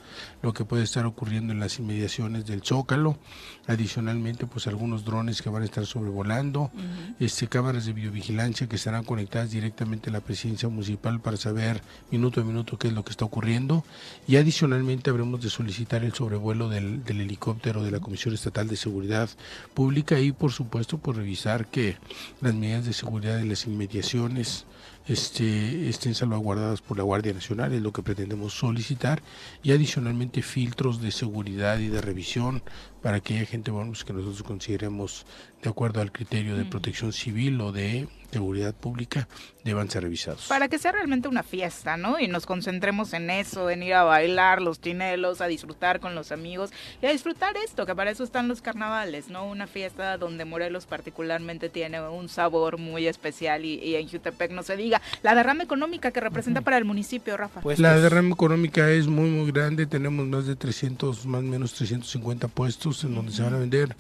[0.42, 3.18] lo que puede estar ocurriendo en las inmediaciones del Zócalo.
[3.68, 6.72] Adicionalmente, pues algunos drones que van a estar sobrevolando,
[7.20, 11.82] este cámaras de videovigilancia que estarán conectadas directamente a la presidencia municipal para saber
[12.12, 13.84] minuto a minuto qué es lo que está ocurriendo.
[14.28, 19.30] Y adicionalmente habremos de solicitar el sobrevuelo del, helicóptero de la Comisión Estatal de Seguridad
[19.74, 21.98] Pública y por supuesto por revisar que
[22.42, 24.66] las medidas de seguridad de las inmediaciones
[25.08, 29.22] este, estén salvaguardadas por la Guardia Nacional, es lo que pretendemos solicitar,
[29.64, 32.64] y adicionalmente filtros de seguridad y de revisión
[33.02, 35.26] para que haya gente bueno, pues, que nosotros consideremos
[35.62, 39.30] de acuerdo al criterio de protección civil o de seguridad pública
[39.64, 40.48] deban ser revisados.
[40.48, 42.20] Para que sea realmente una fiesta, ¿no?
[42.20, 46.34] Y nos concentremos en eso, en ir a bailar los tinelos, a disfrutar con los
[46.34, 46.72] amigos
[47.02, 49.48] y a disfrutar esto, que para eso están los carnavales, ¿no?
[49.48, 54.76] Una fiesta donde Morelos particularmente tiene un sabor muy especial y, en Jutepec no se
[54.76, 55.02] diga.
[55.24, 57.62] La derrama económica que representa para el municipio, Rafa.
[57.62, 59.86] Pues la derrama económica es muy, muy grande.
[59.86, 63.96] Tenemos más de 300, más o menos 350 puestos en donde se van a vender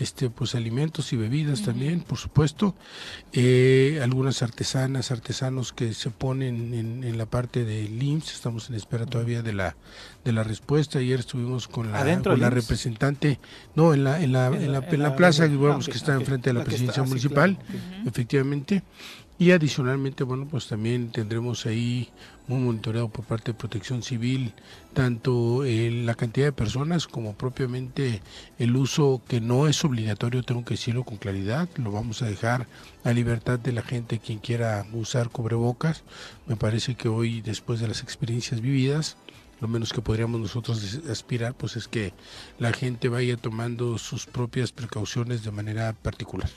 [0.00, 2.74] este pues alimentos y bebidas también, por supuesto.
[3.32, 9.06] Eh, algunas artesanas, artesanos que se ponen en, la parte del IMSS, estamos en espera
[9.06, 9.76] todavía de la
[10.24, 10.98] de la respuesta.
[10.98, 13.38] Ayer estuvimos con la, la representante,
[13.74, 14.72] no, en la en la, en
[15.02, 17.58] la, plaza que está enfrente de la, presidencia municipal,
[18.06, 18.82] efectivamente.
[19.40, 22.10] Y adicionalmente, bueno, pues también tendremos ahí
[22.46, 24.52] un monitoreo por parte de Protección Civil,
[24.92, 28.20] tanto en la cantidad de personas como propiamente
[28.58, 32.66] el uso que no es obligatorio, tengo que decirlo con claridad, lo vamos a dejar
[33.02, 36.02] a libertad de la gente quien quiera usar cubrebocas.
[36.46, 39.16] Me parece que hoy, después de las experiencias vividas,
[39.62, 42.12] lo menos que podríamos nosotros aspirar pues es que
[42.58, 46.50] la gente vaya tomando sus propias precauciones de manera particular.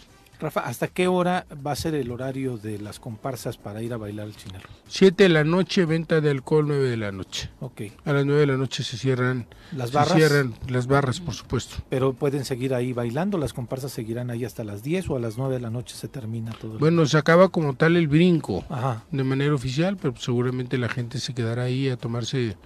[0.44, 3.98] Rafa, ¿hasta qué hora va a ser el horario de las comparsas para ir a
[3.98, 4.66] bailar el chinelo?
[4.90, 7.50] Siete de la noche, venta de alcohol, nueve de la noche.
[7.62, 7.84] Ok.
[8.04, 10.12] A las nueve de la noche se cierran las barras.
[10.12, 11.78] Se cierran las barras, por supuesto.
[11.88, 15.38] Pero pueden seguir ahí bailando, las comparsas seguirán ahí hasta las diez o a las
[15.38, 16.78] nueve de la noche se termina todo.
[16.78, 18.66] Bueno, se acaba como tal el brinco
[19.12, 22.58] de manera oficial, pero seguramente la gente se quedará ahí a tomarse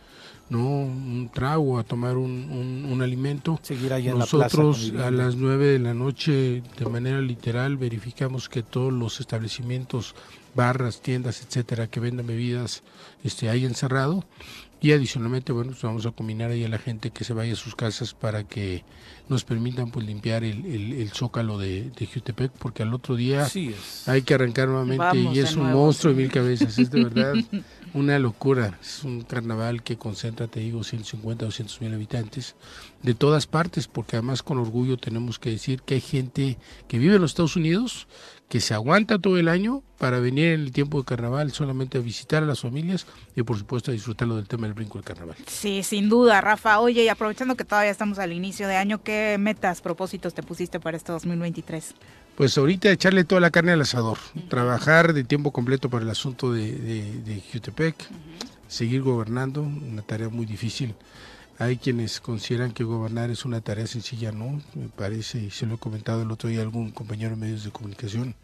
[0.49, 3.59] no un trago, a tomar un, un, alimento.
[3.61, 7.77] Seguir allá Nosotros en la plaza a las 9 de la noche, de manera literal,
[7.77, 10.15] verificamos que todos los establecimientos,
[10.55, 12.83] barras, tiendas, etcétera, que vendan bebidas,
[13.23, 14.23] este, hayan cerrado.
[14.79, 17.55] Y adicionalmente, bueno, pues vamos a combinar ahí a la gente que se vaya a
[17.55, 18.83] sus casas para que
[19.27, 23.47] nos permitan pues limpiar el, el, zócalo de, de, Jutepec, porque al otro día
[24.05, 27.33] hay que arrancar nuevamente y es un monstruo de mil cabezas, es de verdad
[27.93, 28.77] una locura.
[28.81, 32.55] Es un carnaval que concentra, te digo, 150, 200 mil habitantes
[33.01, 37.15] de todas partes, porque además con orgullo tenemos que decir que hay gente que vive
[37.15, 38.07] en los Estados Unidos,
[38.49, 42.01] que se aguanta todo el año para venir en el tiempo de carnaval solamente a
[42.01, 43.05] visitar a las familias
[43.35, 45.35] y por supuesto a disfrutarlo del tema del brinco del carnaval.
[45.47, 46.79] Sí, sin duda, Rafa.
[46.79, 50.79] Oye, y aprovechando que todavía estamos al inicio de año, ¿qué metas, propósitos te pusiste
[50.79, 51.95] para este 2023?
[52.35, 56.53] Pues ahorita echarle toda la carne al asador, trabajar de tiempo completo para el asunto
[56.53, 57.95] de, de, Jutepec,
[58.67, 60.93] seguir gobernando, una tarea muy difícil
[61.59, 65.75] hay quienes consideran que gobernar es una tarea sencilla, no, me parece, y se lo
[65.75, 68.35] he comentado el otro día a algún compañero en medios de comunicación,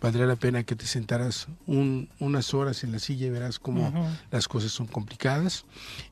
[0.00, 3.92] valdría la pena que te sentaras unas horas en la silla y verás cómo
[4.30, 5.64] las cosas son complicadas.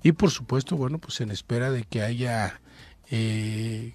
[0.03, 2.61] Y por supuesto, bueno, pues en espera de que haya
[3.11, 3.95] eh,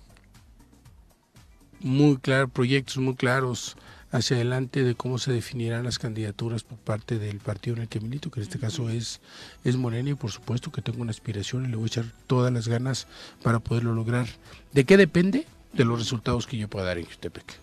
[1.81, 3.75] muy claros, proyectos muy claros
[4.13, 7.99] hacia adelante de cómo se definirán las candidaturas por parte del partido en el que
[7.99, 9.21] milito, que en este caso es,
[9.63, 12.53] es Morena, y por supuesto que tengo una aspiración y le voy a echar todas
[12.53, 13.07] las ganas
[13.41, 14.27] para poderlo lograr.
[14.71, 15.47] ¿De qué depende?
[15.73, 17.59] De los resultados que yo pueda dar en Jutepec.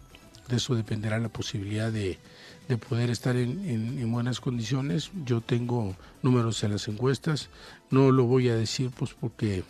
[0.49, 2.19] De eso dependerá la posibilidad de,
[2.89, 5.13] poder estar en, en, buenas condiciones.
[5.25, 7.49] Yo tengo números en las encuestas,
[7.91, 9.63] no lo voy a decir pues porque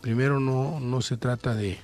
[0.00, 1.78] primero no, no se trata de,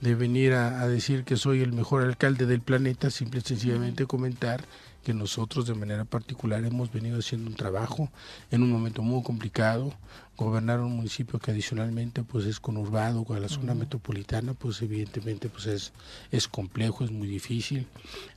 [0.00, 4.64] de venir a, decir que soy el mejor alcalde del planeta, simple y sencillamente comentar
[5.02, 8.10] que nosotros de manera particular hemos venido haciendo un trabajo
[8.50, 9.94] en un momento muy complicado,
[10.36, 15.66] gobernar un municipio que adicionalmente pues es conurbado con la zona metropolitana, pues evidentemente pues
[15.66, 15.92] es,
[16.30, 17.86] es complejo, es muy difícil,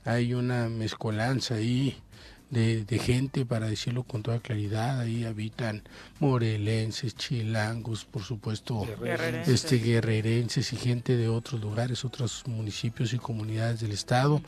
[0.04, 1.96] hay una mezcolanza ahí
[2.52, 5.00] de, de, gente, para decirlo con toda claridad.
[5.00, 5.82] Ahí habitan
[6.20, 9.64] morelenses, chilangos, por supuesto, guerrerenses.
[9.64, 14.42] este guerrerenses y gente de otros lugares, otros municipios y comunidades del estado.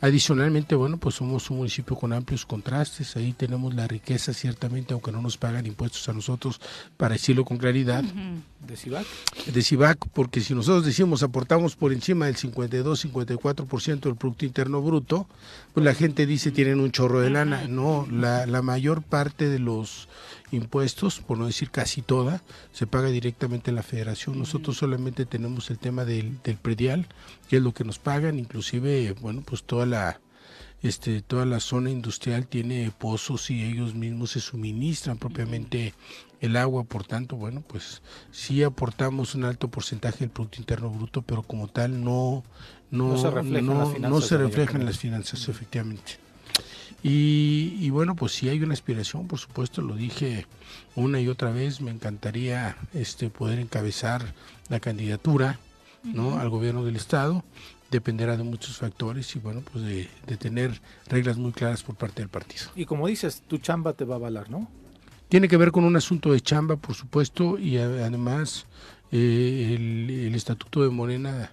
[0.00, 3.16] Adicionalmente, bueno, pues somos un municipio con amplios contrastes.
[3.16, 6.60] Ahí tenemos la riqueza, ciertamente, aunque no nos pagan impuestos a nosotros,
[6.96, 8.04] para decirlo con claridad.
[8.66, 9.06] ¿De CIVAC?
[9.46, 15.26] De CIVAC, porque si nosotros decimos aportamos por encima del 52-54% del Producto Interno Bruto,
[15.72, 17.68] pues la gente dice tienen un chorro de lana.
[17.68, 20.08] No, la, la mayor parte de los
[20.50, 24.38] impuestos, por no decir casi toda, se paga directamente en la federación.
[24.38, 27.06] Nosotros solamente tenemos el tema del, del predial,
[27.48, 30.20] que es lo que nos pagan, inclusive, bueno, pues toda la
[30.82, 35.92] este, toda la zona industrial tiene pozos y ellos mismos se suministran propiamente
[36.40, 41.22] el agua, por tanto, bueno, pues sí aportamos un alto porcentaje del Producto Interno Bruto,
[41.22, 42.44] pero como tal no,
[42.90, 46.18] no, no se refleja, en, las finanzas, no se refleja en las finanzas, efectivamente.
[47.02, 50.46] Y, y, bueno, pues si hay una aspiración, por supuesto, lo dije
[50.96, 54.34] una y otra vez, me encantaría este, poder encabezar
[54.68, 55.60] la candidatura
[56.02, 56.38] ¿no?
[56.38, 57.44] al gobierno del Estado
[57.90, 62.28] dependerá de muchos factores y bueno, pues de, tener reglas muy claras por parte del
[62.28, 62.66] partido.
[62.74, 64.68] Y como dices, tu chamba te va a avalar, ¿no?
[65.28, 68.64] Tiene que ver con un asunto de chamba, por supuesto, y además
[69.12, 71.52] eh, el, estatuto de Morena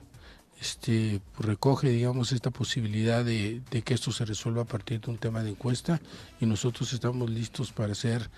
[0.62, 5.18] este, recoge, digamos, esta posibilidad de, de, que esto se resuelva a partir de un
[5.18, 6.02] tema de encuesta
[6.40, 8.30] y nosotros estamos listos para ser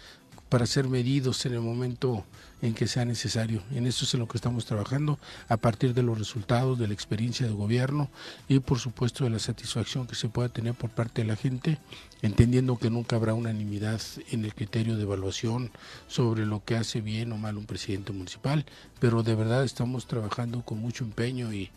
[0.49, 2.25] para ser medidos en el momento
[2.61, 3.61] en que sea necesario.
[3.71, 6.93] En eso es en lo que estamos trabajando a partir de los resultados de la
[6.93, 8.09] experiencia de gobierno
[8.47, 11.77] y por supuesto de la satisfacción que se pueda tener por parte de la gente,
[12.21, 14.01] entendiendo que nunca habrá unanimidad
[14.31, 15.71] en el criterio de evaluación
[16.07, 18.65] sobre lo que hace bien o mal un presidente municipal,
[18.99, 21.69] pero de verdad estamos trabajando con mucho empeño y,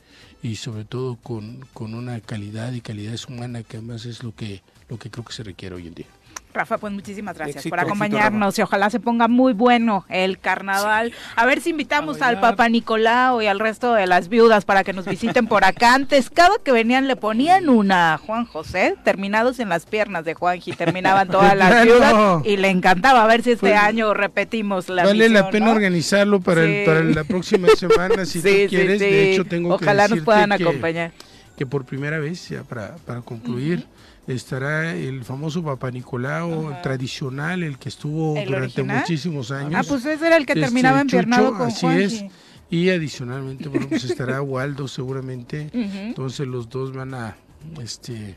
[0.42, 4.62] y sobre todo con, con una calidad y calidad humana que además es lo que,
[4.88, 6.19] lo que creo que se requiere hoy en día.
[6.52, 11.12] Rafa, pues muchísimas gracias por acompañarnos y ojalá se ponga muy bueno el carnaval.
[11.36, 14.92] A ver si invitamos al Papa Nicolau y al resto de las viudas para que
[14.92, 15.94] nos visiten por acá.
[16.00, 20.72] Antes, cada que venían le ponían una Juan José, terminados en las piernas de Juanji,
[20.72, 23.22] terminaban todas las viudas y le encantaba.
[23.22, 27.68] A ver si este pues, año repetimos la Vale la pena organizarlo para, la próxima
[27.76, 28.98] semana si tú quieres.
[28.98, 31.12] De hecho, tengo ojalá nos puedan acompañar.
[31.56, 33.86] Que por primera vez, ya para, para concluir
[34.34, 39.74] estará el famoso Papa Nicolau tradicional, el que estuvo durante muchísimos años.
[39.74, 42.24] Ah, pues ese era el que este, terminaba empiernado con Así es.
[42.70, 45.70] Y adicionalmente, bueno, pues estará Waldo seguramente.
[45.72, 47.36] Entonces los dos van a
[47.82, 48.36] este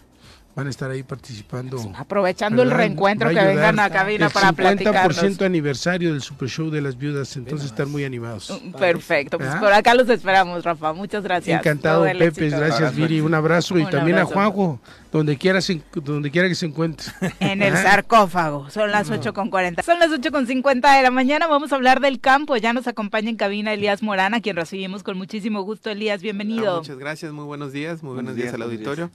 [0.56, 1.92] van a estar ahí participando.
[1.98, 5.10] Aprovechando el reencuentro que vengan a cabina para platicar.
[5.10, 8.62] El 50% aniversario del Super Show de las Viudas, entonces están muy animados.
[8.64, 9.60] Mm, perfecto, pues ¿Ah?
[9.60, 10.94] por acá los esperamos, Rafa.
[10.94, 11.60] Muchas gracias.
[11.60, 12.50] Encantado, Pepe.
[12.50, 13.22] Gracias, Viri.
[13.22, 14.80] Un abrazo y también a Juanjo,
[15.12, 15.60] donde quiera,
[15.96, 17.12] donde quiera que se encuentre.
[17.40, 17.84] En el ¿Ah?
[17.84, 18.70] sarcófago.
[18.70, 19.82] Son las 8 con 40.
[19.84, 21.48] Son las 8 con 50 de la mañana.
[21.48, 22.56] Vamos a hablar del campo.
[22.58, 25.90] Ya nos acompaña en cabina Elías Morana, quien recibimos con muchísimo gusto.
[25.90, 26.78] Elías, bienvenido.
[26.78, 27.32] muchas gracias.
[27.32, 28.04] Muy buenos días.
[28.04, 29.12] Muy buenos, días, al auditorio.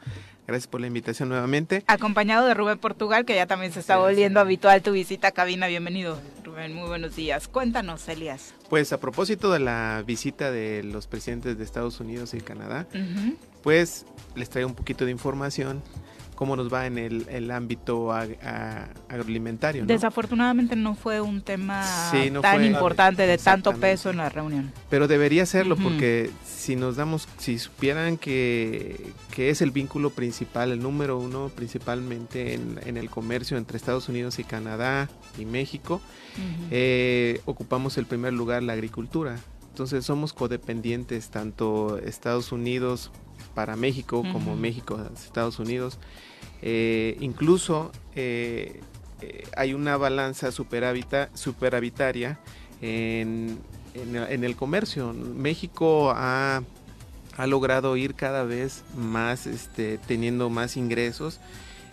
[0.49, 1.85] Gracias por la invitación nuevamente.
[1.87, 5.67] Acompañado de Rubén Portugal, que ya también se está volviendo habitual tu visita a cabina.
[5.67, 6.73] Bienvenido, Rubén.
[6.73, 7.49] Muy buenos días.
[7.49, 8.55] Cuéntanos, Elías.
[8.71, 12.87] Pues a propósito de la visita de los presidentes de Estados Unidos y Canadá,
[13.63, 14.07] pues
[14.37, 15.83] les traigo un poquito de información
[16.39, 19.85] cómo nos va en el, ámbito agroalimentario.
[19.87, 21.85] Desafortunadamente no fue un tema
[22.41, 24.73] tan importante, de tanto peso en la reunión.
[24.89, 30.81] Pero debería serlo, porque si nos damos, si supieran que, es el vínculo principal, el
[30.81, 35.09] número uno principalmente en, el comercio entre Estados Unidos y Canadá
[35.41, 36.01] y México,
[36.71, 39.41] eh, ocupamos el primer lugar la agricultura.
[39.71, 43.11] Entonces somos codependientes, tanto Estados Unidos
[43.57, 45.99] para México como México Estados Unidos.
[46.63, 48.81] Eh, incluso eh,
[49.21, 52.39] eh, hay una balanza superavitaria
[52.81, 53.59] en,
[53.95, 55.13] en, el comercio.
[55.13, 56.63] México ha,
[57.37, 61.41] ha, logrado ir cada vez más este, teniendo más ingresos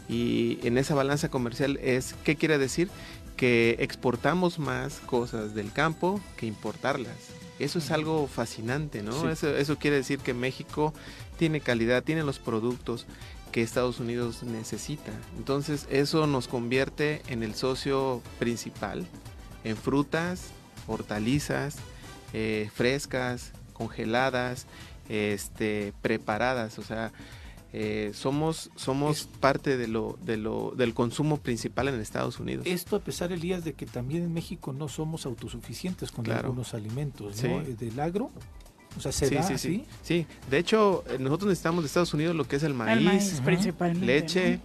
[0.08, 2.90] y en esa balanza comercial es, ¿qué quiere decir?
[3.38, 7.16] Que exportamos más cosas del campo que importarlas.
[7.58, 9.30] Eso es algo fascinante, ¿no?
[9.30, 10.94] Eso, eso quiere decir que México
[11.38, 13.06] tiene calidad, tiene los productos,
[13.56, 15.14] que Estados Unidos necesita.
[15.38, 19.08] Entonces eso nos convierte en el socio principal
[19.64, 20.50] en frutas,
[20.88, 21.78] hortalizas,
[22.34, 24.68] eh, frescas, congeladas,
[25.08, 26.80] este, preparadas.
[26.80, 27.14] O sea,
[27.72, 32.66] eh, somos, somos parte de lo, de lo, del consumo principal en Estados Unidos.
[32.68, 37.42] Esto a pesar, Elías, de que también en México no somos autosuficientes con algunos alimentos,
[37.42, 37.62] ¿no?
[37.62, 38.32] Del agro
[38.98, 40.28] o sea, se sí, sí, sí, sí.
[40.50, 43.42] de hecho, eh, nosotros necesitamos de Estados Unidos lo que es el maíz,
[44.02, 44.60] leche,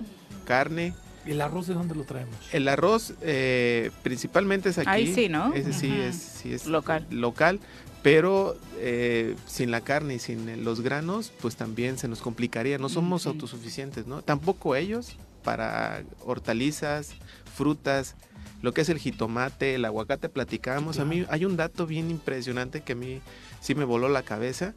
[0.45, 0.95] carne.
[1.27, 2.35] ¿El arroz de dónde lo traemos?
[2.53, 4.89] El arroz eh, principalmente es aquí.
[4.89, 5.53] Ahí sí, ¿no?
[5.53, 7.07] Ese sí es, sí es local.
[7.11, 7.61] local
[8.03, 12.79] pero eh, sin la carne y sin los granos, pues también se nos complicaría.
[12.79, 14.23] No somos autosuficientes, ¿no?
[14.23, 17.13] Tampoco ellos para hortalizas,
[17.55, 18.15] frutas,
[18.63, 20.99] lo que es el jitomate, el aguacate, platicábamos.
[20.99, 23.21] A mí hay un dato bien impresionante que a mí
[23.61, 24.75] sí me voló la cabeza,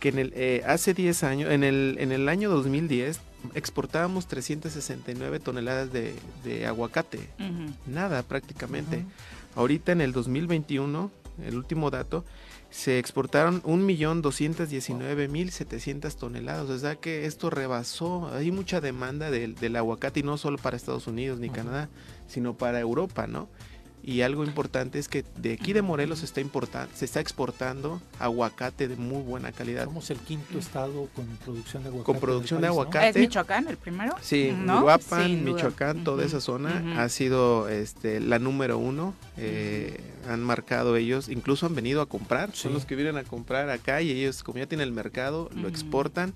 [0.00, 3.20] que en el, eh, hace 10 años, en el, en el año 2010,
[3.54, 6.14] exportábamos 369 toneladas de,
[6.66, 7.28] aguacate.
[7.86, 9.04] Nada prácticamente.
[9.54, 11.10] Ahorita en el 2021,
[11.44, 12.24] el último dato,
[12.70, 16.68] se exportaron 1.219.700 toneladas.
[16.68, 18.30] O sea que esto rebasó.
[18.32, 21.88] Hay mucha demanda del, del aguacate y no solo para Estados Unidos ni Canadá,
[22.26, 23.48] sino para Europa, ¿no?
[24.02, 28.00] Y algo importante es que de aquí de Morelos se está, importando, se está exportando
[28.18, 29.84] aguacate de muy buena calidad.
[29.84, 32.12] Somos el quinto estado con producción de aguacate.
[32.12, 33.08] Con producción de aguacate.
[33.08, 34.14] ¿Es Michoacán el primero?
[34.22, 39.14] Sí, Guapan, Michoacán, toda esa zona ha sido este, la número uno.
[39.36, 43.70] Eh, han marcado ellos, incluso han venido a comprar, son los que vienen a comprar
[43.70, 46.34] acá y ellos como ya tienen el mercado, lo exportan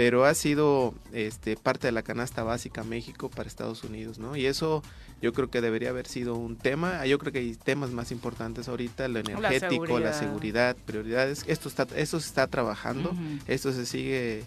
[0.00, 4.34] pero ha sido este, parte de la canasta básica México para Estados Unidos, ¿no?
[4.34, 4.82] Y eso
[5.20, 7.04] yo creo que debería haber sido un tema.
[7.04, 11.44] Yo creo que hay temas más importantes ahorita, lo energético, la seguridad, prioridades.
[11.48, 13.14] Esto está, esto se está trabajando,
[13.46, 14.44] esto se sigue.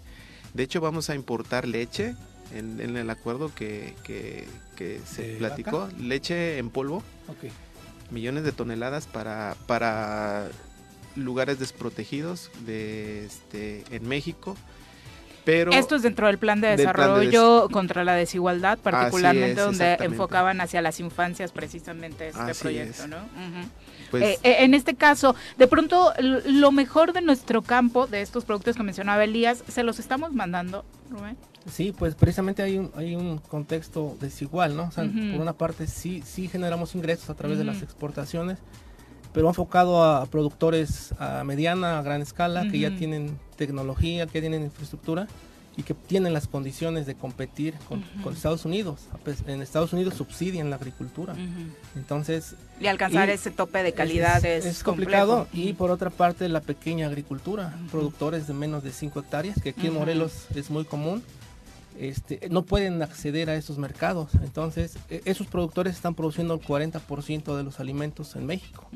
[0.55, 2.15] De hecho, vamos a importar leche
[2.51, 7.03] en, el acuerdo que, que, se platicó, leche en polvo.
[8.09, 10.47] Millones de toneladas para, para
[11.15, 14.57] lugares desprotegidos de, este, en México
[15.45, 20.99] esto es dentro del plan de desarrollo contra la desigualdad, particularmente donde enfocaban hacia las
[20.99, 23.17] infancias precisamente este proyecto, ¿no?
[24.11, 28.45] Pues eh, eh, en este caso, de pronto, lo mejor de nuestro campo, de estos
[28.45, 31.35] productos que mencionaba Elías, ¿se los estamos mandando, Rubén?
[31.71, 34.83] Sí, pues precisamente hay un, hay un contexto desigual, ¿no?
[34.83, 38.59] O sea, por una parte sí, sí generamos ingresos a través de las exportaciones,
[39.33, 44.63] pero enfocado a productores a mediana, a gran escala, que ya tienen tecnología, que tienen
[44.63, 45.27] infraestructura
[45.75, 48.03] y que tienen las condiciones de competir con,
[48.33, 49.07] Estados Unidos.
[49.47, 51.35] En Estados Unidos subsidian la agricultura.
[51.95, 52.55] Entonces...
[52.79, 55.47] Y alcanzar ese tope de calidad es, complicado.
[55.51, 59.87] Y por otra parte, la pequeña agricultura, productores de menos de 5 hectáreas, que aquí
[59.87, 61.23] en Morelos es muy común,
[61.99, 64.31] este, no pueden acceder a esos mercados.
[64.43, 68.87] Entonces, e, esos productores están produciendo el 40% de los alimentos en México.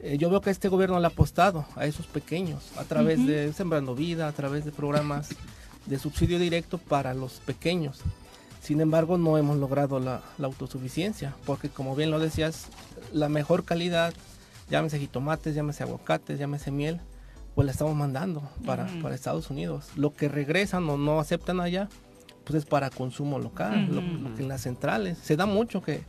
[0.00, 3.52] Eh, yo veo que este gobierno le ha apostado a esos pequeños a través de
[3.52, 5.30] Sembrando Vida, a través de programas
[5.86, 8.00] de subsidio directo para los pequeños.
[8.60, 12.66] Sin embargo, no hemos logrado la, autosuficiencia, porque como bien lo decías,
[13.12, 14.12] la mejor calidad,
[14.68, 17.00] llámese jitomates, llámese aguacates, llámese miel,
[17.54, 19.86] pues la estamos mandando para, para Estados Unidos.
[19.94, 21.88] Lo que regresan o no aceptan allá,
[22.46, 25.18] pues es para consumo local, lo, que en las centrales.
[25.18, 26.04] Se da mucho que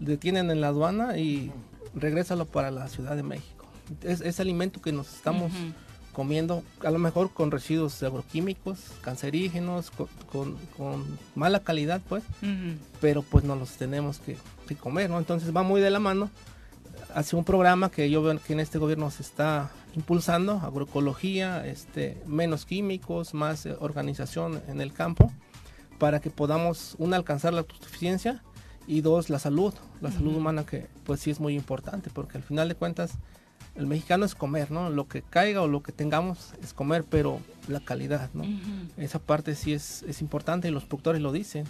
[0.00, 1.52] detienen en la aduana y
[1.94, 3.66] regrésalo para la Ciudad de México.
[4.02, 5.52] Es, es alimento que nos estamos
[6.16, 9.92] comiendo a lo mejor con residuos agroquímicos, cancerígenos,
[10.32, 10.56] con,
[11.34, 12.24] mala calidad, pues,
[13.02, 14.38] pero pues no los tenemos que,
[14.76, 15.18] comer, ¿no?
[15.18, 16.30] Entonces va muy de la mano
[17.14, 22.16] hacia un programa que yo veo que en este gobierno se está impulsando, agroecología, este,
[22.26, 25.30] menos químicos, más eh, organización en el campo,
[25.98, 28.42] para que podamos, una, alcanzar la autosuficiencia
[28.86, 32.44] y dos, la salud, la salud humana que pues sí es muy importante, porque al
[32.44, 33.12] final de cuentas
[33.74, 34.90] el mexicano es comer, ¿no?
[34.90, 38.44] Lo que caiga o lo que tengamos es comer, pero la calidad, ¿no?
[38.96, 41.66] Esa parte sí es, es importante y los productores lo dicen.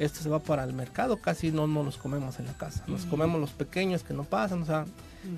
[0.00, 2.82] Esto se va para el mercado, casi no nos los comemos en la casa.
[2.88, 4.86] Nos comemos los pequeños que no pasan, o sea,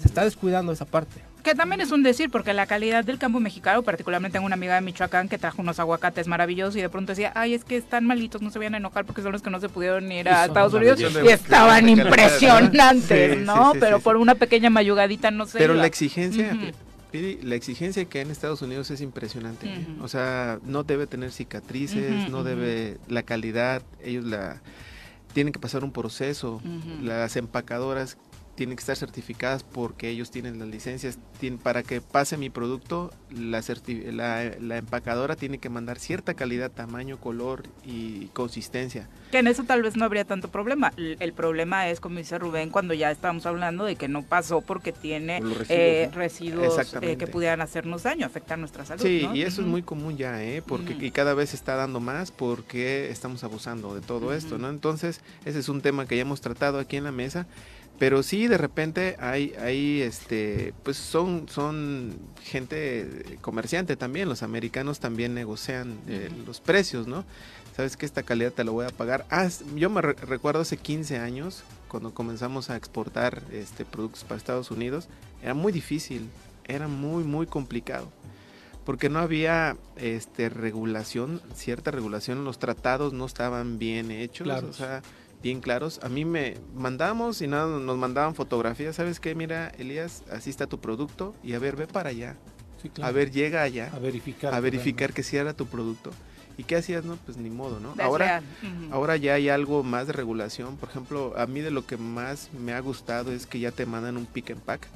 [0.00, 1.20] se está descuidando esa parte.
[1.46, 4.74] Que también es un decir, porque la calidad del campo mexicano, particularmente tengo una amiga
[4.74, 8.04] de Michoacán que trajo unos aguacates maravillosos y de pronto decía, ay, es que están
[8.04, 10.46] malitos, no se vayan a enojar porque son los que no se pudieron ir a
[10.46, 13.74] Estados Unidos y estaban impresionantes, ¿no?
[13.78, 15.58] Pero por una pequeña mayugadita no sé.
[15.58, 16.52] Pero la exigencia,
[17.12, 19.68] la exigencia que hay en Estados Unidos es impresionante.
[19.68, 19.86] ¿eh?
[20.00, 24.62] O sea, no debe tener cicatrices, no debe, la calidad, ellos la
[25.32, 26.60] tienen que pasar un proceso.
[27.00, 28.16] Las empacadoras
[28.56, 31.18] tienen que estar certificadas porque ellos tienen las licencias.
[31.62, 33.62] para que pase mi producto, la,
[34.60, 39.08] la, empacadora tiene que mandar cierta calidad, tamaño, color y consistencia.
[39.30, 40.92] Que en eso tal vez no habría tanto problema.
[40.96, 44.92] El, problema es, como dice Rubén, cuando ya estamos hablando de que no pasó porque
[44.92, 45.40] tiene
[46.12, 49.02] residuos, eh, eh, que pudieran hacernos daño, afectar nuestra salud.
[49.02, 50.62] Sí, y eso es muy común ya, ¿eh?
[50.66, 54.56] porque y cada vez se está dando más porque estamos abusando de todo esto.
[54.56, 54.70] ¿no?
[54.70, 57.46] Entonces, ese es un tema que ya hemos tratado aquí en la mesa
[57.98, 65.00] pero sí, de repente hay, hay este, pues son, son gente comerciante también, los americanos
[65.00, 67.24] también negocian eh, los precios, ¿no?
[67.74, 69.26] Sabes que esta calidad te la voy a pagar.
[69.30, 74.70] Ah, yo me recuerdo hace 15 años, cuando comenzamos a exportar este, productos para Estados
[74.70, 75.08] Unidos,
[75.42, 76.28] era muy difícil,
[76.64, 78.10] era muy, muy complicado.
[78.84, 84.48] Porque no había este, regulación, cierta regulación, los tratados no estaban bien hechos.
[84.62, 85.02] O sea,
[85.42, 86.00] bien claros.
[86.02, 88.96] A mí me mandamos y nada, nos mandaban fotografías.
[88.96, 89.34] ¿Sabes qué?
[89.34, 92.36] Mira, Elías, así está tu producto y a ver, ve para allá.
[93.02, 93.90] A ver, llega allá.
[93.94, 94.54] A verificar.
[94.54, 96.10] A verificar que sí era tu producto.
[96.58, 97.04] ¿Y qué hacías?
[97.04, 97.94] No, pues ni modo, ¿no?
[98.02, 98.42] Ahora,
[98.90, 100.76] ahora ya hay algo más de regulación.
[100.76, 103.84] Por ejemplo, a mí de lo que más me ha gustado es que ya te
[103.84, 104.88] mandan un pick and pack.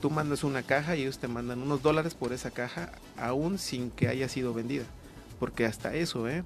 [0.00, 3.90] Tú mandas una caja y ellos te mandan unos dólares por esa caja, aún sin
[3.90, 4.84] que haya sido vendida.
[5.38, 6.44] Porque hasta eso, ¿eh?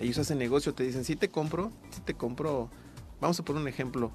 [0.00, 2.68] Ellos hacen negocio, te dicen, si te compro, si te compro,
[3.20, 4.10] vamos a poner un ejemplo,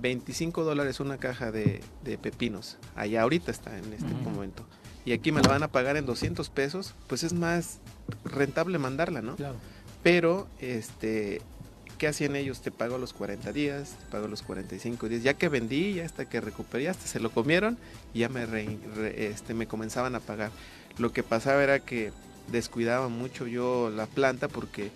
[0.00, 1.82] 25 dólares una caja de,
[2.22, 4.64] pepinos, allá ahorita está en este momento,
[5.04, 7.78] y aquí me la van a pagar en 200 pesos, pues es más
[8.24, 9.36] rentable mandarla, ¿no?
[9.36, 9.56] Claro.
[10.02, 11.42] Pero, este,
[11.98, 12.60] ¿qué hacían ellos?
[12.60, 16.26] Te pago los 40 días, te pago los 45 días, ya que vendí, ya hasta
[16.26, 17.78] que recuperé, hasta se lo comieron,
[18.14, 18.46] y ya me,
[19.16, 20.50] este, me comenzaban a pagar.
[20.98, 22.12] Lo que pasaba era que
[22.50, 24.90] descuidaba mucho yo la planta porque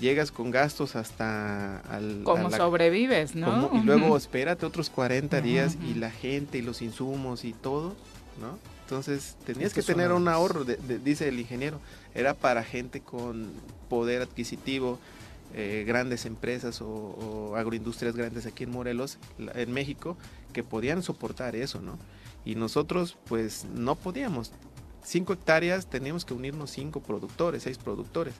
[0.00, 2.22] llegas con gastos hasta al...
[2.24, 3.70] ¿Cómo sobrevives, no?
[3.74, 7.94] y luego espérate otros 40 días y la gente y los insumos y todo,
[8.40, 8.58] ¿no?
[8.86, 11.80] Entonces tenías que tener un ahorro, dice el ingeniero,
[12.14, 13.50] era para gente con
[13.88, 15.00] poder adquisitivo,
[15.54, 20.16] eh, grandes empresas o, agroindustrias grandes aquí en Morelos, en México,
[20.52, 21.98] que podían soportar eso, ¿no?
[22.44, 24.52] Y nosotros pues no podíamos.
[25.02, 28.34] Cinco hectáreas teníamos que unirnos cinco productores, seis productores.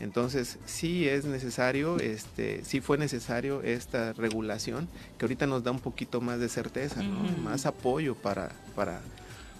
[0.00, 4.88] Entonces, sí es necesario, este, sí fue necesario esta regulación
[5.18, 9.00] que ahorita nos da un poquito más de certeza, más apoyo para, para,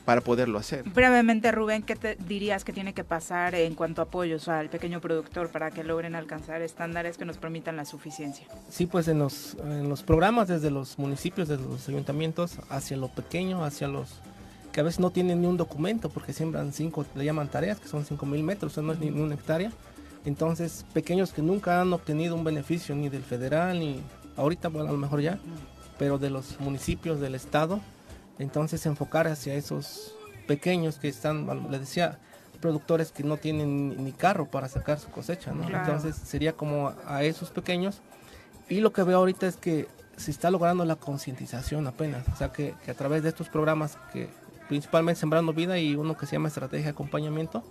[0.05, 0.85] para poderlo hacer.
[0.85, 5.01] Brevemente, Rubén, ¿qué te dirías que tiene que pasar en cuanto a apoyos al pequeño
[5.01, 8.47] productor para que logren alcanzar estándares que nos permitan la suficiencia?
[8.71, 13.09] Sí, pues en los, en los programas desde los municipios, desde los ayuntamientos, hacia lo
[13.09, 14.09] pequeño, hacia los
[14.71, 17.89] que a veces no tienen ni un documento porque siembran cinco, le llaman tareas, que
[17.89, 19.73] son cinco mil metros, o sea, no es ni una hectárea.
[20.25, 24.03] Entonces, pequeños que nunca han obtenido un beneficio ni del federal, ni
[24.37, 25.39] ahorita, bueno, a lo mejor ya,
[25.99, 27.81] pero de los municipios, del estado,
[28.39, 30.15] entonces enfocar hacia esos
[30.47, 32.19] pequeños que están, le decía,
[32.61, 35.69] productores que no tienen ni carro para sacar su cosecha, ¿no?
[35.69, 38.01] Entonces sería como a esos pequeños.
[38.69, 42.53] Y lo que veo ahorita es que se está logrando la concientización apenas, o sea
[42.53, 44.29] que, a través de estos programas que
[44.69, 47.65] principalmente Sembrando Vida y uno que se llama Estrategia de Acompañamiento,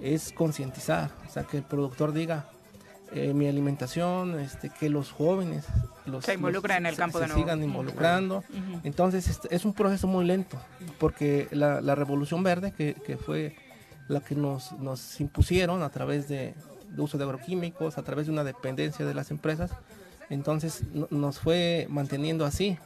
[0.00, 2.48] es concientizar, o sea que el productor diga,
[3.12, 5.64] eh, mi alimentación, este, que los jóvenes
[6.06, 7.40] los, se involucran en el campo de nuevo.
[7.40, 8.42] sigan involucrando.
[8.82, 10.58] Entonces es un proceso muy lento,
[10.98, 13.54] porque la, revolución verde, que, que, fue
[14.08, 16.54] la que nos, nos impusieron a través de,
[16.96, 19.70] uso de agroquímicos, a través de una dependencia de las empresas,
[20.28, 22.76] entonces nos fue manteniendo así,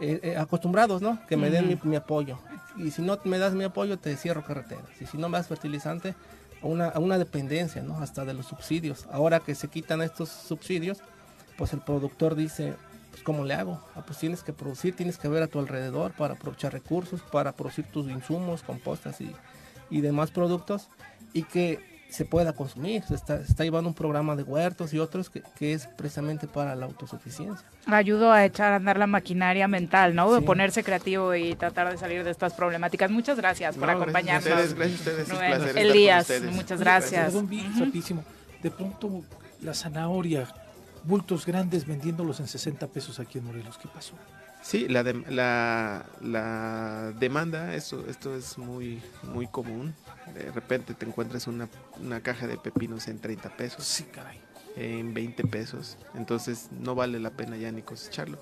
[0.00, 1.24] eh, eh, acostumbrados, ¿no?
[1.26, 2.38] Que me den mi, mi, apoyo.
[2.76, 4.84] Y si no me das mi apoyo, te cierro carreteras.
[5.00, 6.14] Y si no me das fertilizante,
[6.62, 7.98] a una, a una dependencia, ¿no?
[8.00, 9.06] Hasta de los subsidios.
[9.10, 10.98] Ahora que se quitan estos subsidios,
[11.58, 12.74] pues el productor dice,
[13.10, 13.80] pues ¿cómo le hago?
[13.94, 17.52] Ah, pues tienes que producir, tienes que ver a tu alrededor para aprovechar recursos, para
[17.52, 19.34] producir tus insumos, compostas y,
[19.90, 20.88] y demás productos
[21.32, 23.02] y que se pueda consumir.
[23.04, 26.76] Se está, está llevando un programa de huertos y otros que, que, es precisamente para
[26.76, 27.66] la autosuficiencia.
[27.86, 30.32] Ayudo a echar a andar la maquinaria mental, ¿no?
[30.32, 33.10] De ponerse creativo y tratar de salir de estas problemáticas.
[33.10, 34.44] Muchas gracias por acompañarnos.
[34.44, 37.34] Gracias a ustedes, gracias Elías, muchas gracias.
[37.34, 38.22] rapidísimo.
[38.62, 39.22] De pronto
[39.62, 40.46] la zanahoria,
[41.04, 43.78] bultos grandes vendiéndolos en 60 pesos aquí en Morelos.
[43.78, 44.14] ¿Qué pasó?
[44.62, 49.92] Sí, la, la, la demanda, esto, esto es muy, muy común
[50.34, 51.68] de repente te encuentras una,
[52.00, 53.84] una caja de pepinos en 30 pesos.
[53.84, 54.40] Sí, caray.
[54.76, 55.98] En 20 pesos.
[56.14, 58.38] Entonces no vale la pena ya ni cosecharlo.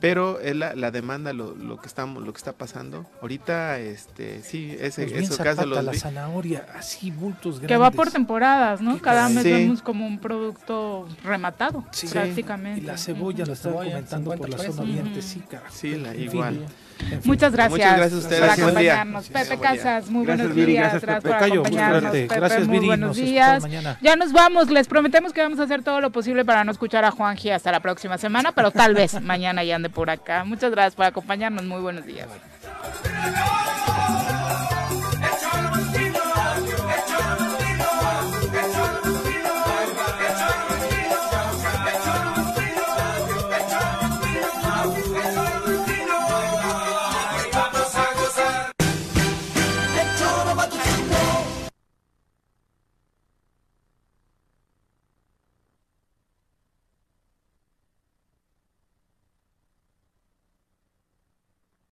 [0.00, 3.06] Pero es la, la demanda lo, lo, que estamos lo que está pasando.
[3.22, 8.10] Ahorita este sí ese pues eso caso la zanahoria así bultos grandes que va por
[8.10, 12.80] temporadas no cada mes vemos como un producto rematado prácticamente.
[12.80, 15.70] Y la cebolla la están comentando por la zona oriente sí cara.
[15.70, 16.66] sí la, igual
[17.24, 18.40] Muchas gracias, Muchas gracias a ustedes.
[18.40, 19.28] por acompañarnos.
[19.28, 21.00] Pepe Casas, muy buenos días.
[21.02, 22.12] Gracias, por acompañarnos.
[22.12, 23.64] Pepe, gracias, muy buenos días.
[24.00, 24.70] Ya nos vamos.
[24.70, 27.70] Les prometemos que vamos a hacer todo lo posible para no escuchar a Juanji hasta
[27.72, 30.44] la próxima semana, pero tal vez mañana ya ande por acá.
[30.44, 31.64] Muchas gracias por acompañarnos.
[31.64, 32.28] Muy buenos días.